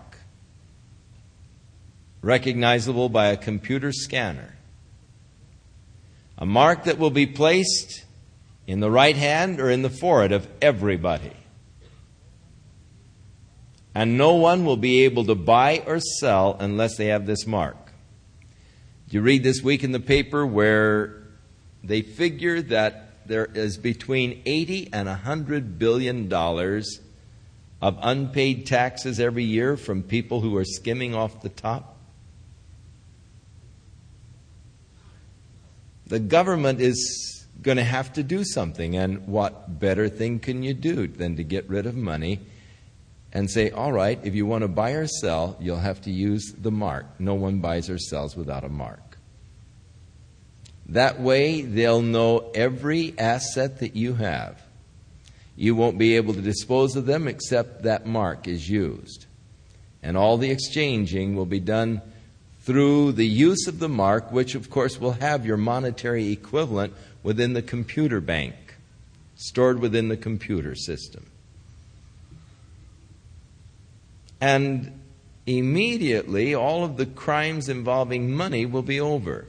recognizable 2.23 3.09
by 3.09 3.29
a 3.29 3.37
computer 3.37 3.93
scanner. 3.93 4.55
A 6.37 6.47
mark 6.47 6.85
that 6.85 6.99
will 6.99 7.11
be 7.11 7.27
placed 7.27 8.05
in 8.67 8.81
the 8.81 8.91
right 8.91 9.17
hand 9.17 9.61
or 9.61 9.71
in 9.71 9.83
the 9.83 9.91
forehead 9.91 10.33
of 10.33 10.47
everybody. 10.61 11.33
And 13.95 14.17
no 14.17 14.35
one 14.35 14.65
will 14.65 14.77
be 14.77 15.05
able 15.05 15.25
to 15.25 15.35
buy 15.35 15.83
or 15.87 15.99
sell 15.99 16.57
unless 16.61 16.97
they 16.97 17.07
have 17.07 17.27
this 17.27 17.47
mark. 17.47 17.77
You 19.11 19.23
read 19.23 19.43
this 19.43 19.63
week 19.63 19.83
in 19.83 19.93
the 19.93 20.01
paper 20.01 20.47
where 20.47 21.23
they 21.83 22.03
figure 22.03 22.61
that 22.63 23.27
there 23.27 23.47
is 23.47 23.79
between 23.79 24.43
80 24.45 24.93
and 24.93 25.09
100 25.09 25.79
billion 25.79 26.29
dollars 26.29 27.01
of 27.81 27.99
unpaid 28.03 28.67
taxes 28.67 29.21
every 29.21 29.45
year 29.45 29.77
from 29.77 30.03
people 30.03 30.41
who 30.41 30.57
are 30.57 30.65
skimming 30.65 31.15
off 31.15 31.43
the 31.43 31.49
top? 31.49 31.97
The 36.07 36.19
government 36.19 36.81
is 36.81 37.47
going 37.61 37.77
to 37.77 37.85
have 37.85 38.13
to 38.15 38.23
do 38.23 38.45
something, 38.45 38.97
and 38.97 39.27
what 39.27 39.79
better 39.79 40.09
thing 40.09 40.39
can 40.39 40.63
you 40.63 40.75
do 40.75 41.07
than 41.07 41.37
to 41.37 41.45
get 41.45 41.69
rid 41.69 41.87
of 41.87 41.95
money 41.95 42.41
and 43.33 43.51
say, 43.51 43.71
all 43.71 43.93
right, 43.93 44.19
if 44.23 44.35
you 44.35 44.47
want 44.47 44.63
to 44.63 44.69
buy 44.69 44.93
or 44.93 45.07
sell, 45.07 45.57
you'll 45.61 45.77
have 45.77 46.01
to 46.03 46.11
use 46.11 46.55
the 46.59 46.71
mark. 46.71 47.07
No 47.19 47.35
one 47.35 47.61
buys 47.61 47.91
or 47.91 47.99
sells 47.99 48.37
without 48.37 48.65
a 48.65 48.69
mark. 48.69 49.19
That 50.87 51.21
way, 51.21 51.61
they'll 51.61 52.01
know 52.01 52.51
every 52.55 53.15
asset 53.19 53.81
that 53.81 53.95
you 53.95 54.15
have. 54.15 54.63
You 55.59 55.75
won't 55.75 55.99
be 55.99 56.15
able 56.15 56.35
to 56.35 56.41
dispose 56.41 56.95
of 56.95 57.07
them 57.07 57.27
except 57.27 57.83
that 57.83 58.07
mark 58.07 58.47
is 58.47 58.71
used. 58.71 59.27
And 60.05 60.17
all 60.17 60.39
the 60.39 60.53
exchanging 60.53 61.35
will 61.35 61.47
be 61.47 61.59
done 61.59 62.01
through 62.61 63.13
the 63.13 63.27
use 63.27 63.67
of 63.67 63.81
the 63.81 63.89
mark, 63.89 64.31
which 64.31 64.55
of 64.55 64.71
course 64.71 65.01
will 65.01 65.15
have 65.15 65.45
your 65.45 65.57
monetary 65.57 66.31
equivalent 66.31 66.95
within 67.25 67.55
the 67.55 67.63
computer 67.63 68.21
bank, 68.21 68.55
stored 69.35 69.81
within 69.81 70.07
the 70.07 70.17
computer 70.17 70.77
system. 70.77 71.27
And 74.41 75.01
immediately, 75.45 76.55
all 76.55 76.85
of 76.85 76.97
the 76.97 77.07
crimes 77.07 77.69
involving 77.69 78.31
money 78.31 78.65
will 78.65 78.83
be 78.83 79.01
over. 79.01 79.47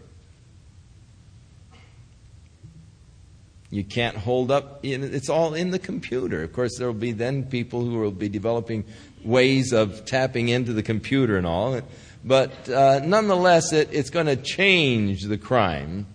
You 3.71 3.83
can't 3.83 4.17
hold 4.17 4.49
up, 4.49 4.79
it's 4.83 5.29
all 5.29 5.53
in 5.53 5.69
the 5.69 5.77
computer. 5.77 6.41
Of 6.41 6.53
course, 6.53 6.77
there 6.77 6.87
will 6.87 6.99
be 6.99 7.11
then 7.11 7.43
people 7.43 7.81
who 7.81 7.99
will 7.99 8.11
be 8.11 8.27
developing 8.27 8.83
ways 9.23 9.73
of 9.73 10.05
tapping 10.05 10.49
into 10.49 10.73
the 10.73 10.81
computer 10.81 11.37
and 11.37 11.45
all. 11.45 11.79
But 12.23 12.67
uh, 12.67 13.01
nonetheless, 13.03 13.71
it, 13.71 13.89
it's 13.91 14.09
going 14.09 14.25
to 14.25 14.35
change 14.35 15.23
the 15.23 15.37
crime. 15.37 16.07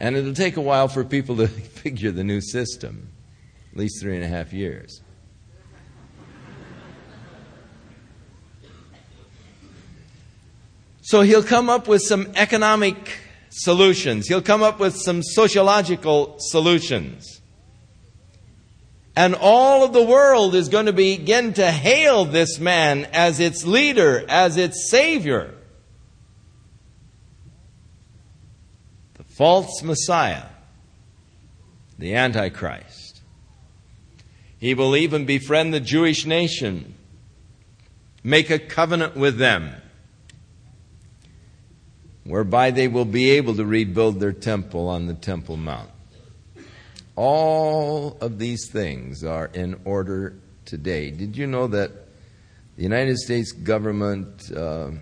And 0.00 0.16
it'll 0.16 0.34
take 0.34 0.56
a 0.56 0.62
while 0.62 0.88
for 0.88 1.04
people 1.04 1.36
to 1.36 1.46
figure 1.82 2.10
the 2.10 2.24
new 2.24 2.40
system, 2.40 3.08
at 3.72 3.78
least 3.78 4.00
three 4.00 4.16
and 4.16 4.24
a 4.24 4.28
half 4.28 4.52
years. 4.52 5.02
So 11.02 11.20
he'll 11.20 11.42
come 11.42 11.68
up 11.68 11.86
with 11.86 12.00
some 12.00 12.32
economic 12.36 13.18
solutions. 13.52 14.26
He'll 14.26 14.42
come 14.42 14.62
up 14.62 14.80
with 14.80 14.96
some 14.96 15.22
sociological 15.22 16.36
solutions. 16.38 17.40
And 19.14 19.34
all 19.34 19.84
of 19.84 19.92
the 19.92 20.02
world 20.02 20.54
is 20.54 20.70
going 20.70 20.86
to 20.86 20.92
begin 20.92 21.52
to 21.54 21.70
hail 21.70 22.24
this 22.24 22.58
man 22.58 23.04
as 23.12 23.40
its 23.40 23.66
leader, 23.66 24.24
as 24.26 24.56
its 24.56 24.90
savior. 24.90 25.54
The 29.14 29.24
false 29.24 29.82
Messiah, 29.82 30.46
the 31.98 32.14
Antichrist. 32.14 33.20
He 34.58 34.72
will 34.72 34.96
even 34.96 35.26
befriend 35.26 35.74
the 35.74 35.80
Jewish 35.80 36.24
nation, 36.24 36.94
make 38.24 38.48
a 38.48 38.58
covenant 38.58 39.14
with 39.14 39.36
them 39.36 39.81
whereby 42.24 42.70
they 42.70 42.88
will 42.88 43.04
be 43.04 43.30
able 43.30 43.54
to 43.56 43.64
rebuild 43.64 44.20
their 44.20 44.32
temple 44.32 44.88
on 44.88 45.06
the 45.06 45.14
Temple 45.14 45.56
Mount. 45.56 45.90
All 47.16 48.16
of 48.20 48.38
these 48.38 48.70
things 48.70 49.24
are 49.24 49.46
in 49.46 49.80
order 49.84 50.34
today. 50.64 51.10
Did 51.10 51.36
you 51.36 51.46
know 51.46 51.66
that 51.66 51.90
the 52.76 52.82
United 52.82 53.18
States 53.18 53.52
government 53.52 54.50
uh, 54.56 54.92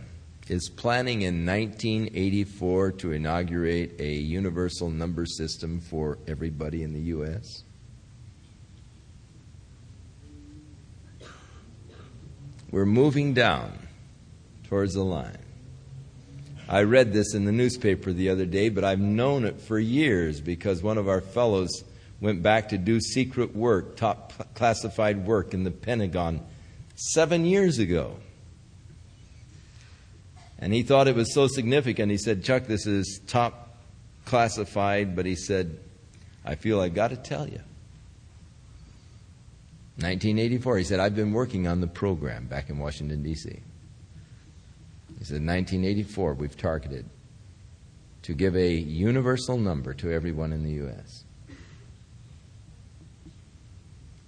is 0.49 0.69
planning 0.69 1.23
in 1.23 1.47
1984 1.47 2.93
to 2.93 3.13
inaugurate 3.13 4.01
a 4.01 4.13
universal 4.13 4.91
number 4.91 5.25
system 5.25 5.81
for 5.81 6.19
everybody 6.27 6.83
in 6.83 6.93
the 6.93 7.01
U.S.? 7.01 7.63
We're 12.73 12.87
moving 12.87 13.35
down 13.35 13.79
towards 14.65 14.95
the 14.95 15.03
line. 15.05 15.50
I 16.71 16.85
read 16.85 17.13
this 17.13 17.35
in 17.35 17.47
the 17.47 17.53
newspaper 17.53 18.13
the 18.13 18.29
other 18.29 18.47
day, 18.47 18.69
but 18.69 18.85
I've 18.85 19.01
known 19.01 19.45
it 19.45 19.61
for 19.61 19.77
years 19.77 20.41
because 20.41 20.85
one 20.85 20.99
of 20.99 21.09
our 21.09 21.21
fellows 21.21 21.83
went 22.21 22.45
back 22.45 22.69
to 22.69 22.79
do 22.79 23.01
secret 23.01 23.57
work, 23.57 23.97
top 23.97 24.33
classified 24.55 25.27
work 25.27 25.53
in 25.53 25.65
the 25.65 25.73
Pentagon 25.73 26.41
seven 26.95 27.45
years 27.45 27.81
ago. 27.81 28.15
And 30.61 30.73
he 30.73 30.85
thought 30.85 31.09
it 31.09 31.17
was 31.17 31.35
so 31.35 31.49
significant. 31.49 32.13
He 32.13 32.19
said, 32.19 32.45
Chuck, 32.45 32.67
this 32.67 32.87
is 32.87 33.21
top 33.27 33.77
classified, 34.25 35.17
but 35.17 35.27
he 35.27 35.35
said, 35.35 35.77
I 36.45 36.55
feel 36.55 36.81
I've 36.81 36.95
got 36.95 37.09
to 37.09 37.17
tell 37.17 37.49
you. 37.49 37.63
1984, 39.97 40.79
he 40.79 40.85
said, 40.85 41.01
I've 41.01 41.17
been 41.17 41.33
working 41.33 41.67
on 41.67 41.81
the 41.81 41.89
program 41.89 42.47
back 42.47 42.71
in 42.71 42.79
Washington, 42.79 43.25
D.C. 43.25 43.61
He 45.21 45.27
said, 45.27 45.35
1984, 45.35 46.33
we've 46.33 46.57
targeted 46.57 47.05
to 48.23 48.33
give 48.33 48.57
a 48.57 48.73
universal 48.73 49.59
number 49.59 49.93
to 49.93 50.11
everyone 50.11 50.51
in 50.51 50.65
the 50.65 50.73
U.S. 50.73 51.25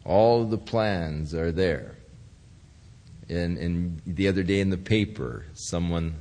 All 0.05 0.45
the 0.45 0.59
plans 0.59 1.35
are 1.35 1.51
there. 1.51 1.97
And, 3.31 3.57
and 3.57 4.03
the 4.07 4.29
other 4.29 4.43
day 4.43 4.61
in 4.61 4.69
the 4.69 4.77
paper, 4.77 5.47
someone 5.55 6.17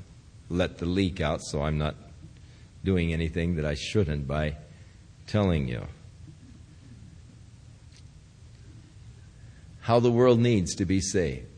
let 0.50 0.78
the 0.78 0.86
leak 0.86 1.20
out, 1.20 1.42
so 1.42 1.64
I'm 1.64 1.78
not 1.78 1.96
doing 2.86 3.12
anything 3.12 3.56
that 3.56 3.66
I 3.66 3.74
shouldn't 3.74 4.26
by 4.26 4.56
telling 5.28 5.68
you. 5.68 5.86
How 9.82 10.00
the 10.00 10.12
world 10.12 10.40
needs 10.40 10.76
to 10.76 10.86
be 10.86 11.02
saved. 11.02 11.51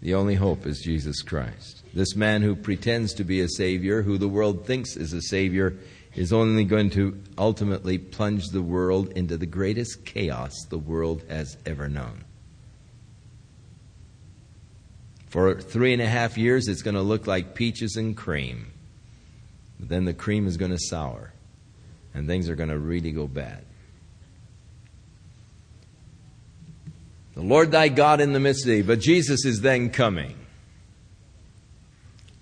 The 0.00 0.14
only 0.14 0.34
hope 0.34 0.66
is 0.66 0.80
Jesus 0.80 1.20
Christ. 1.22 1.82
This 1.92 2.16
man 2.16 2.40
who 2.42 2.56
pretends 2.56 3.12
to 3.14 3.24
be 3.24 3.40
a 3.40 3.48
Savior, 3.48 4.02
who 4.02 4.16
the 4.16 4.28
world 4.28 4.64
thinks 4.64 4.96
is 4.96 5.12
a 5.12 5.20
Savior, 5.20 5.76
is 6.14 6.32
only 6.32 6.64
going 6.64 6.90
to 6.90 7.22
ultimately 7.36 7.98
plunge 7.98 8.48
the 8.48 8.62
world 8.62 9.10
into 9.10 9.36
the 9.36 9.46
greatest 9.46 10.04
chaos 10.04 10.54
the 10.70 10.78
world 10.78 11.22
has 11.28 11.56
ever 11.66 11.88
known. 11.88 12.24
For 15.28 15.60
three 15.60 15.92
and 15.92 16.02
a 16.02 16.08
half 16.08 16.36
years, 16.36 16.66
it's 16.66 16.82
going 16.82 16.96
to 16.96 17.02
look 17.02 17.26
like 17.26 17.54
peaches 17.54 17.96
and 17.96 18.16
cream. 18.16 18.72
But 19.78 19.88
then 19.88 20.04
the 20.04 20.14
cream 20.14 20.46
is 20.46 20.56
going 20.56 20.72
to 20.72 20.78
sour, 20.78 21.32
and 22.14 22.26
things 22.26 22.48
are 22.48 22.56
going 22.56 22.70
to 22.70 22.78
really 22.78 23.12
go 23.12 23.28
bad. 23.28 23.64
The 27.40 27.46
Lord 27.46 27.70
thy 27.70 27.88
God 27.88 28.20
in 28.20 28.34
the 28.34 28.38
midst 28.38 28.66
of 28.66 28.68
thee. 28.68 28.82
But 28.82 29.00
Jesus 29.00 29.46
is 29.46 29.62
then 29.62 29.88
coming. 29.88 30.36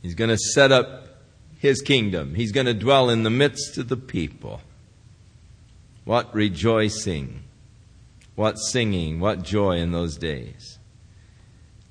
He's 0.03 0.17
going 0.17 0.31
to 0.31 0.37
set 0.37 0.73
up 0.73 1.21
his 1.61 1.81
kingdom. 1.83 2.35
He's 2.35 2.51
going 2.51 2.67
to 2.67 2.75
dwell 2.75 3.09
in 3.09 3.23
the 3.23 3.31
midst 3.31 3.79
of 3.79 3.89
the 3.89 3.97
people. 3.97 4.61
What 6.05 6.35
rejoicing, 6.35 7.45
what 8.35 8.59
singing, 8.59 9.21
what 9.21 9.45
joy 9.45 9.77
in 9.77 9.93
those 9.93 10.17
days. 10.17 10.81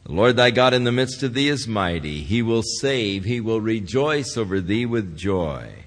The 0.04 0.12
Lord 0.12 0.36
thy 0.36 0.52
God 0.52 0.74
in 0.74 0.84
the 0.84 0.92
midst 0.92 1.24
of 1.24 1.34
thee 1.34 1.48
is 1.48 1.66
mighty. 1.66 2.24
He 2.24 2.42
will 2.42 2.62
save. 2.62 3.24
He 3.24 3.40
will 3.40 3.62
rejoice 3.62 4.36
over 4.36 4.60
thee 4.60 4.86
with 4.86 5.16
joy. 5.16 5.86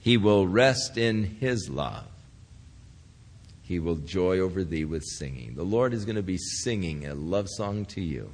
He 0.00 0.18
will 0.18 0.46
rest 0.46 0.98
in 0.98 1.38
his 1.40 1.70
love. 1.70 2.04
He 3.64 3.78
will 3.78 3.96
joy 3.96 4.38
over 4.38 4.62
thee 4.62 4.84
with 4.84 5.02
singing. 5.02 5.54
The 5.54 5.64
Lord 5.64 5.94
is 5.94 6.04
going 6.04 6.16
to 6.16 6.22
be 6.22 6.36
singing 6.36 7.06
a 7.06 7.14
love 7.14 7.48
song 7.48 7.86
to 7.86 8.00
you. 8.00 8.30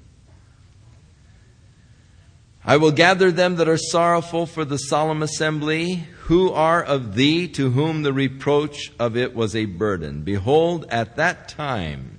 I 2.64 2.76
will 2.76 2.90
gather 2.90 3.30
them 3.30 3.56
that 3.56 3.68
are 3.68 3.78
sorrowful 3.78 4.44
for 4.44 4.64
the 4.64 4.76
solemn 4.76 5.22
assembly, 5.22 6.04
who 6.24 6.50
are 6.50 6.82
of 6.82 7.14
thee, 7.14 7.46
to 7.48 7.70
whom 7.70 8.02
the 8.02 8.12
reproach 8.12 8.92
of 8.98 9.16
it 9.16 9.34
was 9.34 9.54
a 9.54 9.64
burden. 9.64 10.22
Behold, 10.22 10.84
at 10.90 11.14
that 11.16 11.48
time 11.48 12.18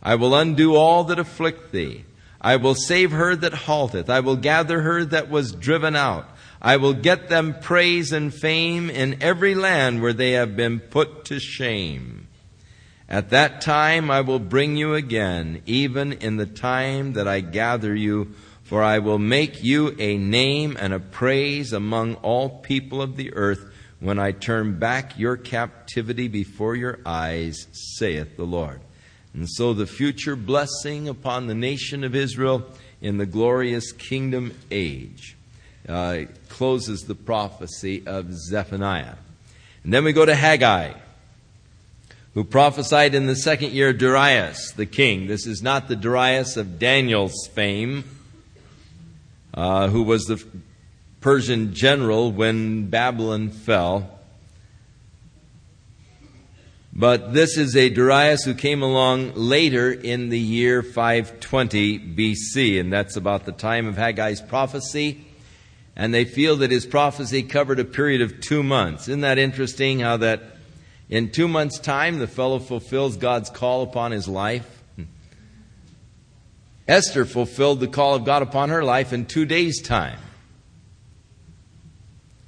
I 0.00 0.14
will 0.14 0.34
undo 0.34 0.76
all 0.76 1.04
that 1.04 1.18
afflict 1.18 1.72
thee. 1.72 2.04
I 2.40 2.56
will 2.56 2.76
save 2.76 3.10
her 3.10 3.34
that 3.34 3.52
halteth. 3.52 4.08
I 4.08 4.20
will 4.20 4.36
gather 4.36 4.82
her 4.82 5.04
that 5.06 5.28
was 5.28 5.52
driven 5.52 5.96
out. 5.96 6.28
I 6.62 6.76
will 6.76 6.94
get 6.94 7.28
them 7.28 7.56
praise 7.60 8.12
and 8.12 8.32
fame 8.32 8.90
in 8.90 9.22
every 9.22 9.54
land 9.54 10.02
where 10.02 10.12
they 10.12 10.32
have 10.32 10.54
been 10.54 10.78
put 10.78 11.24
to 11.26 11.40
shame. 11.40 12.23
At 13.08 13.30
that 13.30 13.60
time 13.60 14.10
I 14.10 14.22
will 14.22 14.38
bring 14.38 14.76
you 14.76 14.94
again, 14.94 15.62
even 15.66 16.14
in 16.14 16.36
the 16.36 16.46
time 16.46 17.12
that 17.14 17.28
I 17.28 17.40
gather 17.40 17.94
you, 17.94 18.34
for 18.62 18.82
I 18.82 18.98
will 18.98 19.18
make 19.18 19.62
you 19.62 19.94
a 19.98 20.16
name 20.16 20.76
and 20.80 20.94
a 20.94 21.00
praise 21.00 21.72
among 21.72 22.14
all 22.16 22.48
people 22.48 23.02
of 23.02 23.16
the 23.16 23.34
earth 23.34 23.70
when 24.00 24.18
I 24.18 24.32
turn 24.32 24.78
back 24.78 25.18
your 25.18 25.36
captivity 25.36 26.28
before 26.28 26.76
your 26.76 26.98
eyes, 27.04 27.66
saith 27.72 28.36
the 28.36 28.44
Lord. 28.44 28.80
And 29.34 29.48
so 29.50 29.74
the 29.74 29.86
future 29.86 30.36
blessing 30.36 31.08
upon 31.08 31.46
the 31.46 31.54
nation 31.54 32.04
of 32.04 32.14
Israel 32.14 32.64
in 33.02 33.18
the 33.18 33.26
glorious 33.26 33.92
kingdom 33.92 34.54
age 34.70 35.36
uh, 35.88 36.20
closes 36.48 37.02
the 37.02 37.14
prophecy 37.14 38.02
of 38.06 38.32
Zephaniah. 38.32 39.16
And 39.82 39.92
then 39.92 40.04
we 40.04 40.14
go 40.14 40.24
to 40.24 40.34
Haggai 40.34 40.94
who 42.34 42.42
prophesied 42.42 43.14
in 43.14 43.26
the 43.26 43.36
second 43.36 43.72
year 43.72 43.92
Darius 43.92 44.72
the 44.72 44.86
king. 44.86 45.28
This 45.28 45.46
is 45.46 45.62
not 45.62 45.88
the 45.88 45.96
Darius 45.96 46.56
of 46.56 46.78
Daniel's 46.80 47.46
fame, 47.52 48.04
uh, 49.54 49.88
who 49.88 50.02
was 50.02 50.24
the 50.24 50.44
Persian 51.20 51.72
general 51.72 52.32
when 52.32 52.90
Babylon 52.90 53.50
fell. 53.50 54.10
But 56.92 57.32
this 57.34 57.56
is 57.56 57.76
a 57.76 57.88
Darius 57.88 58.44
who 58.44 58.54
came 58.54 58.82
along 58.82 59.34
later 59.34 59.92
in 59.92 60.28
the 60.28 60.38
year 60.38 60.82
520 60.82 61.98
BC, 61.98 62.80
and 62.80 62.92
that's 62.92 63.16
about 63.16 63.46
the 63.46 63.52
time 63.52 63.86
of 63.86 63.96
Haggai's 63.96 64.40
prophecy. 64.40 65.24
And 65.96 66.12
they 66.12 66.24
feel 66.24 66.56
that 66.56 66.72
his 66.72 66.86
prophecy 66.86 67.44
covered 67.44 67.78
a 67.78 67.84
period 67.84 68.20
of 68.20 68.40
two 68.40 68.64
months. 68.64 69.08
Isn't 69.08 69.20
that 69.20 69.38
interesting 69.38 70.00
how 70.00 70.16
that 70.18 70.53
in 71.08 71.30
two 71.30 71.48
months' 71.48 71.78
time 71.78 72.18
the 72.18 72.26
fellow 72.26 72.58
fulfills 72.58 73.16
God's 73.16 73.50
call 73.50 73.82
upon 73.82 74.12
his 74.12 74.28
life? 74.28 74.82
Esther 76.86 77.24
fulfilled 77.24 77.80
the 77.80 77.88
call 77.88 78.14
of 78.14 78.24
God 78.24 78.42
upon 78.42 78.68
her 78.68 78.84
life 78.84 79.12
in 79.12 79.24
two 79.24 79.46
days' 79.46 79.80
time. 79.80 80.18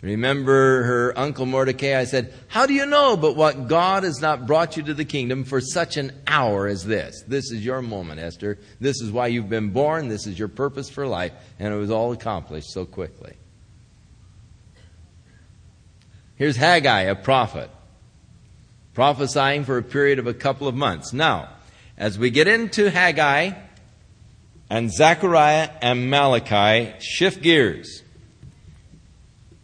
Remember 0.03 0.83
her 0.85 1.19
uncle 1.19 1.47
Mordecai? 1.47 1.99
I 1.99 2.05
said, 2.05 2.33
How 2.49 2.67
do 2.67 2.75
you 2.75 2.87
know 2.87 3.17
but 3.17 3.35
what 3.35 3.67
God 3.67 4.05
has 4.05 4.21
not 4.21 4.47
brought 4.47 4.77
you 4.77 4.83
to 4.85 4.95
the 4.95 5.05
kingdom 5.05 5.43
for 5.43 5.61
such 5.61 5.97
an 5.97 6.13
hour 6.27 6.67
as 6.69 6.85
this? 6.85 7.25
This 7.27 7.51
is 7.51 7.65
your 7.65 7.81
moment, 7.81 8.21
Esther. 8.21 8.59
This 8.79 9.01
is 9.01 9.11
why 9.11 9.29
you've 9.29 9.49
been 9.49 9.71
born. 9.71 10.09
This 10.09 10.27
is 10.27 10.39
your 10.39 10.49
purpose 10.49 10.91
for 10.91 11.07
life. 11.07 11.33
And 11.59 11.73
it 11.73 11.77
was 11.77 11.91
all 11.91 12.13
accomplished 12.13 12.71
so 12.71 12.85
quickly. 12.85 13.35
Here's 16.37 16.57
Haggai, 16.57 17.03
a 17.03 17.15
prophet, 17.15 17.71
prophesying 18.97 19.63
for 19.63 19.77
a 19.77 19.83
period 19.83 20.19
of 20.19 20.27
a 20.27 20.33
couple 20.33 20.67
of 20.67 20.75
months. 20.75 21.13
Now, 21.13 21.51
as 21.99 22.19
we 22.19 22.31
get 22.31 22.49
into 22.49 22.91
Haggai 22.91 23.51
and 24.71 24.91
Zechariah 24.91 25.69
and 25.83 26.09
Malachi, 26.09 26.95
shift 26.99 27.43
gears. 27.43 28.03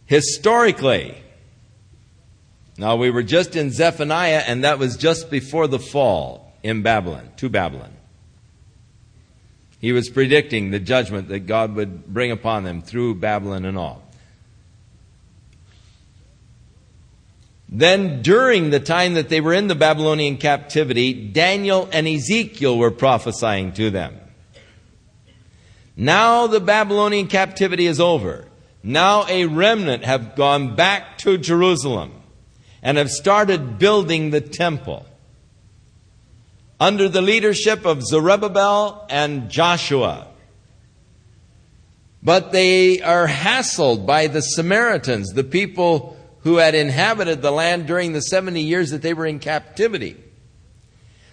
Historically, 0.05 1.17
now 2.77 2.95
we 2.95 3.09
were 3.09 3.23
just 3.23 3.55
in 3.55 3.71
Zephaniah, 3.71 4.43
and 4.45 4.63
that 4.63 4.77
was 4.77 4.97
just 4.97 5.31
before 5.31 5.65
the 5.67 5.79
fall 5.79 6.53
in 6.61 6.83
Babylon, 6.83 7.31
to 7.37 7.49
Babylon. 7.49 7.91
He 9.79 9.93
was 9.93 10.09
predicting 10.09 10.69
the 10.69 10.79
judgment 10.79 11.29
that 11.29 11.47
God 11.47 11.73
would 11.73 12.05
bring 12.05 12.29
upon 12.29 12.65
them 12.65 12.83
through 12.83 13.15
Babylon 13.15 13.65
and 13.65 13.79
all. 13.79 14.02
Then, 17.75 18.21
during 18.21 18.69
the 18.69 18.79
time 18.79 19.15
that 19.15 19.29
they 19.29 19.41
were 19.41 19.53
in 19.53 19.65
the 19.65 19.73
Babylonian 19.73 20.37
captivity, 20.37 21.11
Daniel 21.11 21.89
and 21.91 22.07
Ezekiel 22.07 22.77
were 22.77 22.91
prophesying 22.91 23.71
to 23.73 23.89
them. 23.89 24.15
Now 25.97 26.45
the 26.45 26.59
Babylonian 26.59 27.27
captivity 27.27 27.87
is 27.87 27.99
over. 27.99 28.45
Now 28.83 29.25
a 29.27 29.45
remnant 29.45 30.05
have 30.05 30.35
gone 30.35 30.75
back 30.75 31.17
to 31.19 31.39
Jerusalem 31.39 32.11
and 32.83 32.99
have 32.99 33.09
started 33.09 33.79
building 33.79 34.29
the 34.29 34.41
temple 34.41 35.07
under 36.79 37.09
the 37.09 37.23
leadership 37.23 37.85
of 37.85 38.03
Zerubbabel 38.03 39.07
and 39.09 39.49
Joshua. 39.49 40.27
But 42.21 42.51
they 42.51 43.01
are 43.01 43.27
hassled 43.27 44.05
by 44.05 44.27
the 44.27 44.41
Samaritans, 44.41 45.31
the 45.33 45.43
people 45.43 46.12
who 46.43 46.57
had 46.57 46.75
inhabited 46.75 47.41
the 47.41 47.51
land 47.51 47.87
during 47.87 48.13
the 48.13 48.21
70 48.21 48.61
years 48.61 48.91
that 48.91 49.01
they 49.01 49.13
were 49.13 49.25
in 49.25 49.39
captivity. 49.39 50.17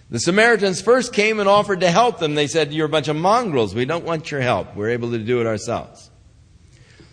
The 0.09 0.19
Samaritans 0.19 0.81
first 0.81 1.13
came 1.13 1.39
and 1.39 1.47
offered 1.47 1.79
to 1.81 1.91
help 1.91 2.19
them. 2.19 2.35
They 2.35 2.47
said, 2.47 2.73
You're 2.73 2.87
a 2.87 2.89
bunch 2.89 3.07
of 3.07 3.15
mongrels. 3.15 3.73
We 3.73 3.85
don't 3.85 4.03
want 4.03 4.29
your 4.29 4.41
help. 4.41 4.75
We're 4.75 4.89
able 4.89 5.11
to 5.11 5.19
do 5.19 5.39
it 5.39 5.47
ourselves. 5.47 6.09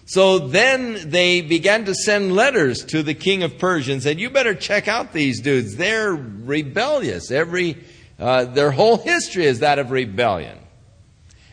So 0.08 0.38
then 0.38 1.10
they 1.10 1.42
began 1.42 1.84
to 1.84 1.94
send 1.94 2.34
letters 2.34 2.82
to 2.86 3.02
the 3.02 3.12
king 3.12 3.42
of 3.42 3.58
Persia 3.58 3.92
and 3.92 4.02
said, 4.02 4.18
"You 4.18 4.30
better 4.30 4.54
check 4.54 4.88
out 4.88 5.12
these 5.12 5.42
dudes. 5.42 5.76
They're 5.76 6.14
rebellious. 6.14 7.30
Every 7.30 7.76
uh, 8.18 8.46
their 8.46 8.70
whole 8.70 8.96
history 8.96 9.44
is 9.44 9.58
that 9.58 9.78
of 9.78 9.90
rebellion. 9.90 10.58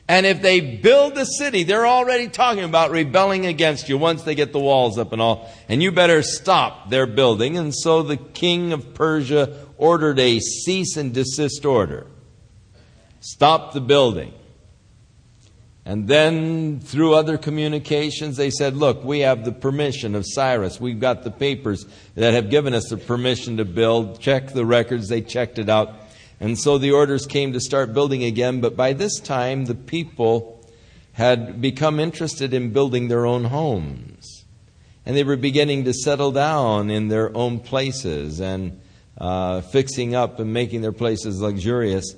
And 0.08 0.26
if 0.26 0.42
they 0.42 0.60
build 0.60 1.16
the 1.16 1.26
city, 1.26 1.64
they're 1.64 1.88
already 1.88 2.28
talking 2.28 2.64
about 2.64 2.92
rebelling 2.92 3.48
against 3.48 3.90
you 3.90 3.98
once 3.98 4.22
they 4.22 4.36
get 4.36 4.54
the 4.54 4.60
walls 4.60 5.00
up 5.00 5.12
and 5.14 5.22
all. 5.22 5.50
And 5.68 5.82
you 5.82 5.92
better 5.92 6.22
stop 6.22 6.92
their 6.92 7.08
building." 7.08 7.58
And 7.58 7.74
so 7.74 8.04
the 8.04 8.18
king 8.18 8.72
of 8.72 8.94
Persia 8.94 9.66
ordered 9.78 10.20
a 10.20 10.40
cease 10.40 10.96
and 10.96 11.12
desist 11.12 11.66
order. 11.66 12.06
Stop 13.20 13.74
the 13.74 13.82
building. 13.82 14.32
And 15.88 16.08
then 16.08 16.80
through 16.80 17.14
other 17.14 17.38
communications, 17.38 18.38
they 18.38 18.50
said, 18.50 18.76
look, 18.76 19.04
we 19.04 19.20
have 19.20 19.46
the 19.46 19.52
permission 19.52 20.16
of 20.16 20.26
Cyrus. 20.26 20.82
We've 20.82 21.00
got 21.00 21.24
the 21.24 21.30
papers 21.30 21.86
that 22.16 22.34
have 22.34 22.50
given 22.50 22.74
us 22.74 22.90
the 22.90 22.98
permission 22.98 23.58
to 23.58 23.66
build. 23.66 24.20
Check 24.20 24.54
the 24.54 24.66
records. 24.66 25.10
They 25.10 25.22
checked 25.22 25.60
it 25.60 25.70
out. 25.70 25.94
And 26.46 26.58
so 26.58 26.78
the 26.78 26.92
orders 26.92 27.26
came 27.26 27.54
to 27.54 27.60
start 27.60 27.94
building 27.94 28.24
again. 28.24 28.62
But 28.62 28.78
by 28.78 28.94
this 28.94 29.20
time, 29.20 29.66
the 29.66 29.76
people 29.76 30.66
had 31.14 31.60
become 31.60 32.00
interested 32.00 32.54
in 32.54 32.72
building 32.72 33.08
their 33.08 33.26
own 33.26 33.46
homes. 33.46 34.46
And 35.06 35.18
they 35.18 35.24
were 35.24 35.38
beginning 35.38 35.86
to 35.86 35.94
settle 35.94 36.32
down 36.32 36.90
in 36.90 37.08
their 37.08 37.36
own 37.36 37.60
places 37.60 38.40
and 38.40 38.80
uh, 39.18 39.62
fixing 39.62 40.14
up 40.14 40.40
and 40.40 40.54
making 40.54 40.82
their 40.82 40.92
places 40.92 41.42
luxurious 41.42 42.16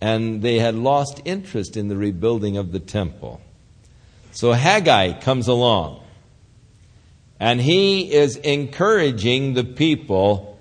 and 0.00 0.42
they 0.42 0.58
had 0.58 0.74
lost 0.74 1.20
interest 1.24 1.76
in 1.76 1.88
the 1.88 1.96
rebuilding 1.96 2.56
of 2.56 2.72
the 2.72 2.80
temple. 2.80 3.40
So 4.32 4.52
Haggai 4.52 5.20
comes 5.20 5.48
along, 5.48 6.02
and 7.40 7.60
he 7.60 8.12
is 8.12 8.36
encouraging 8.36 9.54
the 9.54 9.64
people 9.64 10.57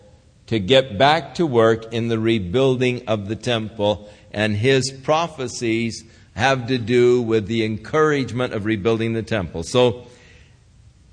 to 0.47 0.59
get 0.59 0.97
back 0.97 1.35
to 1.35 1.45
work 1.45 1.93
in 1.93 2.07
the 2.07 2.19
rebuilding 2.19 3.07
of 3.07 3.27
the 3.27 3.35
temple, 3.35 4.09
and 4.31 4.55
his 4.55 4.91
prophecies 4.91 6.03
have 6.35 6.67
to 6.67 6.77
do 6.77 7.21
with 7.21 7.47
the 7.47 7.63
encouragement 7.63 8.53
of 8.53 8.65
rebuilding 8.65 9.13
the 9.13 9.23
temple. 9.23 9.63
So, 9.63 10.07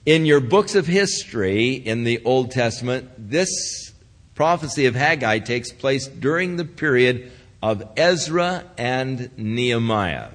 in 0.07 0.26
your 0.26 0.41
books 0.41 0.74
of 0.74 0.87
history 0.87 1.72
in 1.72 2.05
the 2.05 2.22
Old 2.24 2.51
Testament, 2.51 3.11
this 3.16 3.93
prophecy 4.35 4.87
of 4.87 4.95
Haggai 4.95 5.39
takes 5.39 5.72
place 5.72 6.07
during 6.07 6.57
the 6.57 6.64
period 6.64 7.32
of 7.62 7.82
Ezra 7.97 8.64
and 8.76 9.30
Nehemiah. 9.39 10.28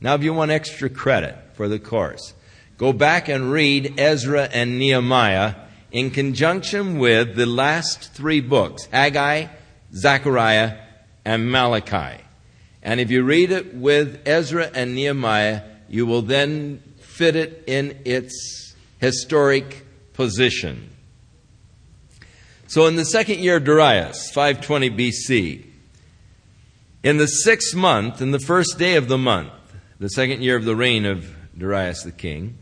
Now, 0.00 0.14
if 0.14 0.22
you 0.22 0.32
want 0.32 0.52
extra 0.52 0.88
credit 0.88 1.36
for 1.54 1.66
the 1.68 1.80
course, 1.80 2.32
go 2.78 2.92
back 2.92 3.28
and 3.28 3.50
read 3.50 3.98
Ezra 3.98 4.44
and 4.44 4.78
Nehemiah 4.78 5.56
in 5.92 6.10
conjunction 6.10 6.98
with 6.98 7.36
the 7.36 7.46
last 7.46 8.12
three 8.12 8.40
books 8.40 8.86
Haggai, 8.86 9.46
Zechariah, 9.94 10.78
and 11.24 11.50
Malachi. 11.50 12.22
And 12.82 13.00
if 13.00 13.10
you 13.10 13.22
read 13.22 13.50
it 13.50 13.74
with 13.74 14.26
Ezra 14.26 14.70
and 14.74 14.94
Nehemiah, 14.94 15.62
you 15.88 16.06
will 16.06 16.22
then 16.22 16.82
fit 17.00 17.36
it 17.36 17.64
in 17.66 17.98
its 18.04 18.74
historic 18.98 19.84
position. 20.14 20.90
So, 22.66 22.86
in 22.86 22.96
the 22.96 23.04
second 23.04 23.40
year 23.40 23.56
of 23.56 23.64
Darius, 23.64 24.30
520 24.30 24.90
BC, 24.90 25.66
in 27.02 27.16
the 27.16 27.26
sixth 27.26 27.74
month, 27.74 28.22
in 28.22 28.30
the 28.30 28.38
first 28.38 28.78
day 28.78 28.96
of 28.96 29.08
the 29.08 29.18
month, 29.18 29.52
the 29.98 30.08
second 30.08 30.42
year 30.42 30.56
of 30.56 30.64
the 30.64 30.76
reign 30.76 31.04
of 31.04 31.34
Darius 31.56 32.04
the 32.04 32.12
king, 32.12 32.58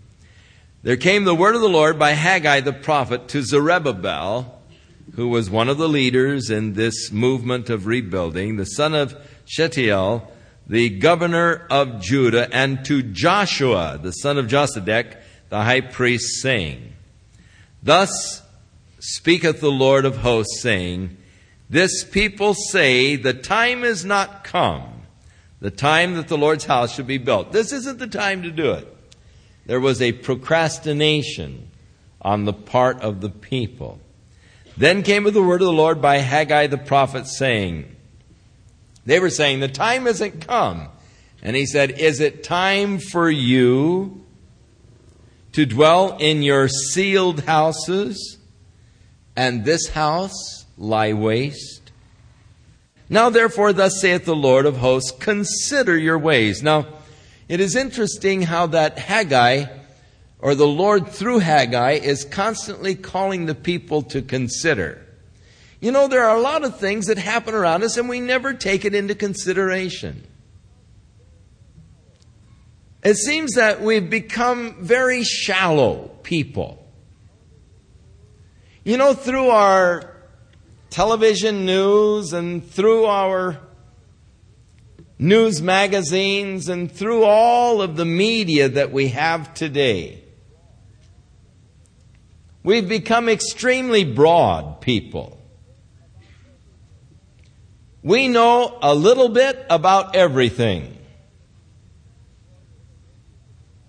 there 0.82 0.96
came 0.96 1.24
the 1.24 1.34
word 1.34 1.54
of 1.54 1.60
the 1.60 1.68
Lord 1.68 1.98
by 1.98 2.12
Haggai 2.12 2.60
the 2.60 2.72
prophet 2.72 3.28
to 3.28 3.42
Zerubbabel, 3.42 4.60
who 5.14 5.28
was 5.28 5.50
one 5.50 5.68
of 5.68 5.78
the 5.78 5.88
leaders 5.88 6.50
in 6.50 6.74
this 6.74 7.10
movement 7.10 7.70
of 7.70 7.86
rebuilding, 7.86 8.56
the 8.56 8.64
son 8.64 8.94
of 8.94 9.16
Shealtiel, 9.44 10.30
the 10.66 10.90
governor 10.90 11.66
of 11.70 12.00
Judah, 12.00 12.48
and 12.52 12.84
to 12.84 13.02
Joshua, 13.02 13.98
the 14.02 14.12
son 14.12 14.38
of 14.38 14.46
Josedech, 14.46 15.16
the 15.48 15.62
high 15.62 15.80
priest, 15.80 16.42
saying, 16.42 16.92
Thus 17.82 18.42
speaketh 18.98 19.60
the 19.60 19.70
Lord 19.70 20.04
of 20.04 20.18
hosts, 20.18 20.60
saying, 20.60 21.16
this 21.70 22.02
people 22.02 22.54
say 22.54 23.16
the 23.16 23.34
time 23.34 23.84
is 23.84 24.04
not 24.04 24.42
come, 24.44 25.02
the 25.60 25.70
time 25.70 26.14
that 26.14 26.28
the 26.28 26.38
Lord's 26.38 26.64
house 26.64 26.94
should 26.94 27.06
be 27.06 27.18
built. 27.18 27.52
This 27.52 27.72
isn't 27.72 27.98
the 27.98 28.06
time 28.06 28.42
to 28.42 28.50
do 28.50 28.72
it. 28.72 28.94
There 29.68 29.80
was 29.80 30.00
a 30.00 30.12
procrastination 30.12 31.70
on 32.22 32.46
the 32.46 32.54
part 32.54 33.02
of 33.02 33.20
the 33.20 33.28
people. 33.28 34.00
Then 34.78 35.02
came 35.02 35.24
the 35.24 35.42
word 35.42 35.60
of 35.60 35.66
the 35.66 35.72
Lord 35.72 36.00
by 36.00 36.18
Haggai 36.18 36.68
the 36.68 36.78
prophet, 36.78 37.26
saying, 37.26 37.94
They 39.04 39.20
were 39.20 39.28
saying, 39.28 39.60
The 39.60 39.68
time 39.68 40.06
isn't 40.06 40.46
come. 40.46 40.88
And 41.42 41.54
he 41.54 41.66
said, 41.66 41.90
Is 42.00 42.18
it 42.18 42.42
time 42.42 42.98
for 42.98 43.30
you 43.30 44.24
to 45.52 45.66
dwell 45.66 46.16
in 46.16 46.42
your 46.42 46.68
sealed 46.68 47.44
houses, 47.44 48.38
and 49.36 49.66
this 49.66 49.88
house 49.88 50.64
lie 50.78 51.12
waste? 51.12 51.92
Now 53.10 53.28
therefore, 53.28 53.74
thus 53.74 54.00
saith 54.00 54.24
the 54.24 54.34
Lord 54.34 54.64
of 54.64 54.78
hosts, 54.78 55.10
consider 55.10 55.94
your 55.94 56.18
ways. 56.18 56.62
Now, 56.62 56.86
it 57.48 57.60
is 57.60 57.74
interesting 57.74 58.42
how 58.42 58.66
that 58.68 58.98
Haggai, 58.98 59.66
or 60.38 60.54
the 60.54 60.66
Lord 60.66 61.08
through 61.08 61.38
Haggai, 61.38 61.92
is 61.92 62.24
constantly 62.24 62.94
calling 62.94 63.46
the 63.46 63.54
people 63.54 64.02
to 64.02 64.20
consider. 64.20 65.04
You 65.80 65.92
know, 65.92 66.08
there 66.08 66.24
are 66.24 66.36
a 66.36 66.40
lot 66.40 66.64
of 66.64 66.78
things 66.78 67.06
that 67.06 67.18
happen 67.18 67.54
around 67.54 67.84
us 67.84 67.96
and 67.96 68.08
we 68.08 68.20
never 68.20 68.52
take 68.52 68.84
it 68.84 68.94
into 68.94 69.14
consideration. 69.14 70.24
It 73.02 73.14
seems 73.14 73.54
that 73.54 73.80
we've 73.80 74.10
become 74.10 74.76
very 74.84 75.22
shallow 75.22 76.10
people. 76.24 76.84
You 78.84 78.96
know, 78.96 79.14
through 79.14 79.50
our 79.50 80.16
television 80.90 81.64
news 81.64 82.32
and 82.32 82.68
through 82.68 83.04
our 83.04 83.60
news 85.18 85.60
magazines 85.60 86.68
and 86.68 86.90
through 86.90 87.24
all 87.24 87.82
of 87.82 87.96
the 87.96 88.04
media 88.04 88.68
that 88.68 88.92
we 88.92 89.08
have 89.08 89.52
today. 89.54 90.22
We've 92.62 92.88
become 92.88 93.28
extremely 93.28 94.04
broad 94.04 94.80
people. 94.80 95.40
We 98.02 98.28
know 98.28 98.78
a 98.80 98.94
little 98.94 99.28
bit 99.28 99.66
about 99.68 100.14
everything 100.14 100.96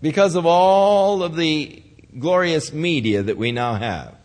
because 0.02 0.36
of 0.36 0.46
all 0.46 1.24
of 1.24 1.36
the 1.36 1.84
glorious 2.18 2.74
media 2.74 3.22
that 3.24 3.38
we 3.38 3.52
now 3.52 3.76
have 3.76 4.16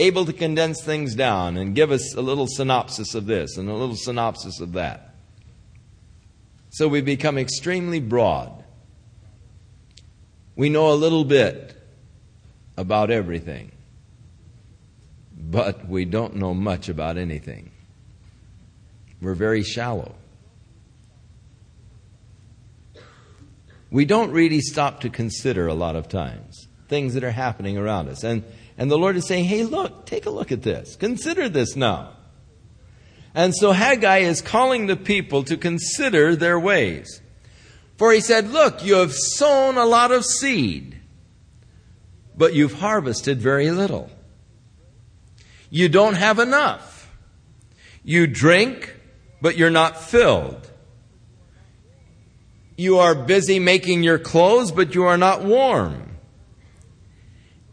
able 0.00 0.24
to 0.24 0.32
condense 0.32 0.82
things 0.82 1.14
down 1.14 1.56
and 1.56 1.74
give 1.74 1.90
us 1.90 2.14
a 2.14 2.20
little 2.20 2.46
synopsis 2.46 3.14
of 3.14 3.26
this 3.26 3.56
and 3.56 3.68
a 3.68 3.74
little 3.74 3.96
synopsis 3.96 4.60
of 4.60 4.72
that. 4.72 5.09
So 6.70 6.88
we 6.88 7.00
become 7.00 7.36
extremely 7.36 8.00
broad. 8.00 8.64
We 10.56 10.68
know 10.68 10.92
a 10.92 10.94
little 10.94 11.24
bit 11.24 11.76
about 12.76 13.10
everything, 13.10 13.72
but 15.36 15.88
we 15.88 16.04
don't 16.04 16.36
know 16.36 16.54
much 16.54 16.88
about 16.88 17.18
anything. 17.18 17.70
We're 19.20 19.34
very 19.34 19.62
shallow. 19.62 20.14
We 23.90 24.04
don't 24.04 24.30
really 24.30 24.60
stop 24.60 25.00
to 25.00 25.10
consider 25.10 25.66
a 25.66 25.74
lot 25.74 25.96
of 25.96 26.08
times 26.08 26.68
things 26.88 27.14
that 27.14 27.24
are 27.24 27.30
happening 27.30 27.76
around 27.76 28.08
us. 28.08 28.24
And 28.24 28.44
and 28.78 28.90
the 28.90 28.96
Lord 28.96 29.16
is 29.16 29.26
saying, 29.26 29.44
hey, 29.44 29.64
look, 29.64 30.06
take 30.06 30.24
a 30.24 30.30
look 30.30 30.52
at 30.52 30.62
this. 30.62 30.96
Consider 30.96 31.50
this 31.50 31.76
now. 31.76 32.16
And 33.34 33.54
so 33.54 33.72
Haggai 33.72 34.18
is 34.18 34.40
calling 34.40 34.86
the 34.86 34.96
people 34.96 35.44
to 35.44 35.56
consider 35.56 36.34
their 36.34 36.58
ways. 36.58 37.20
For 37.96 38.12
he 38.12 38.20
said, 38.20 38.48
Look, 38.50 38.84
you 38.84 38.94
have 38.94 39.12
sown 39.12 39.76
a 39.76 39.84
lot 39.84 40.10
of 40.10 40.24
seed, 40.24 40.98
but 42.36 42.54
you've 42.54 42.80
harvested 42.80 43.40
very 43.40 43.70
little. 43.70 44.10
You 45.68 45.88
don't 45.88 46.14
have 46.14 46.38
enough. 46.38 47.14
You 48.02 48.26
drink, 48.26 48.96
but 49.40 49.56
you're 49.56 49.70
not 49.70 50.00
filled. 50.00 50.70
You 52.76 52.98
are 52.98 53.14
busy 53.14 53.58
making 53.58 54.02
your 54.02 54.18
clothes, 54.18 54.72
but 54.72 54.94
you 54.94 55.04
are 55.04 55.18
not 55.18 55.44
warm. 55.44 56.09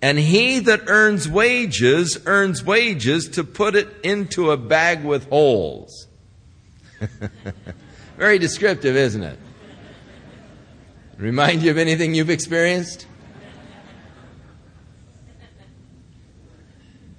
And 0.01 0.19
he 0.19 0.59
that 0.59 0.81
earns 0.87 1.27
wages 1.27 2.19
earns 2.25 2.63
wages 2.63 3.29
to 3.29 3.43
put 3.43 3.75
it 3.75 3.89
into 4.03 4.51
a 4.51 4.57
bag 4.57 5.03
with 5.03 5.27
holes. 5.29 6.07
Very 8.17 8.37
descriptive, 8.37 8.95
isn't 8.95 9.23
it? 9.23 9.39
Remind 11.17 11.63
you 11.63 11.71
of 11.71 11.77
anything 11.79 12.13
you've 12.13 12.29
experienced? 12.29 13.07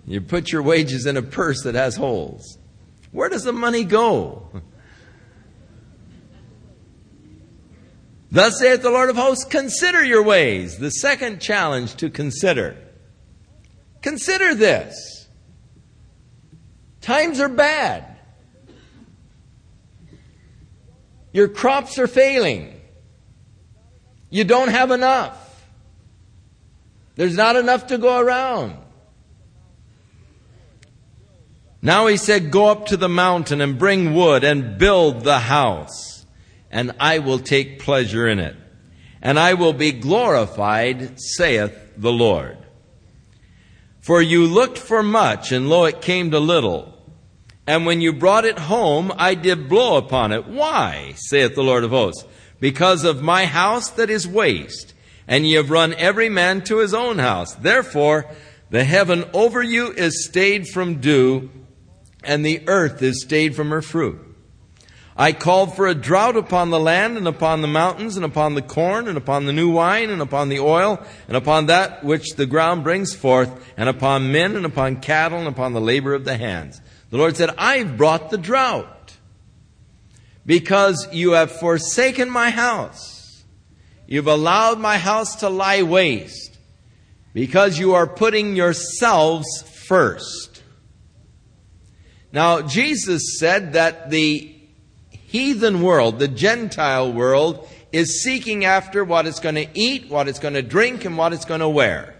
You 0.07 0.21
put 0.21 0.53
your 0.53 0.63
wages 0.63 1.05
in 1.05 1.17
a 1.17 1.23
purse 1.23 1.63
that 1.65 1.75
has 1.75 1.97
holes. 1.97 2.59
Where 3.11 3.29
does 3.29 3.45
the 3.45 3.53
money 3.53 3.85
go? 3.85 4.49
Thus 8.31 8.59
saith 8.59 8.83
the 8.83 8.91
Lord 8.91 9.09
of 9.09 9.17
hosts, 9.17 9.45
consider 9.45 10.05
your 10.05 10.23
ways. 10.23 10.79
The 10.79 10.91
second 10.91 11.41
challenge 11.41 11.95
to 11.97 12.11
consider. 12.11 12.77
Consider 14.03 14.55
this. 14.55 15.29
Times 17.01 17.41
are 17.41 17.49
bad. 17.49 18.05
Your 21.33 21.49
crops 21.49 21.99
are 21.99 22.07
failing. 22.07 22.79
You 24.29 24.45
don't 24.45 24.69
have 24.69 24.91
enough. 24.91 25.67
There's 27.17 27.37
not 27.37 27.57
enough 27.57 27.87
to 27.89 27.99
go 27.99 28.19
around. 28.19 28.77
Now 31.81 32.07
he 32.09 32.17
said, 32.17 32.51
Go 32.51 32.67
up 32.67 32.87
to 32.87 32.97
the 32.97 33.09
mountain 33.09 33.61
and 33.61 33.79
bring 33.79 34.15
wood 34.15 34.45
and 34.45 34.79
build 34.79 35.25
the 35.25 35.39
house 35.39 36.18
and 36.71 36.93
I 37.01 37.19
will 37.19 37.39
take 37.39 37.81
pleasure 37.81 38.29
in 38.29 38.39
it. 38.39 38.57
And 39.21 39.39
I 39.39 39.55
will 39.55 39.73
be 39.73 39.93
glorified, 39.93 41.21
saith 41.21 41.77
the 41.97 42.13
Lord. 42.13 42.59
For 44.01 44.23
you 44.23 44.47
looked 44.47 44.79
for 44.79 45.03
much, 45.03 45.53
and 45.53 45.69
lo, 45.69 45.85
it 45.85 46.01
came 46.01 46.31
to 46.31 46.39
little. 46.39 46.95
And 47.67 47.85
when 47.85 48.01
you 48.01 48.13
brought 48.13 48.45
it 48.45 48.59
home, 48.59 49.13
I 49.17 49.35
did 49.35 49.69
blow 49.69 49.97
upon 49.97 50.33
it. 50.33 50.47
Why, 50.47 51.15
saith 51.17 51.55
the 51.55 51.63
Lord 51.63 51.85
of 51.85 51.91
hosts? 51.91 52.25
Because 52.61 53.05
of 53.05 53.23
my 53.23 53.45
house 53.45 53.91
that 53.91 54.09
is 54.09 54.27
waste, 54.27 54.95
and 55.27 55.47
ye 55.47 55.55
have 55.55 55.71
run 55.71 55.93
every 55.95 56.29
man 56.29 56.63
to 56.63 56.79
his 56.79 56.95
own 56.95 57.19
house. 57.19 57.55
Therefore, 57.55 58.31
the 58.71 58.85
heaven 58.85 59.25
over 59.35 59.63
you 59.63 59.93
is 59.93 60.27
stayed 60.27 60.69
from 60.69 61.01
dew, 61.01 61.51
and 62.25 62.45
the 62.45 62.63
earth 62.69 63.03
is 63.03 63.23
stayed 63.23 63.55
from 63.55 63.71
her 63.71 63.83
fruit. 63.83 64.28
I 65.21 65.33
called 65.33 65.75
for 65.75 65.89
a 65.89 65.97
drought 65.97 66.37
upon 66.37 66.71
the 66.71 66.79
land 66.79 67.17
and 67.17 67.27
upon 67.27 67.61
the 67.61 67.67
mountains 67.67 68.15
and 68.15 68.25
upon 68.25 68.55
the 68.55 68.63
corn 68.63 69.09
and 69.09 69.19
upon 69.19 69.47
the 69.47 69.53
new 69.53 69.69
wine 69.69 70.11
and 70.11 70.23
upon 70.23 70.49
the 70.49 70.61
oil 70.61 71.05
and 71.27 71.37
upon 71.37 71.67
that 71.67 72.05
which 72.05 72.37
the 72.37 72.47
ground 72.47 72.85
brings 72.85 73.13
forth 73.13 73.51
and 73.77 73.89
upon 73.89 74.31
men 74.31 74.55
and 74.55 74.65
upon 74.65 75.01
cattle 75.01 75.41
and 75.41 75.49
upon 75.49 75.73
the 75.73 75.81
labor 75.81 76.15
of 76.15 76.25
the 76.25 76.37
hands. 76.37 76.81
The 77.11 77.17
Lord 77.17 77.37
said, 77.37 77.51
I've 77.59 77.97
brought 77.97 78.31
the 78.31 78.39
drought 78.39 79.17
because 80.47 81.09
you 81.13 81.33
have 81.33 81.51
forsaken 81.51 82.31
my 82.31 82.51
house. 82.51 83.43
You've 84.07 84.29
allowed 84.29 84.79
my 84.79 84.99
house 84.99 85.37
to 85.41 85.49
lie 85.49 85.83
waste 85.83 86.57
because 87.35 87.77
you 87.77 87.95
are 87.95 88.07
putting 88.07 88.55
yourselves 88.55 89.63
first. 89.63 90.63
Now, 92.33 92.63
Jesus 92.63 93.37
said 93.41 93.73
that 93.73 94.11
the 94.11 94.55
heathen 95.29 95.83
world, 95.83 96.19
the 96.19 96.27
Gentile 96.27 97.13
world, 97.13 97.69
is 97.93 98.23
seeking 98.23 98.65
after 98.65 99.05
what 99.05 99.27
it's 99.27 99.41
going 99.41 99.55
to 99.55 99.69
eat, 99.75 100.09
what 100.11 100.27
it's 100.27 100.39
going 100.39 100.55
to 100.55 100.63
drink, 100.63 101.05
and 101.05 101.19
what 101.19 101.35
it's 101.35 101.45
going 101.45 101.61
to 101.61 101.69
wear. 101.69 102.15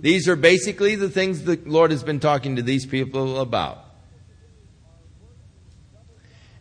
These 0.00 0.28
are 0.28 0.36
basically 0.36 0.96
the 0.96 1.08
things 1.08 1.44
the 1.44 1.58
Lord 1.64 1.92
has 1.92 2.02
been 2.02 2.20
talking 2.20 2.56
to 2.56 2.62
these 2.62 2.84
people 2.84 3.40
about. 3.40 3.84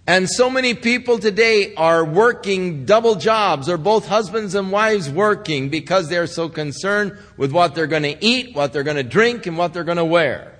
And 0.07 0.29
so 0.29 0.51
many 0.51 0.75
people 0.75 1.17
today 1.17 1.73
are 1.73 2.05
working 2.05 2.85
double 2.85 3.15
jobs, 3.15 3.67
or 3.67 3.77
both 3.77 4.07
husbands 4.07 4.53
and 4.53 4.71
wives 4.71 5.09
working 5.09 5.69
because 5.69 6.09
they're 6.09 6.27
so 6.27 6.47
concerned 6.47 7.17
with 7.37 7.51
what 7.51 7.73
they're 7.73 7.87
going 7.87 8.03
to 8.03 8.23
eat, 8.23 8.55
what 8.55 8.71
they're 8.71 8.83
going 8.83 8.97
to 8.97 9.03
drink, 9.03 9.47
and 9.47 9.57
what 9.57 9.73
they're 9.73 9.83
going 9.83 9.97
to 9.97 10.05
wear. 10.05 10.51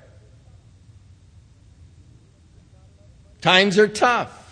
Times 3.42 3.78
are 3.78 3.88
tough. 3.88 4.45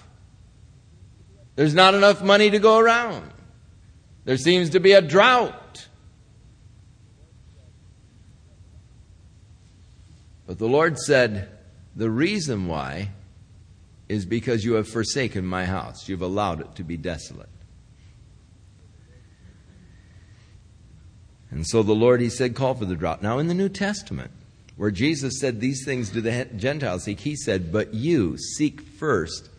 There's 1.56 1.74
not 1.74 1.94
enough 1.94 2.24
money 2.24 2.50
to 2.50 2.60
go 2.60 2.80
around. 2.80 3.32
There 4.26 4.38
seems 4.38 4.72
to 4.72 4.80
be 4.80 4.94
a 4.94 5.02
drought. 5.02 5.88
But 10.48 10.60
the 10.60 10.68
Lord 10.68 10.98
said, 10.98 11.50
The 11.96 12.10
reason 12.10 12.68
why 12.68 13.10
is 14.10 14.26
because 14.26 14.64
you 14.64 14.74
have 14.74 14.88
forsaken 14.88 15.46
my 15.46 15.66
house. 15.66 16.10
You've 16.10 16.22
allowed 16.22 16.62
it 16.62 16.76
to 16.76 16.84
be 16.84 16.98
desolate. 16.98 17.50
And 21.50 21.68
so 21.68 21.84
the 21.84 21.94
Lord, 21.94 22.20
He 22.20 22.30
said, 22.30 22.56
call 22.56 22.74
for 22.74 22.86
the 22.86 22.96
drought. 22.96 23.22
Now, 23.22 23.38
in 23.38 23.48
the 23.48 23.54
New 23.54 23.70
Testament, 23.70 24.32
where 24.76 24.90
Jesus 24.90 25.40
said 25.40 25.60
these 25.60 25.86
things 25.86 26.10
to 26.12 26.22
the 26.22 26.46
Gentiles, 26.56 27.04
seek, 27.04 27.20
He 27.20 27.36
said, 27.36 27.72
But 27.72 27.94
you 27.94 28.38
seek 28.38 28.82
first 28.82 29.50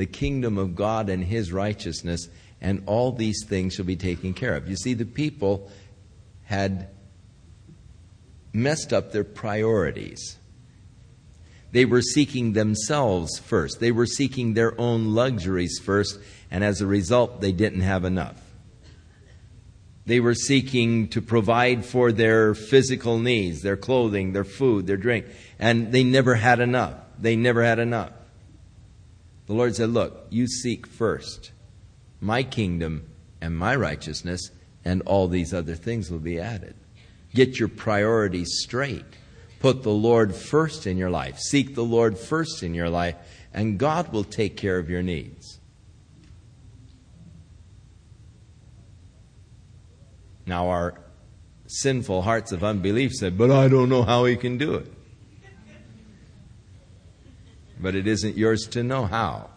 the 0.00 0.06
kingdom 0.06 0.56
of 0.56 0.74
God 0.74 1.10
and 1.10 1.22
his 1.22 1.52
righteousness, 1.52 2.30
and 2.58 2.82
all 2.86 3.12
these 3.12 3.44
things 3.46 3.74
shall 3.74 3.84
be 3.84 3.96
taken 3.96 4.32
care 4.32 4.56
of. 4.56 4.66
You 4.66 4.74
see, 4.74 4.94
the 4.94 5.04
people 5.04 5.70
had 6.44 6.88
messed 8.54 8.94
up 8.94 9.12
their 9.12 9.24
priorities. 9.24 10.38
They 11.72 11.84
were 11.84 12.00
seeking 12.00 12.54
themselves 12.54 13.38
first. 13.38 13.78
They 13.78 13.92
were 13.92 14.06
seeking 14.06 14.54
their 14.54 14.72
own 14.80 15.12
luxuries 15.14 15.78
first, 15.78 16.18
and 16.50 16.64
as 16.64 16.80
a 16.80 16.86
result, 16.86 17.42
they 17.42 17.52
didn't 17.52 17.82
have 17.82 18.06
enough. 18.06 18.40
They 20.06 20.18
were 20.18 20.34
seeking 20.34 21.08
to 21.08 21.20
provide 21.20 21.84
for 21.84 22.10
their 22.10 22.54
physical 22.54 23.18
needs, 23.18 23.60
their 23.60 23.76
clothing, 23.76 24.32
their 24.32 24.44
food, 24.44 24.86
their 24.86 24.96
drink, 24.96 25.26
and 25.58 25.92
they 25.92 26.04
never 26.04 26.36
had 26.36 26.58
enough. 26.58 26.94
They 27.18 27.36
never 27.36 27.62
had 27.62 27.78
enough. 27.78 28.12
The 29.50 29.56
Lord 29.56 29.74
said, 29.74 29.90
Look, 29.90 30.28
you 30.30 30.46
seek 30.46 30.86
first 30.86 31.50
my 32.20 32.44
kingdom 32.44 33.10
and 33.40 33.58
my 33.58 33.74
righteousness, 33.74 34.52
and 34.84 35.02
all 35.02 35.26
these 35.26 35.52
other 35.52 35.74
things 35.74 36.08
will 36.08 36.20
be 36.20 36.38
added. 36.38 36.76
Get 37.34 37.58
your 37.58 37.66
priorities 37.66 38.60
straight. 38.62 39.04
Put 39.58 39.82
the 39.82 39.90
Lord 39.90 40.36
first 40.36 40.86
in 40.86 40.96
your 40.96 41.10
life. 41.10 41.40
Seek 41.40 41.74
the 41.74 41.82
Lord 41.82 42.16
first 42.16 42.62
in 42.62 42.74
your 42.74 42.88
life, 42.88 43.16
and 43.52 43.76
God 43.76 44.12
will 44.12 44.22
take 44.22 44.56
care 44.56 44.78
of 44.78 44.88
your 44.88 45.02
needs. 45.02 45.58
Now, 50.46 50.68
our 50.68 51.00
sinful 51.66 52.22
hearts 52.22 52.52
of 52.52 52.62
unbelief 52.62 53.14
said, 53.14 53.36
But 53.36 53.50
I 53.50 53.66
don't 53.66 53.88
know 53.88 54.04
how 54.04 54.26
he 54.26 54.36
can 54.36 54.58
do 54.58 54.74
it. 54.74 54.92
But 57.80 57.94
it 57.94 58.06
isn't 58.06 58.36
yours 58.36 58.66
to 58.68 58.82
know 58.82 59.06
how, 59.06 59.50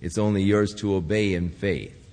it's 0.00 0.18
only 0.18 0.42
yours 0.42 0.74
to 0.74 0.94
obey 0.94 1.34
in 1.34 1.48
faith. 1.48 2.04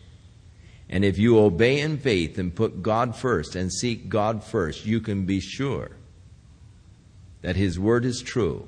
And 0.89 1.05
if 1.05 1.17
you 1.17 1.39
obey 1.39 1.79
in 1.79 1.97
faith 1.97 2.37
and 2.37 2.53
put 2.53 2.83
God 2.83 3.15
first 3.15 3.55
and 3.55 3.71
seek 3.71 4.09
God 4.09 4.43
first, 4.43 4.85
you 4.85 4.99
can 4.99 5.25
be 5.25 5.39
sure 5.39 5.91
that 7.41 7.55
His 7.55 7.79
Word 7.79 8.05
is 8.05 8.21
true. 8.21 8.67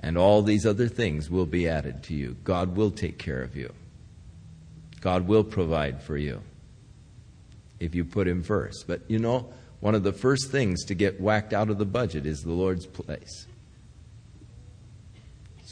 And 0.00 0.16
all 0.16 0.42
these 0.42 0.66
other 0.66 0.88
things 0.88 1.30
will 1.30 1.46
be 1.46 1.68
added 1.68 2.02
to 2.04 2.14
you. 2.14 2.36
God 2.44 2.76
will 2.76 2.90
take 2.90 3.18
care 3.18 3.42
of 3.42 3.56
you. 3.56 3.72
God 5.00 5.26
will 5.26 5.44
provide 5.44 6.02
for 6.02 6.16
you 6.16 6.42
if 7.80 7.94
you 7.94 8.04
put 8.04 8.28
Him 8.28 8.42
first. 8.42 8.86
But 8.86 9.02
you 9.08 9.18
know, 9.18 9.52
one 9.80 9.94
of 9.94 10.02
the 10.02 10.12
first 10.12 10.50
things 10.50 10.84
to 10.84 10.94
get 10.94 11.20
whacked 11.20 11.52
out 11.52 11.70
of 11.70 11.78
the 11.78 11.84
budget 11.84 12.24
is 12.24 12.42
the 12.42 12.52
Lord's 12.52 12.86
place. 12.86 13.46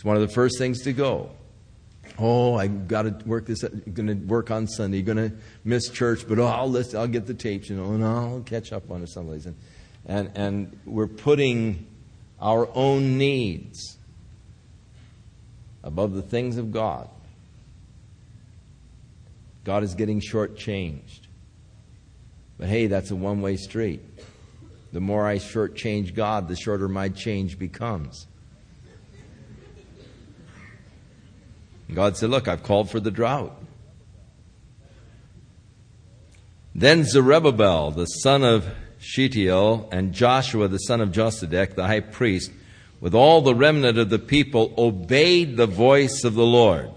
It's 0.02 0.04
one 0.04 0.16
of 0.16 0.22
the 0.22 0.34
first 0.34 0.58
things 0.58 0.82
to 0.82 0.92
go. 0.92 1.30
Oh, 2.18 2.56
I 2.56 2.66
got 2.66 3.02
to 3.02 3.16
work 3.24 3.46
this. 3.46 3.62
Going 3.62 4.08
to 4.08 4.14
work 4.14 4.50
on 4.50 4.66
Sunday. 4.66 5.00
Going 5.00 5.30
to 5.30 5.32
miss 5.62 5.88
church, 5.90 6.26
but 6.26 6.40
oh, 6.40 6.46
I'll 6.46 6.68
listen. 6.68 6.98
I'll 6.98 7.06
get 7.06 7.26
the 7.26 7.34
tapes, 7.34 7.70
you 7.70 7.76
know, 7.76 7.92
and 7.92 8.04
I'll 8.04 8.40
catch 8.40 8.72
up 8.72 8.90
on 8.90 9.04
it 9.04 9.10
some 9.10 9.28
of 9.28 9.32
these. 9.34 9.46
And, 9.46 9.56
and 10.04 10.30
and 10.34 10.80
we're 10.86 11.06
putting 11.06 11.86
our 12.40 12.68
own 12.74 13.16
needs 13.16 13.96
above 15.84 16.14
the 16.14 16.22
things 16.22 16.56
of 16.56 16.72
God. 16.72 17.08
God 19.62 19.84
is 19.84 19.94
getting 19.94 20.20
shortchanged. 20.20 21.28
But 22.58 22.66
hey, 22.66 22.88
that's 22.88 23.12
a 23.12 23.16
one 23.16 23.40
way 23.40 23.56
street. 23.56 24.00
The 24.92 25.00
more 25.00 25.24
I 25.24 25.36
shortchange 25.36 26.12
God, 26.12 26.48
the 26.48 26.56
shorter 26.56 26.88
my 26.88 27.08
change 27.08 27.56
becomes. 27.56 28.26
God 31.94 32.16
said, 32.16 32.30
Look, 32.30 32.48
I've 32.48 32.62
called 32.62 32.90
for 32.90 33.00
the 33.00 33.10
drought. 33.10 33.56
Then 36.74 37.04
Zerubbabel, 37.04 37.90
the 37.90 38.06
son 38.06 38.44
of 38.44 38.66
Shealtiel, 38.98 39.88
and 39.92 40.12
Joshua, 40.12 40.68
the 40.68 40.78
son 40.78 41.00
of 41.00 41.10
Josedech, 41.10 41.74
the 41.74 41.86
high 41.86 42.00
priest, 42.00 42.50
with 43.00 43.14
all 43.14 43.42
the 43.42 43.54
remnant 43.54 43.98
of 43.98 44.10
the 44.10 44.18
people, 44.18 44.72
obeyed 44.78 45.56
the 45.56 45.66
voice 45.66 46.24
of 46.24 46.34
the 46.34 46.46
Lord 46.46 46.90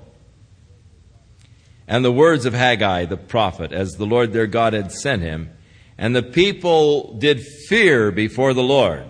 and 1.88 2.04
the 2.04 2.12
words 2.12 2.46
of 2.46 2.54
Haggai 2.54 3.06
the 3.06 3.18
prophet, 3.18 3.72
as 3.72 3.92
the 3.94 4.06
Lord 4.06 4.34
their 4.34 4.48
God 4.48 4.74
had 4.74 4.92
sent 4.92 5.22
him. 5.22 5.52
And 5.98 6.16
the 6.16 6.24
people 6.24 7.14
did 7.18 7.42
fear 7.42 8.12
before 8.12 8.54
the 8.54 8.64
Lord. 8.64 9.06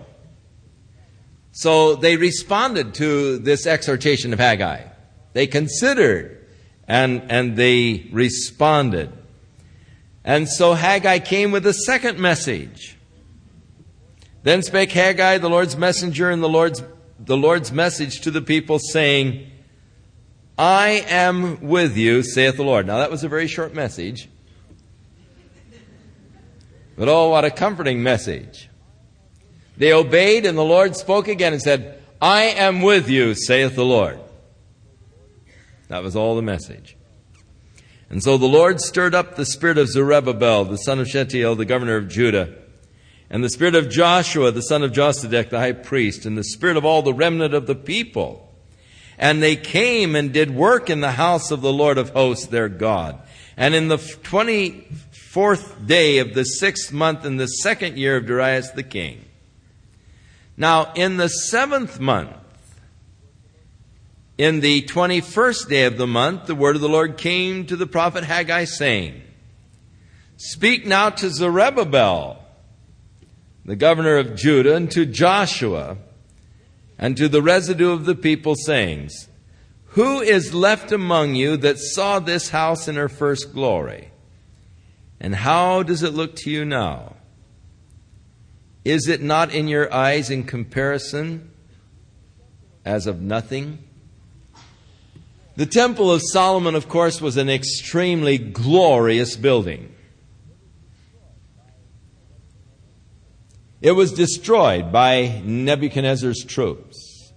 So 1.52 1.96
they 1.96 2.18
responded 2.18 2.94
to 2.96 3.38
this 3.38 3.66
exhortation 3.66 4.34
of 4.34 4.40
Haggai. 4.40 4.84
They 5.36 5.48
considered 5.48 6.48
and, 6.88 7.30
and 7.30 7.58
they 7.58 8.08
responded. 8.14 9.12
And 10.24 10.48
so 10.48 10.76
Haggai 10.76 11.20
came 11.20 11.52
with 11.52 11.68
a 11.68 11.74
second 11.74 12.20
message. 12.20 12.96
Then 14.44 14.62
spake 14.62 14.94
Haggai, 14.94 15.40
the 15.40 15.50
Lord's 15.50 15.76
messenger, 15.76 16.30
and 16.30 16.42
the 16.42 16.48
Lord's, 16.48 16.82
the 17.20 17.36
Lord's 17.36 17.74
message 17.74 18.22
to 18.22 18.32
the 18.32 18.42
people, 18.42 18.80
saying, 18.80 19.52
I 20.58 21.04
am 21.10 21.60
with 21.68 21.98
you, 21.98 22.24
saith 22.24 22.56
the 22.56 22.64
Lord. 22.64 22.88
Now 22.88 23.00
that 23.00 23.12
was 23.12 23.26
a 23.26 23.28
very 23.28 23.48
short 23.48 23.74
message. 23.74 24.30
But 26.98 27.10
oh, 27.10 27.28
what 27.28 27.44
a 27.44 27.52
comforting 27.52 28.02
message. 28.02 28.70
They 29.76 29.92
obeyed, 29.92 30.46
and 30.46 30.58
the 30.58 30.64
Lord 30.64 30.96
spoke 30.96 31.28
again 31.28 31.52
and 31.52 31.62
said, 31.62 32.02
I 32.22 32.44
am 32.44 32.82
with 32.82 33.10
you, 33.10 33.36
saith 33.36 33.76
the 33.76 33.84
Lord. 33.84 34.22
That 35.88 36.04
was 36.04 36.16
all 36.16 36.36
the 36.36 36.42
message. 36.42 36.98
And 38.10 38.24
so 38.24 38.38
the 38.38 38.46
Lord 38.46 38.80
stirred 38.80 39.16
up 39.16 39.36
the 39.36 39.46
spirit 39.46 39.78
of 39.78 39.90
Zerubbabel, 39.90 40.66
the 40.66 40.78
son 40.78 41.00
of 41.00 41.08
Shealtiel, 41.08 41.56
the 41.56 41.66
governor 41.66 41.96
of 41.96 42.08
Judah, 42.08 42.54
and 43.30 43.44
the 43.44 43.50
spirit 43.50 43.76
of 43.76 43.90
Joshua, 43.90 44.52
the 44.52 44.62
son 44.62 44.84
of 44.84 44.92
Josedech, 44.92 45.50
the 45.50 45.60
high 45.60 45.72
priest, 45.72 46.26
and 46.26 46.38
the 46.38 46.44
spirit 46.44 46.78
of 46.78 46.86
all 46.86 47.02
the 47.02 47.14
remnant 47.14 47.54
of 47.54 47.66
the 47.66 47.76
people. 47.76 48.54
And 49.18 49.42
they 49.42 49.56
came 49.56 50.16
and 50.16 50.32
did 50.32 50.54
work 50.54 50.90
in 50.90 51.02
the 51.02 51.12
house 51.12 51.50
of 51.50 51.62
the 51.62 51.74
Lord 51.74 51.98
of 51.98 52.10
hosts, 52.12 52.48
their 52.48 52.70
God. 52.70 53.20
And 53.58 53.74
in 53.74 53.88
the 53.88 53.98
24th 53.98 55.88
day 55.88 56.20
of 56.20 56.34
the 56.34 56.44
sixth 56.44 56.92
month 56.92 57.26
in 57.26 57.38
the 57.38 57.48
second 57.48 57.98
year 57.98 58.18
of 58.18 58.26
Darius 58.26 58.72
the 58.72 58.84
king. 58.84 59.24
Now, 60.58 60.92
in 60.94 61.18
the 61.18 61.30
seventh 61.30 62.00
month, 62.00 62.36
in 64.38 64.60
the 64.60 64.82
21st 64.82 65.70
day 65.70 65.86
of 65.86 65.98
the 65.98 66.08
month, 66.08 66.46
the 66.46 66.56
word 66.56 66.76
of 66.76 66.82
the 66.82 66.90
Lord 66.90 67.18
came 67.18 67.66
to 67.68 67.76
the 67.76 67.88
prophet 67.88 68.26
Haggai, 68.26 68.66
saying, 68.66 69.22
Speak 70.36 70.86
now 70.86 71.10
to 71.12 71.30
Zerubbabel, 71.30 72.44
the 73.64 73.78
governor 73.78 74.18
of 74.18 74.36
Judah, 74.36 74.76
and 74.76 74.92
to 74.92 75.06
Joshua, 75.06 75.98
and 77.00 77.16
to 77.16 77.30
the 77.30 77.42
residue 77.42 77.92
of 77.92 78.06
the 78.06 78.16
people, 78.16 78.56
saying, 78.56 79.10
Who 79.90 80.20
is 80.20 80.54
left 80.54 80.92
among 80.92 81.36
you 81.36 81.56
that 81.58 81.80
saw 81.80 82.20
this 82.20 82.50
house 82.50 82.90
in 82.90 82.96
her 82.96 83.10
first 83.10 83.54
glory? 83.54 84.10
And 85.22 85.34
how 85.34 85.82
does 85.82 86.04
it 86.04 86.14
look 86.14 86.36
to 86.38 86.52
you 86.52 86.66
now? 86.66 87.16
Is 88.84 89.08
it 89.08 89.22
not 89.22 89.54
in 89.54 89.70
your 89.70 89.92
eyes 89.94 90.30
in 90.30 90.44
comparison 90.44 91.52
as 92.84 93.08
of 93.08 93.22
nothing? 93.22 93.85
The 95.56 95.66
Temple 95.66 96.12
of 96.12 96.22
Solomon, 96.22 96.76
of 96.76 96.90
course, 96.90 97.22
was 97.22 97.38
an 97.38 97.50
extremely 97.50 98.38
glorious 98.38 99.38
building. 99.38 99.96
It 103.82 103.92
was 103.92 104.12
destroyed 104.12 104.92
by 104.92 105.42
Nebuchadnezzar's 105.46 106.44
troops. 106.44 107.32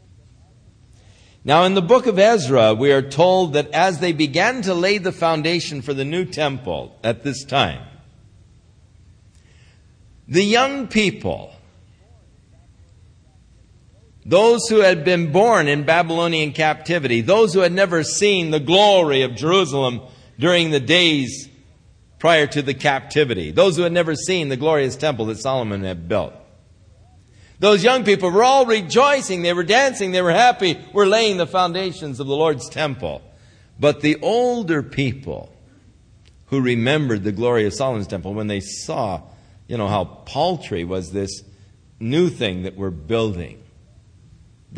Now, 1.44 1.64
in 1.64 1.74
the 1.74 1.82
book 1.82 2.06
of 2.06 2.18
Ezra, 2.18 2.74
we 2.74 2.90
are 2.92 3.02
told 3.02 3.52
that 3.52 3.70
as 3.70 4.00
they 4.00 4.12
began 4.12 4.62
to 4.62 4.74
lay 4.74 4.98
the 4.98 5.12
foundation 5.12 5.80
for 5.80 5.94
the 5.94 6.04
new 6.04 6.24
temple 6.24 6.98
at 7.04 7.22
this 7.22 7.44
time, 7.44 7.86
the 10.26 10.42
young 10.42 10.88
people 10.88 11.52
those 14.28 14.68
who 14.68 14.80
had 14.80 15.06
been 15.06 15.32
born 15.32 15.68
in 15.68 15.84
Babylonian 15.84 16.52
captivity, 16.52 17.22
those 17.22 17.54
who 17.54 17.60
had 17.60 17.72
never 17.72 18.02
seen 18.02 18.50
the 18.50 18.60
glory 18.60 19.22
of 19.22 19.34
Jerusalem 19.34 20.02
during 20.38 20.70
the 20.70 20.80
days 20.80 21.48
prior 22.18 22.46
to 22.48 22.60
the 22.60 22.74
captivity, 22.74 23.52
those 23.52 23.76
who 23.76 23.84
had 23.84 23.92
never 23.92 24.14
seen 24.14 24.50
the 24.50 24.56
glorious 24.58 24.96
temple 24.96 25.24
that 25.26 25.38
Solomon 25.38 25.82
had 25.82 26.08
built. 26.08 26.34
Those 27.58 27.82
young 27.82 28.04
people 28.04 28.30
were 28.30 28.44
all 28.44 28.66
rejoicing, 28.66 29.40
they 29.40 29.54
were 29.54 29.64
dancing, 29.64 30.12
they 30.12 30.20
were 30.20 30.30
happy, 30.30 30.78
we're 30.92 31.06
laying 31.06 31.38
the 31.38 31.46
foundations 31.46 32.20
of 32.20 32.26
the 32.26 32.36
Lord's 32.36 32.68
temple. 32.68 33.22
But 33.80 34.02
the 34.02 34.18
older 34.20 34.82
people 34.82 35.50
who 36.48 36.60
remembered 36.60 37.24
the 37.24 37.32
glory 37.32 37.64
of 37.64 37.72
Solomon's 37.72 38.06
temple, 38.06 38.34
when 38.34 38.46
they 38.46 38.60
saw, 38.60 39.22
you 39.68 39.78
know, 39.78 39.88
how 39.88 40.04
paltry 40.04 40.84
was 40.84 41.12
this 41.12 41.42
new 41.98 42.28
thing 42.28 42.64
that 42.64 42.76
we're 42.76 42.90
building, 42.90 43.62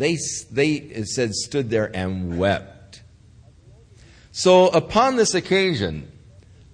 they, 0.01 0.17
they, 0.51 0.73
it 0.73 1.07
said, 1.07 1.33
stood 1.33 1.69
there 1.69 1.95
and 1.95 2.37
wept. 2.37 3.01
So 4.31 4.67
upon 4.67 5.15
this 5.15 5.35
occasion 5.35 6.11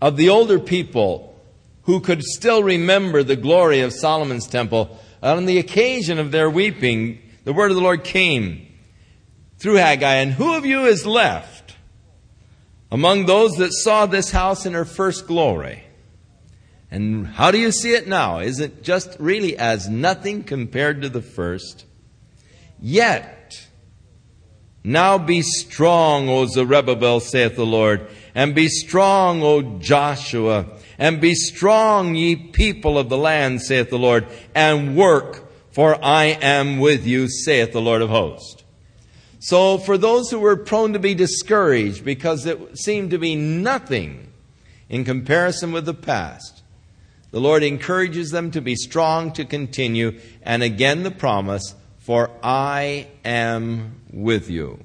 of 0.01 0.15
the 0.15 0.29
older 0.29 0.59
people 0.59 1.39
who 1.83 1.99
could 1.99 2.23
still 2.23 2.63
remember 2.63 3.23
the 3.23 3.35
glory 3.35 3.81
of 3.81 3.93
Solomon's 3.93 4.47
temple, 4.47 4.99
on 5.21 5.45
the 5.45 5.57
occasion 5.57 6.19
of 6.19 6.31
their 6.31 6.49
weeping, 6.49 7.19
the 7.43 7.53
word 7.53 7.71
of 7.71 7.75
the 7.75 7.81
Lord 7.81 8.03
came 8.03 8.67
through 9.57 9.75
Haggai, 9.75 10.15
and 10.15 10.31
who 10.33 10.55
of 10.55 10.65
you 10.65 10.85
is 10.85 11.05
left 11.05 11.75
among 12.91 13.25
those 13.25 13.53
that 13.53 13.73
saw 13.73 14.05
this 14.05 14.31
house 14.31 14.65
in 14.65 14.73
her 14.73 14.85
first 14.85 15.27
glory? 15.27 15.83
And 16.89 17.27
how 17.27 17.51
do 17.51 17.57
you 17.57 17.71
see 17.71 17.93
it 17.93 18.07
now? 18.07 18.39
Is 18.39 18.59
it 18.59 18.83
just 18.83 19.17
really 19.19 19.57
as 19.57 19.89
nothing 19.89 20.43
compared 20.43 21.01
to 21.01 21.09
the 21.09 21.21
first? 21.21 21.85
Yet, 22.79 23.67
now 24.83 25.17
be 25.17 25.41
strong, 25.41 26.29
O 26.29 26.45
Zerubbabel, 26.45 27.19
saith 27.19 27.55
the 27.55 27.65
Lord, 27.65 28.07
and 28.33 28.53
be 28.53 28.67
strong, 28.69 29.41
O 29.43 29.79
Joshua, 29.79 30.67
and 30.97 31.19
be 31.19 31.33
strong, 31.35 32.15
ye 32.15 32.35
people 32.35 32.97
of 32.97 33.09
the 33.09 33.17
land, 33.17 33.61
saith 33.61 33.89
the 33.89 33.99
Lord, 33.99 34.27
and 34.55 34.95
work, 34.95 35.51
for 35.71 36.03
I 36.03 36.25
am 36.25 36.79
with 36.79 37.05
you, 37.05 37.27
saith 37.27 37.73
the 37.73 37.81
Lord 37.81 38.01
of 38.01 38.09
hosts. 38.09 38.63
So, 39.39 39.77
for 39.77 39.97
those 39.97 40.31
who 40.31 40.39
were 40.39 40.55
prone 40.55 40.93
to 40.93 40.99
be 40.99 41.13
discouraged 41.13 42.03
because 42.03 42.45
it 42.45 42.77
seemed 42.77 43.11
to 43.11 43.17
be 43.17 43.35
nothing 43.35 44.31
in 44.89 45.03
comparison 45.03 45.71
with 45.71 45.85
the 45.85 45.93
past, 45.93 46.63
the 47.31 47.39
Lord 47.41 47.61
encourages 47.61 48.31
them 48.31 48.51
to 48.51 48.61
be 48.61 48.75
strong 48.75 49.31
to 49.33 49.45
continue, 49.45 50.19
and 50.41 50.63
again 50.63 51.03
the 51.03 51.11
promise, 51.11 51.75
for 52.07 52.31
I 52.41 53.09
am 53.25 53.99
with 54.13 54.49
you. 54.49 54.79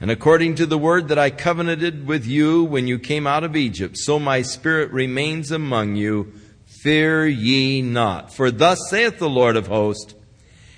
And 0.00 0.08
according 0.08 0.54
to 0.54 0.66
the 0.66 0.78
word 0.78 1.08
that 1.08 1.18
I 1.18 1.30
covenanted 1.30 2.06
with 2.06 2.24
you 2.24 2.62
when 2.62 2.86
you 2.86 3.00
came 3.00 3.26
out 3.26 3.42
of 3.42 3.56
Egypt, 3.56 3.96
so 3.98 4.20
my 4.20 4.42
spirit 4.42 4.92
remains 4.92 5.50
among 5.50 5.96
you. 5.96 6.32
Fear 6.64 7.26
ye 7.26 7.82
not. 7.82 8.32
For 8.32 8.52
thus 8.52 8.78
saith 8.88 9.18
the 9.18 9.28
Lord 9.28 9.56
of 9.56 9.66
hosts, 9.66 10.14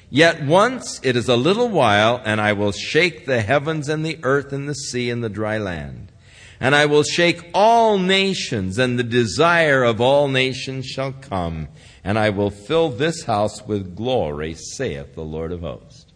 Yet 0.08 0.42
once 0.42 0.98
it 1.02 1.14
is 1.14 1.28
a 1.28 1.36
little 1.36 1.68
while, 1.68 2.18
and 2.24 2.40
I 2.40 2.54
will 2.54 2.72
shake 2.72 3.26
the 3.26 3.42
heavens 3.42 3.90
and 3.90 4.02
the 4.02 4.18
earth 4.22 4.50
and 4.50 4.66
the 4.66 4.74
sea 4.74 5.10
and 5.10 5.22
the 5.22 5.28
dry 5.28 5.58
land. 5.58 6.10
And 6.58 6.74
I 6.74 6.86
will 6.86 7.02
shake 7.02 7.50
all 7.52 7.98
nations, 7.98 8.78
and 8.78 8.98
the 8.98 9.04
desire 9.04 9.84
of 9.84 10.00
all 10.00 10.28
nations 10.28 10.86
shall 10.86 11.12
come, 11.12 11.68
and 12.06 12.16
I 12.20 12.30
will 12.30 12.50
fill 12.50 12.90
this 12.90 13.24
house 13.24 13.66
with 13.66 13.96
glory, 13.96 14.54
saith 14.54 15.16
the 15.16 15.24
Lord 15.24 15.50
of 15.50 15.62
hosts. 15.62 16.06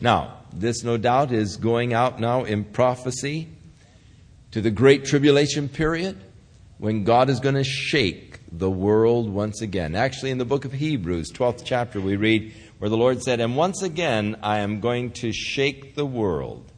Now, 0.00 0.38
this 0.52 0.82
no 0.82 0.96
doubt 0.96 1.30
is 1.30 1.56
going 1.56 1.94
out 1.94 2.18
now 2.18 2.42
in 2.42 2.64
prophecy 2.64 3.46
to 4.50 4.60
the 4.60 4.72
great 4.72 5.04
tribulation 5.04 5.68
period 5.68 6.18
when 6.78 7.04
God 7.04 7.30
is 7.30 7.38
going 7.38 7.54
to 7.54 7.62
shake 7.62 8.40
the 8.50 8.68
world 8.68 9.30
once 9.30 9.62
again. 9.62 9.94
Actually, 9.94 10.32
in 10.32 10.38
the 10.38 10.44
book 10.44 10.64
of 10.64 10.72
Hebrews, 10.72 11.30
12th 11.30 11.62
chapter, 11.64 12.00
we 12.00 12.16
read 12.16 12.52
where 12.78 12.90
the 12.90 12.96
Lord 12.96 13.22
said, 13.22 13.38
And 13.38 13.56
once 13.56 13.82
again 13.82 14.36
I 14.42 14.58
am 14.58 14.80
going 14.80 15.12
to 15.12 15.32
shake 15.32 15.94
the 15.94 16.04
world 16.04 16.72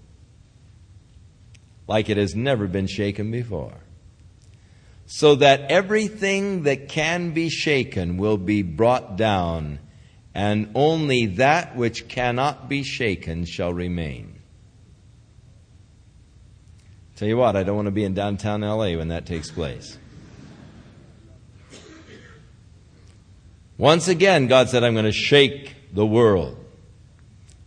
like 1.89 2.11
it 2.11 2.19
has 2.19 2.35
never 2.35 2.67
been 2.67 2.87
shaken 2.87 3.31
before. 3.31 3.79
So 5.07 5.37
that 5.37 5.71
everything 5.71 6.65
that 6.65 6.89
can 6.89 7.31
be 7.31 7.49
shaken 7.49 8.17
will 8.17 8.37
be 8.37 8.63
brought 8.63 9.17
down, 9.17 9.79
and 10.35 10.71
only 10.75 11.27
that 11.27 11.77
which 11.77 12.09
cannot 12.09 12.69
be 12.69 12.83
shaken 12.83 13.45
shall 13.45 13.73
remain. 13.73 14.41
Tell 17.15 17.29
you 17.29 17.37
what, 17.37 17.57
I 17.57 17.63
don't 17.63 17.77
want 17.77 17.87
to 17.87 17.93
be 17.93 18.05
in 18.05 18.15
downtown 18.15 18.61
LA 18.61 18.97
when 18.97 19.09
that 19.09 19.27
takes 19.27 19.51
place. 19.51 19.97
Once 23.79 24.09
again, 24.09 24.47
God 24.47 24.69
said, 24.69 24.85
I'm 24.85 24.95
going 24.95 25.05
to 25.05 25.13
shake 25.13 25.75
the 25.93 26.05
world 26.05 26.57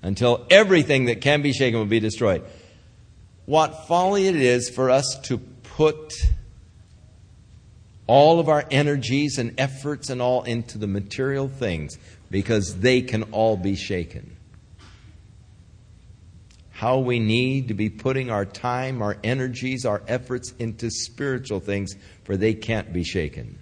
until 0.01 0.45
everything 0.49 1.05
that 1.05 1.21
can 1.21 1.41
be 1.41 1.53
shaken 1.53 1.79
will 1.79 1.85
be 1.85 1.99
destroyed 1.99 2.43
what 3.49 3.87
folly 3.87 4.27
it 4.27 4.35
is 4.35 4.69
for 4.69 4.91
us 4.91 5.19
to 5.23 5.39
put 5.39 6.13
all 8.09 8.39
of 8.39 8.49
our 8.49 8.65
energies 8.71 9.37
and 9.37 9.53
efforts 9.59 10.09
and 10.09 10.19
all 10.19 10.41
into 10.41 10.79
the 10.79 10.87
material 10.87 11.47
things 11.47 11.95
because 12.31 12.79
they 12.79 13.03
can 13.03 13.21
all 13.31 13.55
be 13.55 13.75
shaken. 13.75 14.35
How 16.71 16.97
we 16.97 17.19
need 17.19 17.67
to 17.67 17.75
be 17.75 17.91
putting 17.91 18.31
our 18.31 18.45
time, 18.45 19.03
our 19.03 19.17
energies, 19.23 19.85
our 19.85 20.01
efforts 20.07 20.55
into 20.57 20.89
spiritual 20.89 21.59
things, 21.59 21.93
for 22.23 22.35
they 22.35 22.55
can't 22.55 22.91
be 22.91 23.03
shaken. 23.03 23.59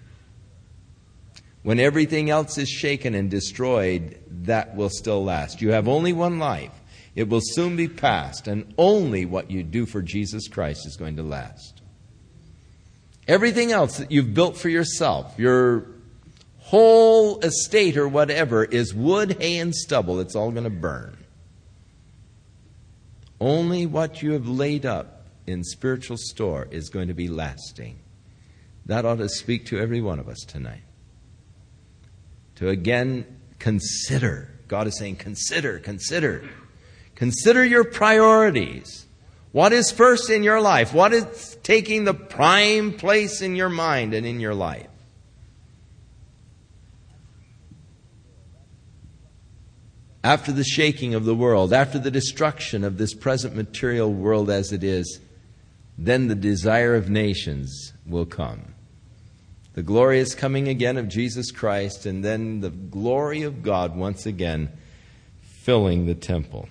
When 1.64 1.82
everything 1.82 2.30
else 2.30 2.58
is 2.58 2.70
shaken 2.70 3.16
and 3.16 3.30
destroyed, 3.30 4.18
that 4.46 4.78
will 4.78 4.90
still 4.90 5.26
last. 5.26 5.62
You 5.62 5.74
have 5.74 5.90
only 5.90 6.14
one 6.14 6.40
life. 6.40 6.72
It 7.16 7.28
will 7.28 7.42
soon 7.44 7.76
be 7.76 7.90
past, 7.90 8.48
and 8.48 8.74
only 8.78 9.26
what 9.26 9.52
you 9.52 9.64
do 9.64 9.86
for 9.86 10.02
Jesus 10.02 10.48
Christ 10.48 10.88
is 10.88 10.96
going 10.96 11.18
to 11.18 11.24
last. 11.24 11.82
Everything 13.28 13.72
else 13.72 13.98
that 13.98 14.12
you've 14.12 14.34
built 14.34 14.58
for 14.58 14.70
yourself, 14.70 15.38
your 15.38 15.88
whole 16.60 17.40
estate 17.40 17.98
or 17.98 18.08
whatever, 18.08 18.64
is 18.64 18.94
wood, 18.94 19.38
hay, 19.40 19.58
and 19.58 19.76
stubble. 19.76 20.20
It's 20.20 20.36
all 20.36 20.52
going 20.52 20.64
to 20.64 20.70
burn. 20.70 21.18
Only 23.40 23.86
what 23.86 24.22
you 24.22 24.32
have 24.32 24.48
laid 24.48 24.86
up 24.86 25.28
in 25.46 25.64
spiritual 25.64 26.18
store 26.18 26.68
is 26.72 26.90
going 26.90 27.08
to 27.10 27.14
be 27.14 27.28
lasting. 27.28 28.00
That 28.86 29.06
ought 29.06 29.18
to 29.18 29.30
speak 29.30 29.66
to 29.68 29.80
every 29.80 30.02
one 30.02 30.20
of 30.20 30.30
us 30.30 30.40
tonight. 30.48 30.84
To 32.56 32.70
again 32.70 33.26
consider. 33.60 34.54
God 34.68 34.88
is 34.88 34.98
saying, 34.98 35.18
consider, 35.18 35.80
consider. 35.80 36.48
Consider 37.16 37.66
your 37.66 37.84
priorities. 37.84 39.07
What 39.52 39.74
is 39.74 39.92
first 39.92 40.30
in 40.30 40.44
your 40.44 40.62
life? 40.62 40.94
What 40.94 41.14
is 41.14 41.58
taking 41.64 42.04
the 42.04 42.14
prime 42.14 42.94
place 42.94 43.42
in 43.42 43.56
your 43.56 43.70
mind 43.70 44.14
and 44.14 44.26
in 44.26 44.40
your 44.40 44.54
life? 44.54 44.88
After 50.24 50.52
the 50.52 50.64
shaking 50.64 51.16
of 51.16 51.24
the 51.24 51.36
world, 51.36 51.72
after 51.72 51.98
the 51.98 52.12
destruction 52.12 52.84
of 52.84 52.98
this 52.98 53.14
present 53.14 53.56
material 53.56 54.12
world 54.12 54.50
as 54.50 54.74
it 54.74 54.84
is, 54.84 55.22
then 55.98 56.28
the 56.28 56.36
desire 56.36 56.96
of 56.96 57.10
nations 57.10 57.94
will 58.06 58.26
come. 58.26 58.76
The 59.74 59.84
glorious 59.84 60.36
coming 60.36 60.68
again 60.68 60.98
of 60.98 61.08
Jesus 61.08 61.52
Christ, 61.52 62.06
and 62.06 62.26
then 62.26 62.62
the 62.62 62.70
glory 62.70 63.44
of 63.44 63.64
God 63.64 63.96
once 63.96 64.26
again 64.26 64.70
filling 65.42 66.06
the 66.06 66.16
temple. 66.16 66.68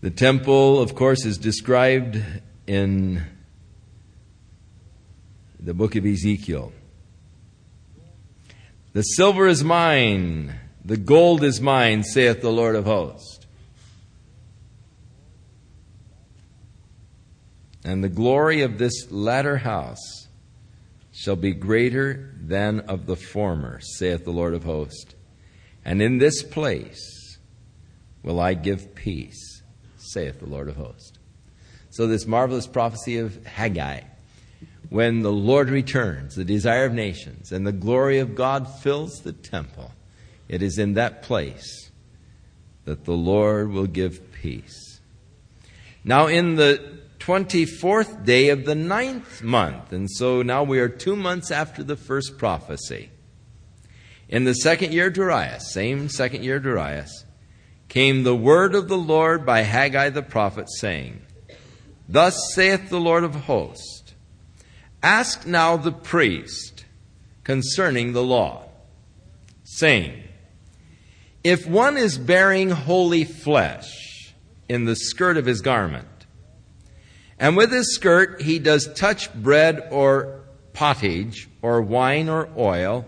The 0.00 0.10
temple, 0.10 0.80
of 0.80 0.94
course, 0.94 1.24
is 1.24 1.38
described 1.38 2.22
in 2.68 3.24
the 5.58 5.74
book 5.74 5.96
of 5.96 6.06
Ezekiel. 6.06 6.72
The 8.92 9.02
silver 9.02 9.48
is 9.48 9.64
mine, 9.64 10.54
the 10.84 10.96
gold 10.96 11.42
is 11.42 11.60
mine, 11.60 12.04
saith 12.04 12.40
the 12.40 12.52
Lord 12.52 12.76
of 12.76 12.84
hosts. 12.84 13.44
And 17.84 18.04
the 18.04 18.08
glory 18.08 18.62
of 18.62 18.78
this 18.78 19.10
latter 19.10 19.56
house 19.56 20.28
shall 21.12 21.36
be 21.36 21.52
greater 21.52 22.34
than 22.40 22.80
of 22.80 23.06
the 23.06 23.16
former, 23.16 23.80
saith 23.80 24.24
the 24.24 24.30
Lord 24.30 24.54
of 24.54 24.62
hosts. 24.62 25.16
And 25.84 26.00
in 26.00 26.18
this 26.18 26.44
place 26.44 27.38
will 28.22 28.38
I 28.38 28.54
give 28.54 28.94
peace 28.94 29.47
saith 30.12 30.40
the 30.40 30.46
Lord 30.46 30.68
of 30.68 30.76
hosts. 30.76 31.18
So, 31.90 32.06
this 32.06 32.26
marvelous 32.26 32.66
prophecy 32.66 33.18
of 33.18 33.44
Haggai, 33.46 34.02
when 34.90 35.20
the 35.20 35.32
Lord 35.32 35.70
returns, 35.70 36.34
the 36.34 36.44
desire 36.44 36.84
of 36.84 36.92
nations, 36.92 37.52
and 37.52 37.66
the 37.66 37.72
glory 37.72 38.18
of 38.18 38.34
God 38.34 38.68
fills 38.80 39.20
the 39.20 39.32
temple, 39.32 39.92
it 40.48 40.62
is 40.62 40.78
in 40.78 40.94
that 40.94 41.22
place 41.22 41.90
that 42.84 43.04
the 43.04 43.12
Lord 43.12 43.70
will 43.70 43.86
give 43.86 44.32
peace. 44.32 45.00
Now, 46.04 46.26
in 46.26 46.56
the 46.56 46.98
24th 47.18 48.24
day 48.24 48.48
of 48.48 48.64
the 48.64 48.74
ninth 48.74 49.42
month, 49.42 49.92
and 49.92 50.10
so 50.10 50.40
now 50.40 50.62
we 50.62 50.78
are 50.78 50.88
two 50.88 51.16
months 51.16 51.50
after 51.50 51.82
the 51.82 51.96
first 51.96 52.38
prophecy. 52.38 53.10
In 54.28 54.44
the 54.44 54.54
second 54.54 54.92
year 54.92 55.08
of 55.08 55.14
Darius, 55.14 55.72
same 55.72 56.08
second 56.08 56.44
year 56.44 56.56
of 56.56 56.62
Darius, 56.62 57.24
came 57.88 58.22
the 58.22 58.36
word 58.36 58.74
of 58.74 58.88
the 58.88 58.98
Lord 58.98 59.46
by 59.46 59.62
Haggai 59.62 60.10
the 60.10 60.22
prophet, 60.22 60.68
saying, 60.70 61.22
Thus 62.08 62.52
saith 62.54 62.90
the 62.90 63.00
Lord 63.00 63.24
of 63.24 63.34
hosts, 63.34 64.14
Ask 65.02 65.46
now 65.46 65.76
the 65.76 65.92
priest 65.92 66.84
concerning 67.44 68.12
the 68.12 68.22
law, 68.22 68.68
saying, 69.64 70.22
If 71.42 71.66
one 71.66 71.96
is 71.96 72.18
bearing 72.18 72.70
holy 72.70 73.24
flesh 73.24 74.34
in 74.68 74.84
the 74.84 74.96
skirt 74.96 75.36
of 75.36 75.46
his 75.46 75.60
garment, 75.60 76.06
And 77.38 77.56
with 77.56 77.72
his 77.72 77.94
skirt 77.94 78.42
he 78.42 78.58
does 78.58 78.92
touch 78.94 79.32
bread 79.32 79.88
or 79.90 80.42
pottage, 80.72 81.48
or 81.62 81.80
wine 81.80 82.28
or 82.28 82.48
oil, 82.56 83.04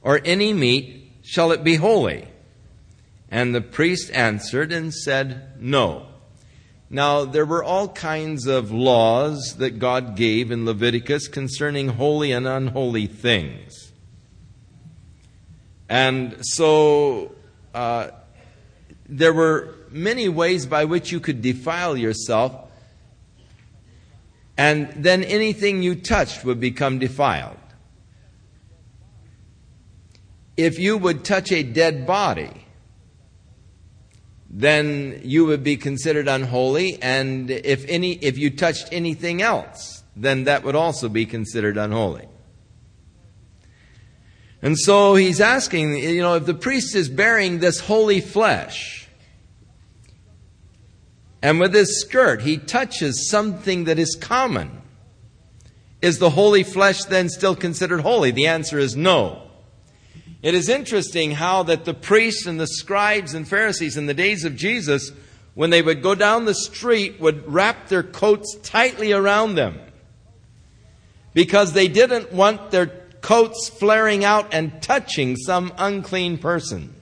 or 0.00 0.20
any 0.24 0.52
meat, 0.52 1.18
shall 1.22 1.52
it 1.52 1.64
be 1.64 1.76
holy? 1.76 2.26
And 3.32 3.54
the 3.54 3.62
priest 3.62 4.10
answered 4.12 4.72
and 4.72 4.92
said, 4.92 5.54
No. 5.58 6.06
Now, 6.90 7.24
there 7.24 7.46
were 7.46 7.64
all 7.64 7.88
kinds 7.88 8.46
of 8.46 8.70
laws 8.70 9.56
that 9.56 9.78
God 9.78 10.16
gave 10.16 10.50
in 10.50 10.66
Leviticus 10.66 11.28
concerning 11.28 11.88
holy 11.88 12.30
and 12.30 12.46
unholy 12.46 13.06
things. 13.06 13.92
And 15.88 16.36
so, 16.42 17.32
uh, 17.74 18.08
there 19.08 19.32
were 19.32 19.76
many 19.90 20.28
ways 20.28 20.66
by 20.66 20.84
which 20.84 21.10
you 21.10 21.18
could 21.18 21.40
defile 21.40 21.96
yourself, 21.96 22.54
and 24.58 24.92
then 24.94 25.24
anything 25.24 25.82
you 25.82 25.94
touched 25.94 26.44
would 26.44 26.60
become 26.60 26.98
defiled. 26.98 27.56
If 30.58 30.78
you 30.78 30.98
would 30.98 31.24
touch 31.24 31.50
a 31.50 31.62
dead 31.62 32.06
body, 32.06 32.61
then 34.52 35.22
you 35.24 35.46
would 35.46 35.64
be 35.64 35.78
considered 35.78 36.28
unholy. 36.28 36.98
And 37.02 37.50
if 37.50 37.86
any, 37.88 38.12
if 38.12 38.36
you 38.36 38.50
touched 38.50 38.88
anything 38.92 39.40
else, 39.40 40.04
then 40.14 40.44
that 40.44 40.62
would 40.62 40.76
also 40.76 41.08
be 41.08 41.24
considered 41.24 41.78
unholy. 41.78 42.28
And 44.60 44.78
so 44.78 45.16
he's 45.16 45.40
asking, 45.40 45.96
you 45.96 46.20
know, 46.20 46.36
if 46.36 46.46
the 46.46 46.54
priest 46.54 46.94
is 46.94 47.08
bearing 47.08 47.58
this 47.58 47.80
holy 47.80 48.20
flesh, 48.20 49.08
and 51.42 51.58
with 51.58 51.74
his 51.74 52.00
skirt 52.00 52.42
he 52.42 52.58
touches 52.58 53.28
something 53.28 53.84
that 53.84 53.98
is 53.98 54.14
common, 54.14 54.82
is 56.00 56.18
the 56.18 56.30
holy 56.30 56.62
flesh 56.62 57.04
then 57.04 57.28
still 57.28 57.56
considered 57.56 58.00
holy? 58.00 58.30
The 58.30 58.46
answer 58.46 58.78
is 58.78 58.94
no. 58.94 59.41
It 60.42 60.54
is 60.54 60.68
interesting 60.68 61.30
how 61.30 61.62
that 61.64 61.84
the 61.84 61.94
priests 61.94 62.46
and 62.46 62.58
the 62.58 62.66
scribes 62.66 63.32
and 63.32 63.46
Pharisees 63.46 63.96
in 63.96 64.06
the 64.06 64.14
days 64.14 64.44
of 64.44 64.56
Jesus, 64.56 65.12
when 65.54 65.70
they 65.70 65.82
would 65.82 66.02
go 66.02 66.16
down 66.16 66.44
the 66.44 66.54
street, 66.54 67.20
would 67.20 67.50
wrap 67.50 67.88
their 67.88 68.02
coats 68.02 68.56
tightly 68.62 69.12
around 69.12 69.54
them 69.54 69.78
because 71.32 71.72
they 71.72 71.86
didn't 71.86 72.32
want 72.32 72.72
their 72.72 72.86
coats 73.20 73.68
flaring 73.68 74.24
out 74.24 74.52
and 74.52 74.82
touching 74.82 75.36
some 75.36 75.72
unclean 75.78 76.38
person. 76.38 76.92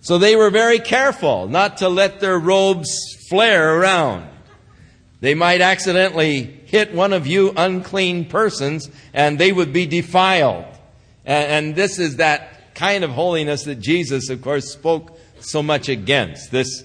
So 0.00 0.16
they 0.16 0.34
were 0.34 0.50
very 0.50 0.78
careful 0.78 1.46
not 1.46 1.76
to 1.78 1.90
let 1.90 2.20
their 2.20 2.38
robes 2.38 2.88
flare 3.28 3.78
around. 3.78 4.28
They 5.20 5.34
might 5.34 5.60
accidentally 5.60 6.59
hit 6.70 6.94
one 6.94 7.12
of 7.12 7.26
you 7.26 7.52
unclean 7.56 8.24
persons 8.26 8.88
and 9.12 9.38
they 9.40 9.50
would 9.50 9.72
be 9.72 9.86
defiled. 9.86 10.66
And, 11.24 11.74
this 11.74 11.98
is 11.98 12.16
that 12.16 12.74
kind 12.74 13.02
of 13.04 13.10
holiness 13.10 13.64
that 13.64 13.80
Jesus, 13.80 14.30
of 14.30 14.40
course, 14.40 14.72
spoke 14.72 15.18
so 15.40 15.62
much 15.62 15.88
against. 15.88 16.50
This 16.50 16.84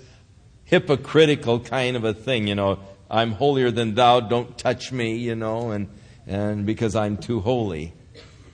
hypocritical 0.65 1.59
kind 1.59 1.95
of 1.95 2.03
a 2.03 2.13
thing, 2.13 2.47
you 2.47 2.55
know. 2.55 2.79
I'm 3.09 3.33
holier 3.33 3.69
than 3.69 3.93
thou, 3.93 4.19
don't 4.19 4.57
touch 4.57 4.91
me, 4.91 5.17
you 5.17 5.35
know, 5.35 5.69
and, 5.69 5.87
and 6.25 6.65
because 6.65 6.95
I'm 6.95 7.17
too 7.17 7.39
holy 7.39 7.93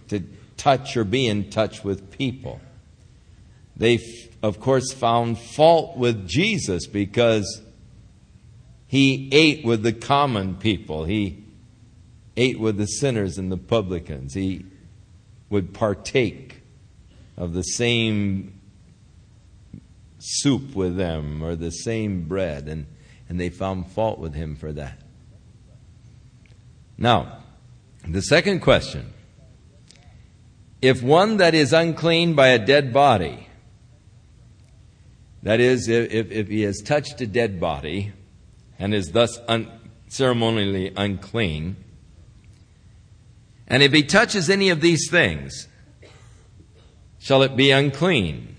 to 0.10 0.22
touch 0.58 0.98
or 0.98 1.06
be 1.06 1.28
in 1.28 1.50
touch 1.50 1.84
with 1.84 2.12
people. 2.12 2.60
They, 3.78 4.00
of 4.44 4.60
course, 4.60 4.92
found 4.92 5.40
fault 5.40 5.98
with 5.98 6.28
Jesus 6.28 6.88
because 6.88 7.62
he 8.92 9.30
ate 9.32 9.64
with 9.64 9.84
the 9.84 9.94
common 9.94 10.56
people. 10.56 11.06
He 11.06 11.46
ate 12.36 12.60
with 12.60 12.76
the 12.76 12.88
sinners 12.88 13.38
and 13.38 13.50
the 13.50 13.56
publicans. 13.56 14.34
He 14.34 14.66
would 15.50 15.74
partake 15.74 16.62
of 17.38 17.54
the 17.54 17.62
same 17.62 18.60
soup 20.20 20.76
with 20.76 20.98
them 20.98 21.42
or 21.42 21.56
the 21.56 21.72
same 21.72 22.28
bread, 22.28 22.68
and, 22.68 22.86
and 23.30 23.40
they 23.40 23.50
found 23.50 23.90
fault 23.90 24.20
with 24.20 24.34
him 24.34 24.58
for 24.58 24.74
that. 24.74 25.00
Now, 26.98 27.44
the 28.06 28.22
second 28.22 28.60
question 28.60 29.14
if 30.82 31.02
one 31.02 31.38
that 31.38 31.54
is 31.56 31.72
unclean 31.72 32.34
by 32.34 32.50
a 32.50 32.60
dead 32.60 32.92
body, 32.92 33.48
that 35.44 35.62
is, 35.62 35.88
if, 35.88 36.30
if 36.30 36.50
he 36.50 36.64
has 36.64 36.82
touched 36.82 37.22
a 37.22 37.28
dead 37.28 37.58
body, 37.58 38.12
and 38.82 38.96
is 38.96 39.12
thus 39.12 39.40
un- 39.48 39.72
ceremonially 40.08 40.92
unclean. 40.98 41.76
And 43.68 43.84
if 43.84 43.94
he 43.94 44.02
touches 44.02 44.50
any 44.50 44.70
of 44.70 44.82
these 44.82 45.08
things, 45.10 45.68
shall 47.20 47.44
it 47.44 47.56
be 47.56 47.70
unclean? 47.70 48.56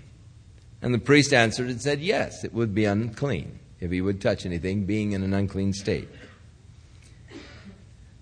And 0.81 0.93
the 0.93 0.99
priest 0.99 1.33
answered 1.33 1.67
and 1.69 1.81
said, 1.81 1.99
Yes, 1.99 2.45
it 2.45 2.53
would 2.53 2.73
be 2.73 2.85
unclean 2.85 3.59
if 3.81 3.91
he 3.91 3.99
would 3.99 4.21
touch 4.21 4.45
anything, 4.45 4.85
being 4.85 5.11
in 5.11 5.23
an 5.23 5.33
unclean 5.33 5.73
state. 5.73 6.07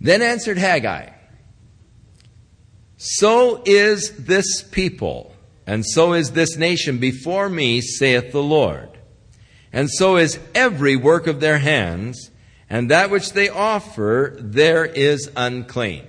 Then 0.02 0.24
answered 0.24 0.58
Haggai, 0.58 1.12
So 2.98 3.62
is 3.64 4.26
this 4.26 4.64
people, 4.64 5.36
and 5.68 5.86
so 5.86 6.14
is 6.14 6.32
this 6.32 6.58
nation 6.58 6.98
before 6.98 7.48
me, 7.48 7.80
saith 7.80 8.32
the 8.32 8.42
Lord 8.42 8.91
and 9.74 9.90
so 9.90 10.18
is 10.18 10.40
every 10.54 10.96
work 10.96 11.28
of 11.28 11.40
their 11.40 11.60
hands, 11.60 12.32
and 12.70 12.90
that 12.90 13.10
which 13.10 13.34
they 13.34 13.50
offer 13.50 14.36
there 14.40 14.86
is 14.86 15.30
unclean. 15.36 16.08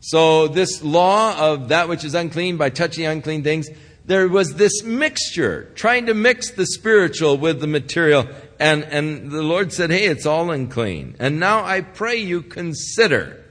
So 0.00 0.48
this 0.48 0.82
law 0.82 1.36
of 1.38 1.68
that 1.68 1.88
which 1.88 2.04
is 2.04 2.14
unclean 2.14 2.56
by 2.56 2.70
touching 2.70 3.06
unclean 3.06 3.42
things, 3.42 3.68
there 4.06 4.28
was 4.28 4.54
this 4.54 4.82
mixture, 4.82 5.70
trying 5.74 6.06
to 6.06 6.14
mix 6.14 6.50
the 6.50 6.66
spiritual 6.66 7.36
with 7.36 7.60
the 7.60 7.66
material, 7.66 8.26
and, 8.58 8.82
and 8.84 9.30
the 9.30 9.42
Lord 9.42 9.72
said, 9.72 9.90
hey, 9.90 10.06
it's 10.06 10.26
all 10.26 10.50
unclean. 10.50 11.16
And 11.18 11.38
now 11.38 11.64
I 11.64 11.82
pray 11.82 12.16
you 12.16 12.42
consider. 12.42 13.44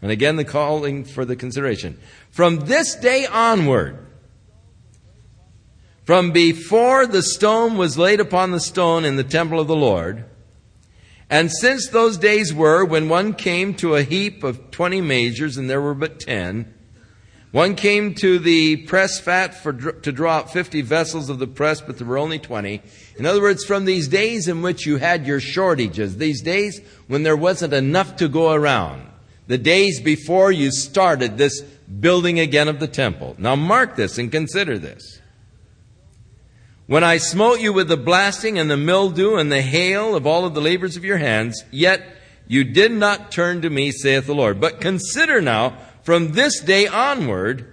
And 0.00 0.10
again, 0.10 0.36
the 0.36 0.44
calling 0.44 1.04
for 1.04 1.24
the 1.24 1.36
consideration. 1.36 1.98
From 2.30 2.60
this 2.60 2.96
day 2.96 3.26
onward, 3.26 3.98
from 6.04 6.32
before 6.32 7.06
the 7.06 7.22
stone 7.22 7.76
was 7.76 7.96
laid 7.96 8.20
upon 8.20 8.50
the 8.50 8.60
stone 8.60 9.04
in 9.04 9.16
the 9.16 9.24
temple 9.24 9.60
of 9.60 9.68
the 9.68 9.76
Lord, 9.76 10.24
and 11.30 11.50
since 11.50 11.88
those 11.88 12.18
days 12.18 12.52
were 12.52 12.84
when 12.84 13.08
one 13.08 13.32
came 13.32 13.72
to 13.74 13.94
a 13.94 14.02
heap 14.02 14.44
of 14.44 14.70
twenty 14.70 15.00
measures, 15.00 15.56
and 15.56 15.70
there 15.70 15.80
were 15.80 15.94
but 15.94 16.20
ten, 16.20 16.74
one 17.52 17.74
came 17.74 18.14
to 18.16 18.38
the 18.38 18.78
press 18.78 19.20
fat 19.20 19.54
for, 19.54 19.72
to 19.72 20.12
draw 20.12 20.38
out 20.38 20.52
fifty 20.52 20.82
vessels 20.82 21.28
of 21.28 21.38
the 21.38 21.46
press, 21.46 21.80
but 21.80 21.98
there 21.98 22.06
were 22.06 22.18
only 22.18 22.38
twenty. 22.38 22.82
In 23.16 23.24
other 23.24 23.40
words, 23.40 23.64
from 23.64 23.84
these 23.84 24.08
days 24.08 24.48
in 24.48 24.60
which 24.60 24.84
you 24.86 24.96
had 24.96 25.26
your 25.26 25.40
shortages, 25.40 26.16
these 26.16 26.42
days 26.42 26.80
when 27.06 27.22
there 27.22 27.36
wasn't 27.36 27.72
enough 27.72 28.16
to 28.16 28.28
go 28.28 28.52
around, 28.52 29.06
the 29.46 29.58
days 29.58 30.00
before 30.00 30.50
you 30.50 30.70
started 30.70 31.38
this 31.38 31.60
building 31.60 32.40
again 32.40 32.68
of 32.68 32.80
the 32.80 32.88
temple. 32.88 33.36
Now 33.38 33.54
mark 33.54 33.96
this 33.96 34.18
and 34.18 34.32
consider 34.32 34.78
this. 34.78 35.20
When 36.86 37.04
I 37.04 37.18
smote 37.18 37.60
you 37.60 37.72
with 37.72 37.88
the 37.88 37.96
blasting 37.96 38.58
and 38.58 38.70
the 38.70 38.76
mildew 38.76 39.36
and 39.36 39.50
the 39.50 39.62
hail 39.62 40.16
of 40.16 40.26
all 40.26 40.44
of 40.44 40.54
the 40.54 40.60
labors 40.60 40.96
of 40.96 41.04
your 41.04 41.18
hands, 41.18 41.62
yet 41.70 42.02
you 42.48 42.64
did 42.64 42.92
not 42.92 43.30
turn 43.30 43.62
to 43.62 43.70
me, 43.70 43.92
saith 43.92 44.26
the 44.26 44.34
Lord. 44.34 44.60
But 44.60 44.80
consider 44.80 45.40
now, 45.40 45.78
from 46.02 46.32
this 46.32 46.60
day 46.60 46.88
onward, 46.88 47.72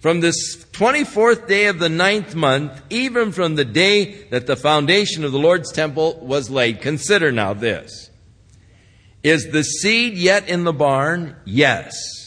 from 0.00 0.20
this 0.20 0.56
24th 0.72 1.48
day 1.48 1.66
of 1.66 1.78
the 1.78 1.88
ninth 1.88 2.34
month, 2.34 2.82
even 2.90 3.32
from 3.32 3.54
the 3.54 3.64
day 3.64 4.24
that 4.30 4.46
the 4.46 4.56
foundation 4.56 5.24
of 5.24 5.32
the 5.32 5.38
Lord's 5.38 5.72
temple 5.72 6.18
was 6.20 6.50
laid, 6.50 6.80
consider 6.80 7.32
now 7.32 7.54
this. 7.54 8.10
Is 9.22 9.50
the 9.50 9.62
seed 9.62 10.14
yet 10.14 10.48
in 10.48 10.64
the 10.64 10.72
barn? 10.72 11.36
Yes. 11.44 12.21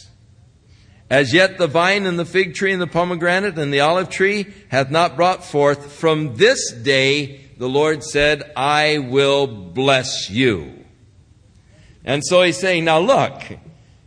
As 1.08 1.32
yet 1.32 1.58
the 1.58 1.68
vine 1.68 2.04
and 2.04 2.18
the 2.18 2.24
fig 2.24 2.54
tree 2.54 2.72
and 2.72 2.82
the 2.82 2.86
pomegranate 2.86 3.58
and 3.58 3.72
the 3.72 3.80
olive 3.80 4.10
tree 4.10 4.52
hath 4.68 4.90
not 4.90 5.14
brought 5.14 5.44
forth. 5.44 5.92
From 5.92 6.34
this 6.36 6.72
day 6.72 7.42
the 7.58 7.68
Lord 7.68 8.02
said, 8.02 8.50
I 8.56 8.98
will 8.98 9.46
bless 9.46 10.28
you. 10.30 10.84
And 12.04 12.22
so 12.24 12.42
he's 12.42 12.58
saying, 12.58 12.84
now 12.84 12.98
look, 12.98 13.40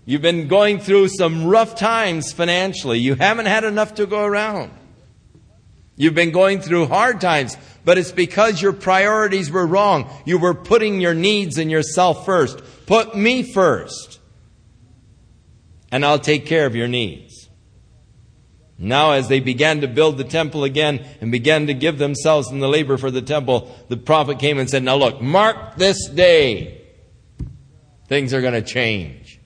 you've 0.06 0.22
been 0.22 0.48
going 0.48 0.80
through 0.80 1.08
some 1.10 1.46
rough 1.46 1.76
times 1.76 2.34
financially. 2.34 3.00
You 3.00 3.16
haven't 3.16 3.48
had 3.48 3.64
enough 3.64 3.96
to 3.96 4.06
go 4.06 4.24
around. 4.24 4.72
You've 5.96 6.16
been 6.16 6.32
going 6.32 6.62
through 6.62 6.88
hard 6.88 7.20
times, 7.20 7.58
but 7.84 7.98
it's 7.98 8.12
because 8.12 8.62
your 8.62 8.72
priorities 8.72 9.52
were 9.52 9.68
wrong. 9.68 10.10
You 10.26 10.38
were 10.38 10.54
putting 10.54 11.02
your 11.02 11.14
needs 11.14 11.58
and 11.58 11.70
yourself 11.72 12.26
first. 12.26 12.62
Put 12.86 13.18
me 13.18 13.44
first 13.44 14.19
and 15.92 16.06
I'll 16.06 16.20
take 16.20 16.46
care 16.46 16.66
of 16.66 16.76
your 16.76 16.88
needs. 16.88 17.50
Now, 18.82 19.12
as 19.12 19.28
they 19.28 19.42
began 19.42 19.82
to 19.82 19.88
build 19.88 20.18
the 20.18 20.24
temple 20.24 20.64
again 20.64 21.06
and 21.20 21.34
began 21.34 21.68
to 21.68 21.74
give 21.74 21.98
themselves 21.98 22.50
in 22.50 22.60
the 22.60 22.70
labor 22.70 22.98
for 22.98 23.12
the 23.12 23.22
temple, 23.22 23.76
the 23.90 23.98
prophet 23.98 24.40
came 24.40 24.58
and 24.58 24.70
said, 24.70 24.84
Now 24.84 24.96
look, 24.96 25.22
mark 25.22 25.76
this 25.76 26.08
day. 26.08 26.82
Things 28.08 28.34
are 28.34 28.42
going 28.42 28.54
to 28.54 28.62
change. 28.62 29.40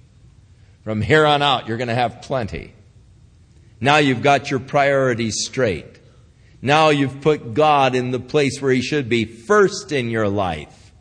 From 0.84 1.02
here 1.02 1.26
on 1.26 1.42
out, 1.42 1.68
you're 1.68 1.78
going 1.78 1.88
to 1.88 1.96
have 1.96 2.22
plenty. 2.22 2.74
Now 3.80 3.98
you've 3.98 4.22
got 4.22 4.52
your 4.52 4.60
priorities 4.60 5.44
straight. 5.46 6.00
Now 6.62 6.90
you've 6.90 7.20
put 7.22 7.56
God 7.56 7.96
in 7.96 8.12
the 8.12 8.20
place 8.20 8.62
where 8.62 8.72
He 8.72 8.82
should 8.82 9.10
be 9.10 9.26
first 9.26 9.92
in 9.92 10.10
your 10.10 10.30
life. 10.30 10.94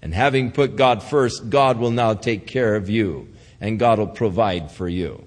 And 0.00 0.14
having 0.14 0.52
put 0.52 0.76
God 0.76 1.02
first, 1.02 1.50
God 1.50 1.78
will 1.78 1.90
now 1.90 2.14
take 2.14 2.46
care 2.46 2.76
of 2.76 2.88
you 2.88 3.29
and 3.60 3.78
God 3.78 3.98
will 3.98 4.06
provide 4.08 4.70
for 4.70 4.88
you. 4.88 5.24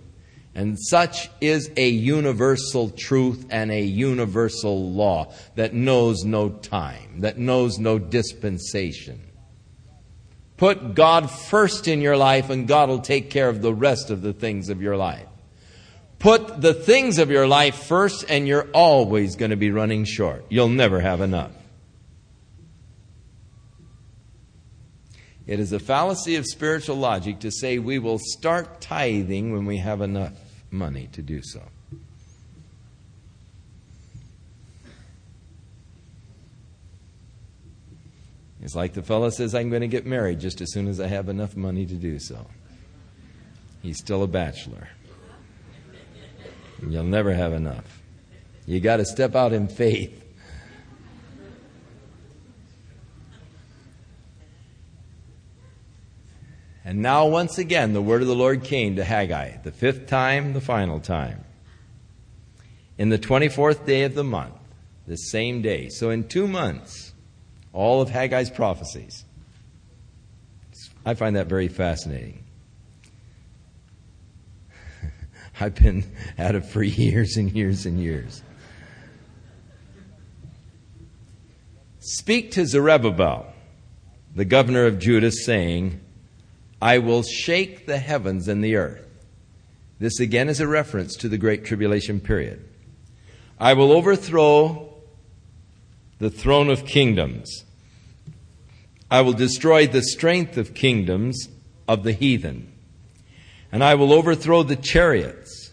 And 0.55 0.77
such 0.79 1.29
is 1.41 1.71
a 1.77 1.87
universal 1.87 2.89
truth 2.89 3.45
and 3.49 3.71
a 3.71 3.81
universal 3.81 4.91
law 4.91 5.33
that 5.55 5.73
knows 5.73 6.23
no 6.23 6.49
time, 6.49 7.21
that 7.21 7.37
knows 7.37 7.79
no 7.79 7.97
dispensation. 7.97 9.19
Put 10.57 10.93
God 10.93 11.31
first 11.31 11.87
in 11.87 12.01
your 12.01 12.15
life, 12.15 12.51
and 12.51 12.67
God 12.67 12.89
will 12.89 12.99
take 12.99 13.31
care 13.31 13.49
of 13.49 13.61
the 13.61 13.73
rest 13.73 14.11
of 14.11 14.21
the 14.21 14.33
things 14.33 14.69
of 14.69 14.81
your 14.81 14.95
life. 14.95 15.27
Put 16.19 16.61
the 16.61 16.73
things 16.73 17.17
of 17.17 17.31
your 17.31 17.47
life 17.47 17.75
first, 17.75 18.25
and 18.29 18.47
you're 18.47 18.69
always 18.71 19.35
going 19.35 19.51
to 19.51 19.57
be 19.57 19.71
running 19.71 20.05
short. 20.05 20.45
You'll 20.49 20.69
never 20.69 20.99
have 20.99 21.19
enough. 21.19 21.51
It 25.45 25.59
is 25.59 25.73
a 25.73 25.79
fallacy 25.79 26.35
of 26.35 26.45
spiritual 26.45 26.95
logic 26.95 27.39
to 27.39 27.51
say 27.51 27.77
we 27.77 27.99
will 27.99 28.19
start 28.19 28.79
tithing 28.79 29.51
when 29.51 29.65
we 29.65 29.77
have 29.77 30.01
enough 30.01 30.33
money 30.71 31.09
to 31.11 31.21
do 31.21 31.41
so. 31.43 31.61
It's 38.61 38.75
like 38.75 38.93
the 38.93 39.03
fellow 39.03 39.29
says, 39.29 39.53
I'm 39.53 39.69
going 39.69 39.81
to 39.81 39.89
get 39.89 40.05
married 40.05 40.39
just 40.39 40.61
as 40.61 40.71
soon 40.71 40.87
as 40.87 41.01
I 41.01 41.07
have 41.07 41.27
enough 41.27 41.57
money 41.57 41.85
to 41.85 41.95
do 41.95 42.17
so. 42.17 42.47
He's 43.81 43.97
still 43.97 44.23
a 44.23 44.27
bachelor. 44.27 44.87
You'll 46.87 47.03
never 47.03 47.33
have 47.33 47.51
enough. 47.51 48.01
You 48.65 48.79
got 48.79 48.97
to 48.97 49.05
step 49.05 49.35
out 49.35 49.51
in 49.51 49.67
faith. 49.67 50.22
And 56.93 57.01
now, 57.01 57.25
once 57.25 57.57
again, 57.57 57.93
the 57.93 58.03
word 58.03 58.21
of 58.21 58.27
the 58.27 58.35
Lord 58.35 58.63
came 58.63 58.97
to 58.97 59.03
Haggai, 59.03 59.57
the 59.63 59.71
fifth 59.71 60.05
time, 60.05 60.53
the 60.53 60.61
final 60.61 60.99
time. 60.99 61.43
In 62.99 63.09
the 63.09 63.17
24th 63.17 63.87
day 63.87 64.03
of 64.03 64.13
the 64.13 64.23
month, 64.23 64.53
the 65.07 65.15
same 65.15 65.63
day. 65.63 65.89
So, 65.89 66.11
in 66.11 66.27
two 66.27 66.47
months, 66.47 67.15
all 67.73 68.03
of 68.03 68.11
Haggai's 68.11 68.51
prophecies. 68.51 69.25
I 71.03 71.15
find 71.15 71.35
that 71.35 71.47
very 71.47 71.67
fascinating. 71.67 72.43
I've 75.59 75.73
been 75.73 76.05
at 76.37 76.53
it 76.53 76.63
for 76.63 76.83
years 76.83 77.37
and 77.37 77.51
years 77.51 77.87
and 77.87 77.99
years. 77.99 78.43
Speak 81.97 82.51
to 82.51 82.67
Zerubbabel, 82.67 83.47
the 84.35 84.45
governor 84.45 84.85
of 84.85 84.99
Judah, 84.99 85.31
saying, 85.31 85.99
I 86.83 86.97
will 86.97 87.23
shake 87.23 87.85
the 87.85 87.97
heavens 87.97 88.49
and 88.49 88.61
the 88.61 88.75
earth. 88.75 89.07
This 89.99 90.19
again 90.19 90.49
is 90.49 90.59
a 90.59 90.67
reference 90.67 91.15
to 91.15 91.29
the 91.29 91.37
Great 91.37 91.63
Tribulation 91.63 92.19
period. 92.19 92.67
I 93.57 93.73
will 93.73 93.93
overthrow 93.93 94.93
the 96.19 96.29
throne 96.29 96.69
of 96.69 96.85
kingdoms. 96.85 97.63
I 99.09 99.21
will 99.21 99.31
destroy 99.31 99.87
the 99.87 100.01
strength 100.01 100.57
of 100.57 100.73
kingdoms 100.73 101.47
of 101.87 102.03
the 102.03 102.11
heathen. 102.11 102.73
And 103.71 103.81
I 103.81 103.95
will 103.95 104.11
overthrow 104.11 104.63
the 104.63 104.75
chariots 104.75 105.71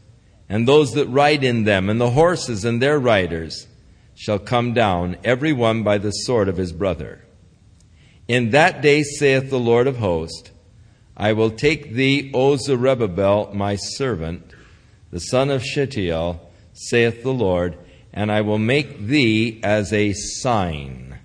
and 0.48 0.68
those 0.68 0.92
that 0.92 1.08
ride 1.08 1.42
in 1.42 1.64
them, 1.64 1.90
and 1.90 2.00
the 2.00 2.10
horses 2.10 2.64
and 2.64 2.80
their 2.80 3.00
riders 3.00 3.66
shall 4.14 4.38
come 4.38 4.74
down, 4.74 5.16
every 5.24 5.52
one 5.52 5.82
by 5.82 5.98
the 5.98 6.12
sword 6.12 6.48
of 6.48 6.56
his 6.56 6.70
brother. 6.72 7.24
In 8.28 8.50
that 8.50 8.80
day, 8.80 9.02
saith 9.02 9.50
the 9.50 9.58
Lord 9.58 9.88
of 9.88 9.96
hosts, 9.96 10.52
I 11.20 11.34
will 11.34 11.50
take 11.50 11.92
thee, 11.92 12.30
O 12.32 12.56
Zerubbabel, 12.56 13.50
my 13.52 13.76
servant, 13.76 14.54
the 15.10 15.18
son 15.20 15.50
of 15.50 15.62
Shealtiel, 15.62 16.50
saith 16.72 17.22
the 17.22 17.32
Lord, 17.32 17.76
and 18.10 18.32
I 18.32 18.40
will 18.40 18.58
make 18.58 18.98
thee 18.98 19.60
as 19.62 19.92
a 19.92 20.14
sign. 20.14 21.18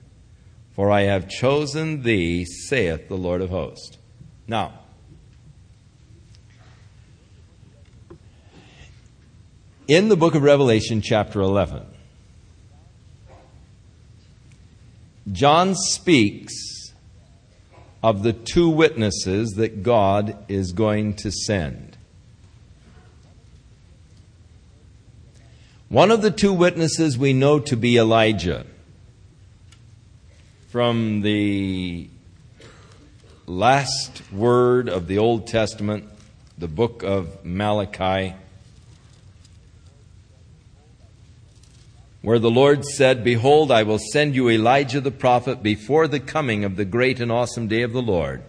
For 0.74 0.92
I 0.92 1.04
have 1.04 1.30
chosen 1.30 2.04
thee, 2.04 2.44
saith 2.44 3.08
the 3.08 3.16
Lord 3.16 3.42
of 3.42 3.52
hosts. 3.52 3.98
Now, 4.50 4.82
in 9.88 10.10
the 10.10 10.18
book 10.18 10.36
of 10.36 10.44
Revelation, 10.44 11.00
chapter 11.00 11.40
11, 11.40 11.86
John 15.32 15.74
speaks 15.74 16.75
of 18.06 18.22
the 18.22 18.34
two 18.34 18.70
witnesses 18.70 19.54
that 19.54 19.82
God 19.82 20.38
is 20.48 20.74
going 20.74 21.16
to 21.16 21.32
send. 21.32 21.98
One 25.90 26.12
of 26.12 26.22
the 26.22 26.30
two 26.30 26.54
witnesses 26.54 27.18
we 27.18 27.34
know 27.34 27.58
to 27.62 27.76
be 27.76 27.98
Elijah. 27.98 28.68
From 30.70 31.22
the 31.22 32.08
last 33.48 34.22
word 34.32 34.88
of 34.88 35.08
the 35.08 35.18
Old 35.18 35.48
Testament, 35.48 36.08
the 36.60 36.68
book 36.68 37.02
of 37.02 37.44
Malachi, 37.44 38.36
where 42.26 42.40
the 42.40 42.50
Lord 42.50 42.84
said, 42.84 43.24
Behold, 43.24 43.72
I 43.72 43.84
will 43.84 44.00
send 44.00 44.34
you 44.34 44.50
Elijah 44.50 45.00
the 45.00 45.12
prophet 45.12 45.62
before 45.62 46.08
the 46.08 46.20
coming 46.20 46.64
of 46.64 46.76
the 46.76 46.84
great 46.84 47.20
and 47.20 47.32
awesome 47.32 47.68
day 47.68 47.84
of 47.84 47.94
the 47.94 48.02
Lord. 48.02 48.42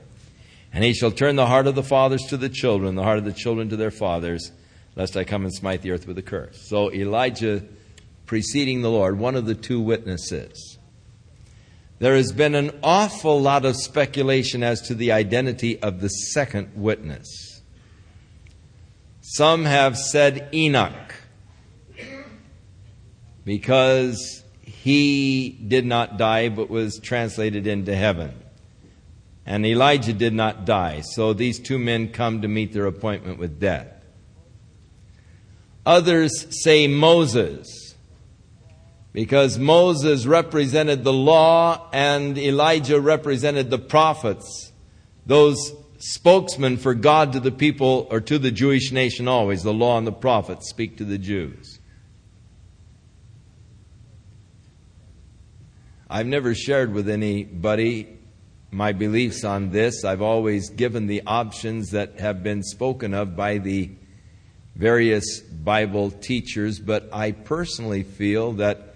And 0.72 0.82
he 0.82 0.94
shall 0.94 1.10
turn 1.10 1.36
the 1.36 1.46
heart 1.46 1.66
of 1.66 1.74
the 1.74 1.82
fathers 1.82 2.22
to 2.30 2.38
the 2.38 2.48
children, 2.48 2.94
the 2.94 3.02
heart 3.02 3.18
of 3.18 3.26
the 3.26 3.34
children 3.34 3.68
to 3.68 3.76
their 3.76 3.90
fathers, 3.90 4.50
lest 4.94 5.14
I 5.14 5.24
come 5.24 5.44
and 5.44 5.54
smite 5.54 5.82
the 5.82 5.90
earth 5.90 6.06
with 6.06 6.16
a 6.16 6.22
curse. 6.22 6.66
So 6.70 6.90
Elijah 6.90 7.64
preceding 8.24 8.80
the 8.80 8.90
Lord, 8.90 9.18
one 9.18 9.36
of 9.36 9.44
the 9.44 9.54
two 9.54 9.82
witnesses. 9.82 10.78
There 11.98 12.16
has 12.16 12.32
been 12.32 12.54
an 12.54 12.78
awful 12.82 13.38
lot 13.42 13.66
of 13.66 13.76
speculation 13.76 14.62
as 14.62 14.80
to 14.88 14.94
the 14.94 15.12
identity 15.12 15.78
of 15.82 16.00
the 16.00 16.08
second 16.08 16.70
witness. 16.74 17.60
Some 19.20 19.66
have 19.66 19.98
said 19.98 20.48
Enoch 20.54 21.05
because 23.46 24.42
he 24.60 25.50
did 25.68 25.86
not 25.86 26.18
die 26.18 26.48
but 26.48 26.68
was 26.68 26.98
translated 26.98 27.66
into 27.66 27.94
heaven. 27.94 28.34
And 29.46 29.64
Elijah 29.64 30.12
did 30.12 30.34
not 30.34 30.66
die. 30.66 31.02
So 31.02 31.32
these 31.32 31.60
two 31.60 31.78
men 31.78 32.08
come 32.08 32.42
to 32.42 32.48
meet 32.48 32.72
their 32.72 32.86
appointment 32.86 33.38
with 33.38 33.60
death. 33.60 33.86
Others 35.86 36.48
say 36.64 36.88
Moses, 36.88 37.94
because 39.12 39.56
Moses 39.56 40.26
represented 40.26 41.04
the 41.04 41.12
law 41.12 41.88
and 41.92 42.36
Elijah 42.36 43.00
represented 43.00 43.70
the 43.70 43.78
prophets, 43.78 44.72
those 45.24 45.72
spokesmen 46.00 46.78
for 46.78 46.94
God 46.94 47.32
to 47.34 47.40
the 47.40 47.52
people 47.52 48.08
or 48.10 48.20
to 48.22 48.40
the 48.40 48.50
Jewish 48.50 48.90
nation 48.90 49.28
always. 49.28 49.62
The 49.62 49.72
law 49.72 49.96
and 49.96 50.06
the 50.06 50.12
prophets 50.12 50.68
speak 50.68 50.96
to 50.96 51.04
the 51.04 51.18
Jews. 51.18 51.75
I've 56.16 56.26
never 56.26 56.54
shared 56.54 56.94
with 56.94 57.10
anybody 57.10 58.08
my 58.70 58.92
beliefs 58.92 59.44
on 59.44 59.68
this. 59.68 60.02
I've 60.02 60.22
always 60.22 60.70
given 60.70 61.08
the 61.08 61.20
options 61.26 61.90
that 61.90 62.20
have 62.20 62.42
been 62.42 62.62
spoken 62.62 63.12
of 63.12 63.36
by 63.36 63.58
the 63.58 63.90
various 64.74 65.40
Bible 65.40 66.10
teachers, 66.10 66.78
but 66.78 67.10
I 67.12 67.32
personally 67.32 68.02
feel 68.02 68.52
that 68.52 68.94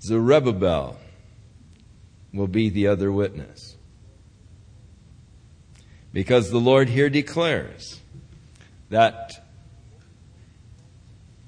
Zerubbabel 0.00 0.98
will 2.32 2.46
be 2.46 2.68
the 2.68 2.86
other 2.86 3.10
witness. 3.10 3.74
Because 6.12 6.52
the 6.52 6.60
Lord 6.60 6.88
here 6.88 7.10
declares 7.10 8.00
that 8.90 9.33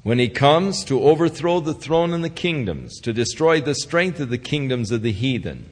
when 0.07 0.21
he 0.21 0.29
comes 0.29 0.85
to 0.85 1.03
overthrow 1.03 1.59
the 1.59 1.75
throne 1.75 2.13
and 2.13 2.23
the 2.23 2.31
kingdoms, 2.31 3.01
to 3.01 3.13
destroy 3.13 3.61
the 3.61 3.75
strength 3.75 4.21
of 4.21 4.31
the 4.31 4.39
kingdoms 4.39 4.93
of 4.93 5.03
the 5.03 5.11
heathen, 5.11 5.69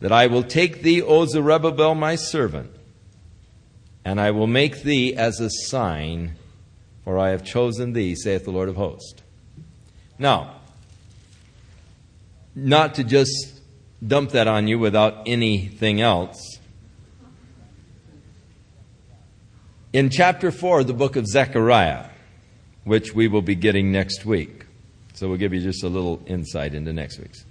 that 0.00 0.10
I 0.10 0.26
will 0.26 0.42
take 0.42 0.82
thee, 0.82 1.00
O 1.00 1.24
Zerubbabel, 1.24 1.94
my 1.94 2.16
servant, 2.16 2.72
and 4.04 4.20
I 4.20 4.32
will 4.32 4.48
make 4.48 4.82
thee 4.82 5.14
as 5.14 5.38
a 5.38 5.50
sign 5.50 6.34
for 7.04 7.16
I 7.16 7.28
have 7.28 7.44
chosen 7.44 7.92
thee, 7.92 8.16
saith 8.16 8.44
the 8.44 8.50
Lord 8.50 8.68
of 8.68 8.74
hosts. 8.74 9.22
Now, 10.18 10.56
not 12.56 12.96
to 12.96 13.04
just 13.04 13.60
dump 14.04 14.30
that 14.30 14.48
on 14.48 14.66
you 14.66 14.80
without 14.80 15.22
anything 15.26 16.00
else. 16.00 16.58
In 19.92 20.10
chapter 20.10 20.50
4 20.50 20.80
of 20.80 20.88
the 20.88 20.92
book 20.92 21.14
of 21.14 21.28
Zechariah, 21.28 22.06
which 22.84 23.14
we 23.14 23.28
will 23.28 23.42
be 23.42 23.54
getting 23.54 23.90
next 23.90 24.24
week, 24.24 24.66
so 25.14 25.28
we'll 25.28 25.38
give 25.38 25.54
you 25.54 25.60
just 25.60 25.82
a 25.82 25.88
little 25.88 26.22
insight 26.26 26.74
into 26.74 26.92
next 26.92 27.18
week's. 27.18 27.44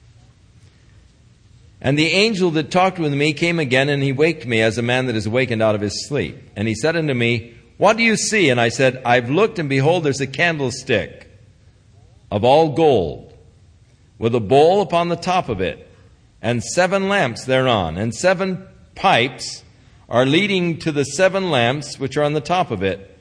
And 1.81 1.99
the 1.99 2.07
angel 2.07 2.51
that 2.51 2.71
talked 2.71 2.97
with 2.97 3.13
me 3.13 3.33
came 3.33 3.59
again, 3.59 3.89
and 3.89 4.01
he 4.01 4.13
waked 4.13 4.45
me 4.45 4.61
as 4.61 4.77
a 4.77 4.81
man 4.81 5.07
that 5.07 5.17
is 5.17 5.25
awakened 5.25 5.61
out 5.61 5.75
of 5.75 5.81
his 5.81 6.07
sleep. 6.07 6.37
And 6.55 6.65
he 6.65 6.75
said 6.75 6.95
unto 6.95 7.13
me, 7.13 7.55
What 7.77 7.97
do 7.97 8.03
you 8.03 8.15
see? 8.15 8.49
And 8.49 8.61
I 8.61 8.69
said, 8.69 9.01
I've 9.05 9.29
looked, 9.29 9.59
and 9.59 9.67
behold, 9.67 10.03
there's 10.05 10.21
a 10.21 10.27
candlestick 10.27 11.29
of 12.31 12.45
all 12.45 12.69
gold, 12.69 13.33
with 14.17 14.33
a 14.33 14.39
bowl 14.39 14.81
upon 14.81 15.09
the 15.09 15.17
top 15.17 15.49
of 15.49 15.59
it, 15.59 15.89
and 16.41 16.63
seven 16.63 17.09
lamps 17.09 17.45
thereon, 17.45 17.97
and 17.97 18.15
seven 18.15 18.65
pipes 18.95 19.63
are 20.07 20.25
leading 20.25 20.77
to 20.79 20.91
the 20.91 21.03
seven 21.03 21.51
lamps 21.51 21.99
which 21.99 22.15
are 22.15 22.23
on 22.23 22.33
the 22.33 22.41
top 22.41 22.71
of 22.71 22.81
it. 22.81 23.12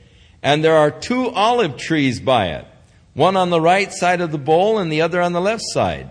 And 0.43 0.61
there 0.61 0.75
are 0.75 0.91
two 0.91 1.29
olive 1.29 1.77
trees 1.77 2.19
by 2.19 2.47
it, 2.47 2.67
one 3.13 3.37
on 3.37 3.49
the 3.49 3.61
right 3.61 3.91
side 3.91 4.19
of 4.19 4.31
the 4.31 4.37
bowl, 4.37 4.77
and 4.77 4.91
the 4.91 5.01
other 5.01 5.21
on 5.21 5.31
the 5.31 5.41
left 5.41 5.63
side. 5.67 6.09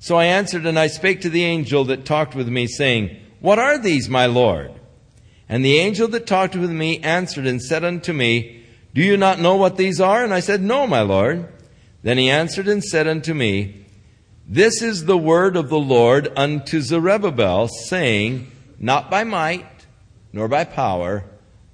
So 0.00 0.16
I 0.16 0.24
answered 0.24 0.64
and 0.64 0.78
I 0.78 0.86
spake 0.86 1.20
to 1.20 1.30
the 1.30 1.44
angel 1.44 1.84
that 1.84 2.06
talked 2.06 2.34
with 2.34 2.48
me, 2.48 2.66
saying, 2.66 3.16
What 3.40 3.58
are 3.58 3.78
these, 3.78 4.08
my 4.08 4.24
Lord? 4.26 4.72
And 5.48 5.62
the 5.62 5.78
angel 5.78 6.08
that 6.08 6.26
talked 6.26 6.56
with 6.56 6.70
me 6.70 6.98
answered 7.00 7.46
and 7.46 7.62
said 7.62 7.84
unto 7.84 8.14
me, 8.14 8.64
Do 8.94 9.02
you 9.02 9.18
not 9.18 9.38
know 9.38 9.56
what 9.56 9.76
these 9.76 10.00
are? 10.00 10.24
And 10.24 10.32
I 10.32 10.40
said, 10.40 10.62
No, 10.62 10.86
my 10.86 11.02
Lord. 11.02 11.52
Then 12.02 12.18
he 12.18 12.30
answered 12.30 12.68
and 12.68 12.82
said 12.82 13.06
unto 13.06 13.34
me, 13.34 13.86
This 14.46 14.82
is 14.82 15.04
the 15.04 15.18
word 15.18 15.56
of 15.56 15.68
the 15.68 15.78
Lord 15.78 16.32
unto 16.36 16.80
Zerubbabel, 16.80 17.68
saying, 17.68 18.50
Not 18.78 19.10
by 19.10 19.24
might, 19.24 19.86
nor 20.32 20.48
by 20.48 20.64
power, 20.64 21.24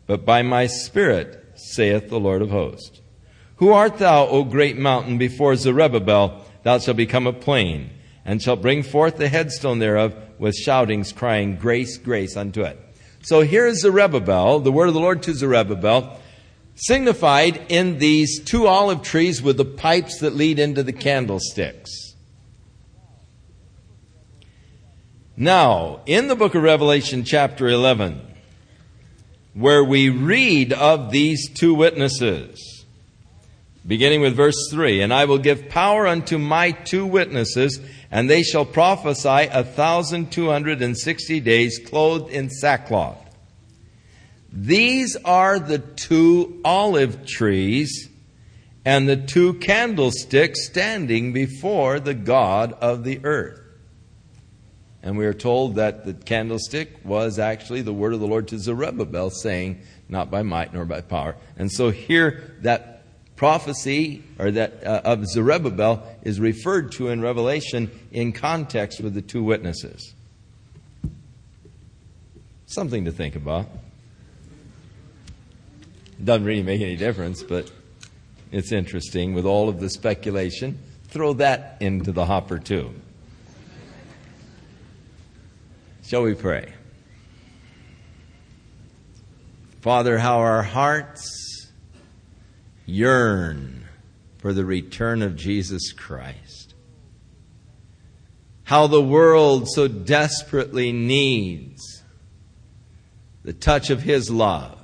but 0.07 0.25
by 0.25 0.43
my 0.43 0.67
spirit, 0.67 1.40
saith 1.61 2.09
the 2.09 2.21
Lord 2.21 2.43
of 2.43 2.51
hosts. 2.51 3.01
Who 3.57 3.73
art 3.73 3.99
thou, 3.99 4.27
O 4.27 4.45
great 4.45 4.79
mountain, 4.79 5.19
before 5.19 5.55
Zerubbabel? 5.57 6.45
Thou 6.63 6.79
shalt 6.79 6.97
become 6.97 7.27
a 7.27 7.33
plain 7.33 7.91
and 8.25 8.41
shalt 8.43 8.63
bring 8.63 8.83
forth 8.83 9.17
the 9.17 9.29
headstone 9.29 9.79
thereof 9.79 10.15
with 10.39 10.55
shoutings, 10.55 11.13
crying, 11.13 11.57
Grace, 11.57 11.99
grace 11.99 12.37
unto 12.37 12.63
it. 12.63 12.79
So 13.23 13.43
here 13.43 13.67
is 13.67 13.83
Zerubbabel, 13.83 14.61
the 14.61 14.73
word 14.73 14.89
of 14.89 14.95
the 14.95 15.01
Lord 15.01 15.23
to 15.25 15.35
Zerubbabel, 15.35 16.19
signified 16.75 17.67
in 17.69 17.99
these 17.99 18.43
two 18.43 18.67
olive 18.67 19.03
trees 19.03 19.43
with 19.43 19.59
the 19.59 19.65
pipes 19.65 20.21
that 20.21 20.35
lead 20.35 20.59
into 20.59 20.83
the 20.83 20.93
candlesticks. 20.93 22.15
Now, 25.37 26.01
in 26.07 26.29
the 26.29 26.37
book 26.37 26.55
of 26.55 26.63
Revelation, 26.63 27.25
chapter 27.25 27.69
11, 27.69 28.30
where 29.55 29.83
we 29.85 30.09
read 30.09 30.73
of 30.73 31.11
these 31.11 31.49
two 31.49 31.75
witnesses, 31.75 32.85
beginning 33.87 34.21
with 34.21 34.37
verse 34.37 34.71
3 34.71 35.01
And 35.03 35.13
I 35.13 35.25
will 35.25 35.39
give 35.39 35.69
power 35.69 36.07
unto 36.07 36.39
my 36.39 36.71
two 36.71 37.07
witnesses 37.07 37.81
and 38.11 38.29
they 38.29 38.43
shall 38.43 38.65
prophesy 38.65 39.49
a 39.53 39.63
thousand 39.63 40.33
two 40.33 40.49
hundred 40.49 40.83
and 40.83 40.99
sixty 40.99 41.41
days 41.41 41.79
clothed 41.79 42.31
in 42.31 42.51
sackcloth. 42.51 43.19
These 44.53 45.17
are 45.25 45.61
the 45.61 45.79
two 45.79 46.61
olive 46.65 47.25
trees 47.25 48.09
and 48.85 49.09
the 49.09 49.17
two 49.17 49.55
candlesticks 49.55 50.67
standing 50.67 51.33
before 51.33 52.01
the 52.01 52.15
God 52.15 52.73
of 52.73 53.05
the 53.05 53.21
earth. 53.25 53.60
And 55.03 55.17
we 55.17 55.25
are 55.25 55.35
told 55.35 55.77
that 55.77 56.05
the 56.05 56.13
candlestick 56.13 56.91
was 57.05 57.39
actually 57.39 57.83
the 57.83 57.93
word 57.93 58.13
of 58.13 58.21
the 58.21 58.27
Lord 58.27 58.49
to 58.49 58.59
Zerubbabel, 58.59 59.31
saying, 59.31 59.81
Not 60.09 60.31
by 60.31 60.43
might 60.43 60.75
nor 60.75 60.85
by 60.85 61.01
power. 61.01 61.37
And 61.57 61.73
so 61.73 61.91
here, 61.91 62.55
that 62.61 63.03
prophecy 63.41 64.23
or 64.39 64.51
that 64.51 64.85
uh, 64.85 65.01
of 65.03 65.27
Zerubbabel 65.27 66.07
is 66.23 66.39
referred 66.39 66.93
to 66.93 67.09
in 67.09 67.23
Revelation 67.23 67.91
in 68.13 68.33
context 68.33 69.01
with 69.01 69.15
the 69.15 69.23
two 69.23 69.43
witnesses. 69.43 70.15
Something 72.67 73.07
to 73.07 73.13
think 73.13 73.37
about. 73.37 73.67
Doesn't 76.23 76.45
really 76.45 76.63
make 76.63 76.83
any 76.83 76.97
difference, 76.97 77.43
but 77.43 77.73
it's 78.53 78.73
interesting 78.73 79.33
with 79.33 79.47
all 79.47 79.71
of 79.71 79.81
the 79.81 79.89
speculation. 79.89 80.79
Throw 81.09 81.33
that 81.35 81.79
into 81.81 82.13
the 82.13 82.27
hopper 82.27 82.59
too. 82.59 82.93
Shall 86.11 86.23
we 86.25 86.35
pray? 86.35 86.73
Father, 89.81 90.19
how 90.19 90.39
our 90.39 90.65
hearts 90.65 91.71
yearn 92.85 93.87
for 94.39 94.53
the 94.53 94.65
return 94.65 95.23
of 95.23 95.37
Jesus 95.37 95.93
Christ. 95.93 96.75
How 98.65 98.89
the 98.89 99.01
world 99.01 99.69
so 99.71 99.87
desperately 99.87 100.91
needs 100.91 102.03
the 103.45 103.53
touch 103.53 103.89
of 103.89 104.03
His 104.03 104.33
love, 104.33 104.83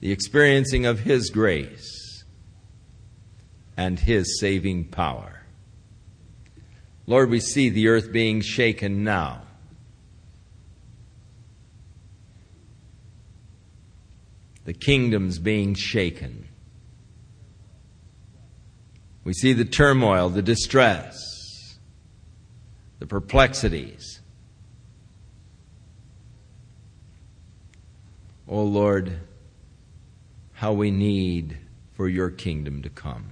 the 0.00 0.10
experiencing 0.10 0.86
of 0.86 1.00
His 1.00 1.28
grace, 1.28 2.24
and 3.76 4.00
His 4.00 4.40
saving 4.40 4.86
power. 4.86 5.43
Lord, 7.06 7.30
we 7.30 7.40
see 7.40 7.68
the 7.68 7.88
earth 7.88 8.12
being 8.12 8.40
shaken 8.40 9.04
now. 9.04 9.44
the 14.64 14.72
kingdoms 14.72 15.38
being 15.38 15.74
shaken. 15.74 16.48
We 19.22 19.32
see 19.32 19.52
the 19.52 19.64
turmoil, 19.64 20.28
the 20.28 20.42
distress, 20.42 21.78
the 22.98 23.06
perplexities. 23.06 24.20
Oh 28.48 28.62
Lord, 28.62 29.20
how 30.54 30.72
we 30.72 30.90
need 30.90 31.58
for 31.92 32.08
your 32.08 32.30
kingdom 32.30 32.82
to 32.82 32.90
come 32.90 33.30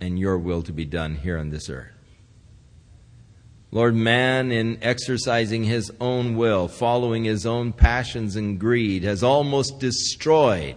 and 0.00 0.18
your 0.18 0.36
will 0.36 0.62
to 0.62 0.72
be 0.72 0.84
done 0.84 1.16
here 1.16 1.38
on 1.38 1.50
this 1.50 1.70
earth. 1.70 1.95
Lord, 3.70 3.94
man, 3.94 4.52
in 4.52 4.78
exercising 4.82 5.64
his 5.64 5.92
own 6.00 6.36
will, 6.36 6.68
following 6.68 7.24
his 7.24 7.44
own 7.44 7.72
passions 7.72 8.36
and 8.36 8.58
greed, 8.58 9.02
has 9.02 9.22
almost 9.22 9.80
destroyed 9.80 10.76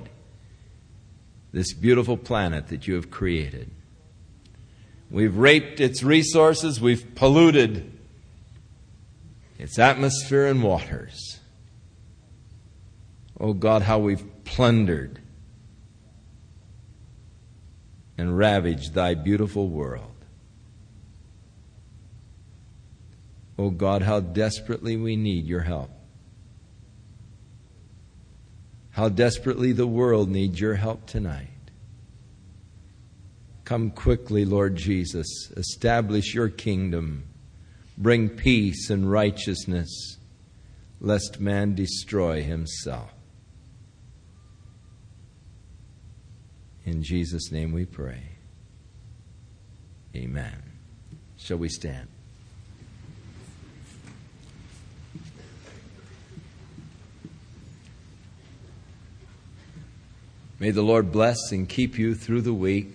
this 1.51 1.73
beautiful 1.73 2.17
planet 2.17 2.67
that 2.67 2.87
you 2.87 2.95
have 2.95 3.09
created. 3.09 3.71
We've 5.11 5.35
raped 5.35 5.79
its 5.79 6.03
resources, 6.03 6.79
we've 6.79 7.15
polluted 7.15 7.91
its 9.57 9.79
atmosphere 9.79 10.45
and 10.47 10.63
waters. 10.63 11.39
Oh 13.39 13.53
God, 13.53 13.81
how 13.83 13.99
we've 13.99 14.23
plundered 14.43 15.19
and 18.17 18.37
ravaged 18.37 18.93
thy 18.93 19.13
beautiful 19.13 19.69
world. 19.69 20.08
Oh 23.59 23.71
God, 23.71 24.03
how 24.03 24.21
desperately 24.21 24.95
we 24.95 25.17
need 25.17 25.45
your 25.45 25.59
help. 25.59 25.89
How 28.91 29.09
desperately 29.09 29.73
the 29.73 29.85
world 29.85 30.29
needs 30.29 30.61
your 30.61 30.75
help 30.75 31.05
tonight. 31.07 31.49
Come 33.65 33.91
quickly, 33.91 34.45
Lord 34.45 34.77
Jesus. 34.77 35.51
Establish 35.57 36.33
your 36.33 36.47
kingdom. 36.47 37.25
Bring 37.97 38.29
peace 38.29 38.89
and 38.89 39.11
righteousness, 39.11 40.17
lest 41.01 41.41
man 41.41 41.75
destroy 41.75 42.41
himself. 42.41 43.11
In 46.85 47.03
Jesus' 47.03 47.51
name 47.51 47.73
we 47.73 47.83
pray. 47.83 48.23
Amen. 50.15 50.63
Shall 51.35 51.57
we 51.57 51.67
stand? 51.67 52.07
May 60.59 60.71
the 60.71 60.81
Lord 60.81 61.11
bless 61.11 61.53
and 61.53 61.69
keep 61.69 61.97
you 61.97 62.13
through 62.13 62.41
the 62.41 62.53
week. 62.53 62.93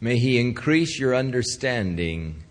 May 0.00 0.18
He 0.18 0.38
increase 0.38 1.00
your 1.00 1.14
understanding 1.14 2.44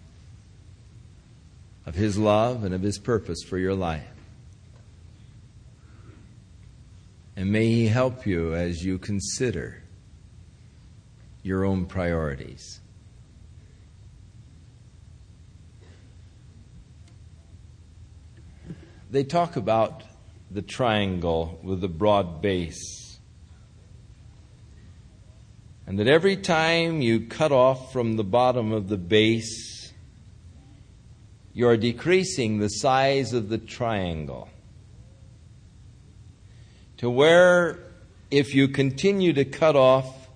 of 1.85 1.93
His 1.93 2.17
love 2.17 2.63
and 2.63 2.73
of 2.73 2.81
His 2.81 2.97
purpose 2.97 3.43
for 3.47 3.59
your 3.59 3.75
life. 3.75 4.07
And 7.35 7.51
may 7.51 7.67
He 7.67 7.87
help 7.87 8.25
you 8.25 8.55
as 8.55 8.83
you 8.83 8.97
consider 8.97 9.83
your 11.43 11.63
own 11.63 11.85
priorities. 11.85 12.79
They 19.11 19.23
talk 19.23 19.55
about 19.55 20.03
the 20.49 20.61
triangle 20.61 21.59
with 21.63 21.81
the 21.81 21.87
broad 21.87 22.41
base. 22.41 23.19
And 25.85 25.97
that 25.99 26.07
every 26.07 26.35
time 26.35 27.01
you 27.01 27.21
cut 27.21 27.51
off 27.51 27.93
from 27.93 28.17
the 28.17 28.23
bottom 28.23 28.71
of 28.71 28.89
the 28.89 28.97
base, 28.97 29.93
you 31.53 31.67
are 31.67 31.77
decreasing 31.77 32.59
the 32.59 32.67
size 32.67 33.33
of 33.33 33.49
the 33.49 33.57
triangle. 33.57 34.49
To 36.97 37.09
where, 37.09 37.79
if 38.29 38.53
you 38.53 38.67
continue 38.67 39.33
to 39.33 39.45
cut 39.45 39.75
off, 39.75 40.27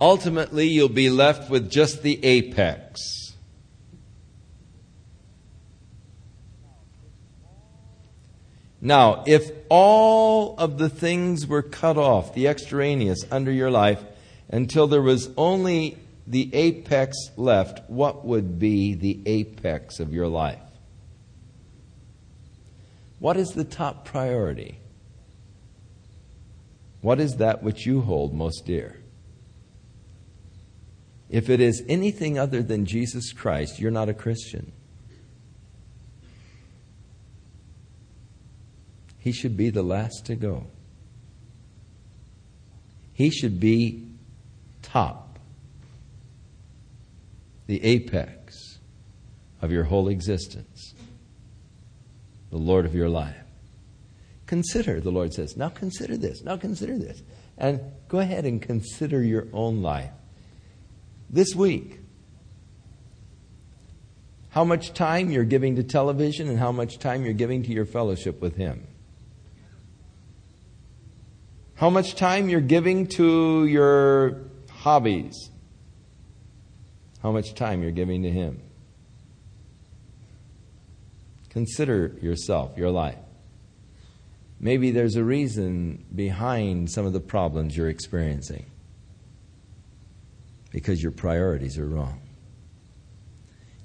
ultimately 0.00 0.68
you'll 0.68 0.88
be 0.88 1.10
left 1.10 1.50
with 1.50 1.70
just 1.70 2.02
the 2.02 2.24
apex. 2.24 3.25
Now, 8.86 9.24
if 9.26 9.50
all 9.68 10.54
of 10.58 10.78
the 10.78 10.88
things 10.88 11.44
were 11.44 11.62
cut 11.62 11.98
off, 11.98 12.34
the 12.34 12.46
extraneous, 12.46 13.24
under 13.32 13.50
your 13.50 13.68
life, 13.68 14.00
until 14.48 14.86
there 14.86 15.02
was 15.02 15.28
only 15.36 15.98
the 16.24 16.54
apex 16.54 17.16
left, 17.36 17.80
what 17.90 18.24
would 18.24 18.60
be 18.60 18.94
the 18.94 19.20
apex 19.26 19.98
of 19.98 20.14
your 20.14 20.28
life? 20.28 20.60
What 23.18 23.36
is 23.36 23.48
the 23.48 23.64
top 23.64 24.04
priority? 24.04 24.78
What 27.00 27.18
is 27.18 27.38
that 27.38 27.64
which 27.64 27.86
you 27.86 28.02
hold 28.02 28.34
most 28.34 28.66
dear? 28.66 28.98
If 31.28 31.50
it 31.50 31.58
is 31.58 31.82
anything 31.88 32.38
other 32.38 32.62
than 32.62 32.86
Jesus 32.86 33.32
Christ, 33.32 33.80
you're 33.80 33.90
not 33.90 34.08
a 34.08 34.14
Christian. 34.14 34.70
He 39.26 39.32
should 39.32 39.56
be 39.56 39.70
the 39.70 39.82
last 39.82 40.26
to 40.26 40.36
go. 40.36 40.68
He 43.12 43.28
should 43.28 43.58
be 43.58 44.06
top, 44.82 45.40
the 47.66 47.82
apex 47.82 48.78
of 49.60 49.72
your 49.72 49.82
whole 49.82 50.06
existence, 50.06 50.94
the 52.50 52.56
Lord 52.56 52.86
of 52.86 52.94
your 52.94 53.08
life. 53.08 53.34
Consider, 54.46 55.00
the 55.00 55.10
Lord 55.10 55.34
says, 55.34 55.56
now 55.56 55.70
consider 55.70 56.16
this, 56.16 56.44
now 56.44 56.56
consider 56.56 56.96
this. 56.96 57.20
And 57.58 57.80
go 58.06 58.20
ahead 58.20 58.44
and 58.44 58.62
consider 58.62 59.24
your 59.24 59.48
own 59.52 59.82
life. 59.82 60.12
This 61.28 61.52
week, 61.52 61.98
how 64.50 64.62
much 64.62 64.92
time 64.94 65.30
you're 65.30 65.42
giving 65.42 65.74
to 65.74 65.82
television 65.82 66.48
and 66.48 66.60
how 66.60 66.70
much 66.70 67.00
time 67.00 67.24
you're 67.24 67.34
giving 67.34 67.64
to 67.64 67.72
your 67.72 67.86
fellowship 67.86 68.40
with 68.40 68.54
Him 68.54 68.86
how 71.76 71.90
much 71.90 72.14
time 72.14 72.48
you're 72.48 72.60
giving 72.60 73.06
to 73.06 73.66
your 73.66 74.40
hobbies, 74.70 75.50
how 77.22 77.32
much 77.32 77.54
time 77.54 77.82
you're 77.82 77.90
giving 77.90 78.22
to 78.22 78.30
Him. 78.30 78.62
Consider 81.50 82.16
yourself, 82.20 82.76
your 82.76 82.90
life. 82.90 83.18
Maybe 84.58 84.90
there's 84.90 85.16
a 85.16 85.24
reason 85.24 86.04
behind 86.14 86.90
some 86.90 87.04
of 87.04 87.12
the 87.12 87.20
problems 87.20 87.76
you're 87.76 87.90
experiencing 87.90 88.66
because 90.70 91.02
your 91.02 91.12
priorities 91.12 91.78
are 91.78 91.86
wrong. 91.86 92.20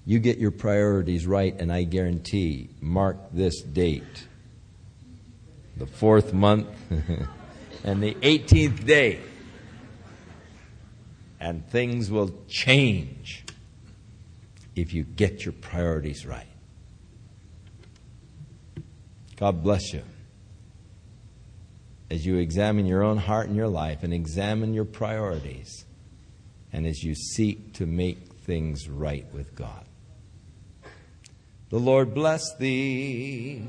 You 0.05 0.19
get 0.19 0.37
your 0.37 0.51
priorities 0.51 1.27
right, 1.27 1.53
and 1.59 1.71
I 1.71 1.83
guarantee, 1.83 2.69
mark 2.79 3.17
this 3.33 3.61
date, 3.61 4.27
the 5.77 5.85
fourth 5.85 6.33
month. 6.33 6.67
and 7.83 8.01
the 8.01 8.13
18th 8.15 8.85
day. 8.85 9.19
And 11.39 11.67
things 11.69 12.11
will 12.11 12.31
change 12.47 13.45
if 14.75 14.93
you 14.93 15.03
get 15.03 15.43
your 15.43 15.53
priorities 15.53 16.25
right. 16.25 16.45
God 19.37 19.63
bless 19.63 19.91
you. 19.91 20.03
As 22.11 22.25
you 22.25 22.37
examine 22.37 22.85
your 22.85 23.01
own 23.03 23.17
heart 23.17 23.47
and 23.47 23.55
your 23.55 23.69
life 23.69 24.03
and 24.03 24.13
examine 24.13 24.73
your 24.73 24.85
priorities, 24.85 25.85
and 26.71 26.85
as 26.85 27.03
you 27.03 27.15
seek 27.15 27.73
to 27.73 27.85
make 27.85 28.33
things 28.33 28.87
right 28.87 29.25
with 29.33 29.55
God. 29.55 29.85
The 31.69 31.79
Lord 31.79 32.13
bless 32.13 32.55
thee 32.57 33.65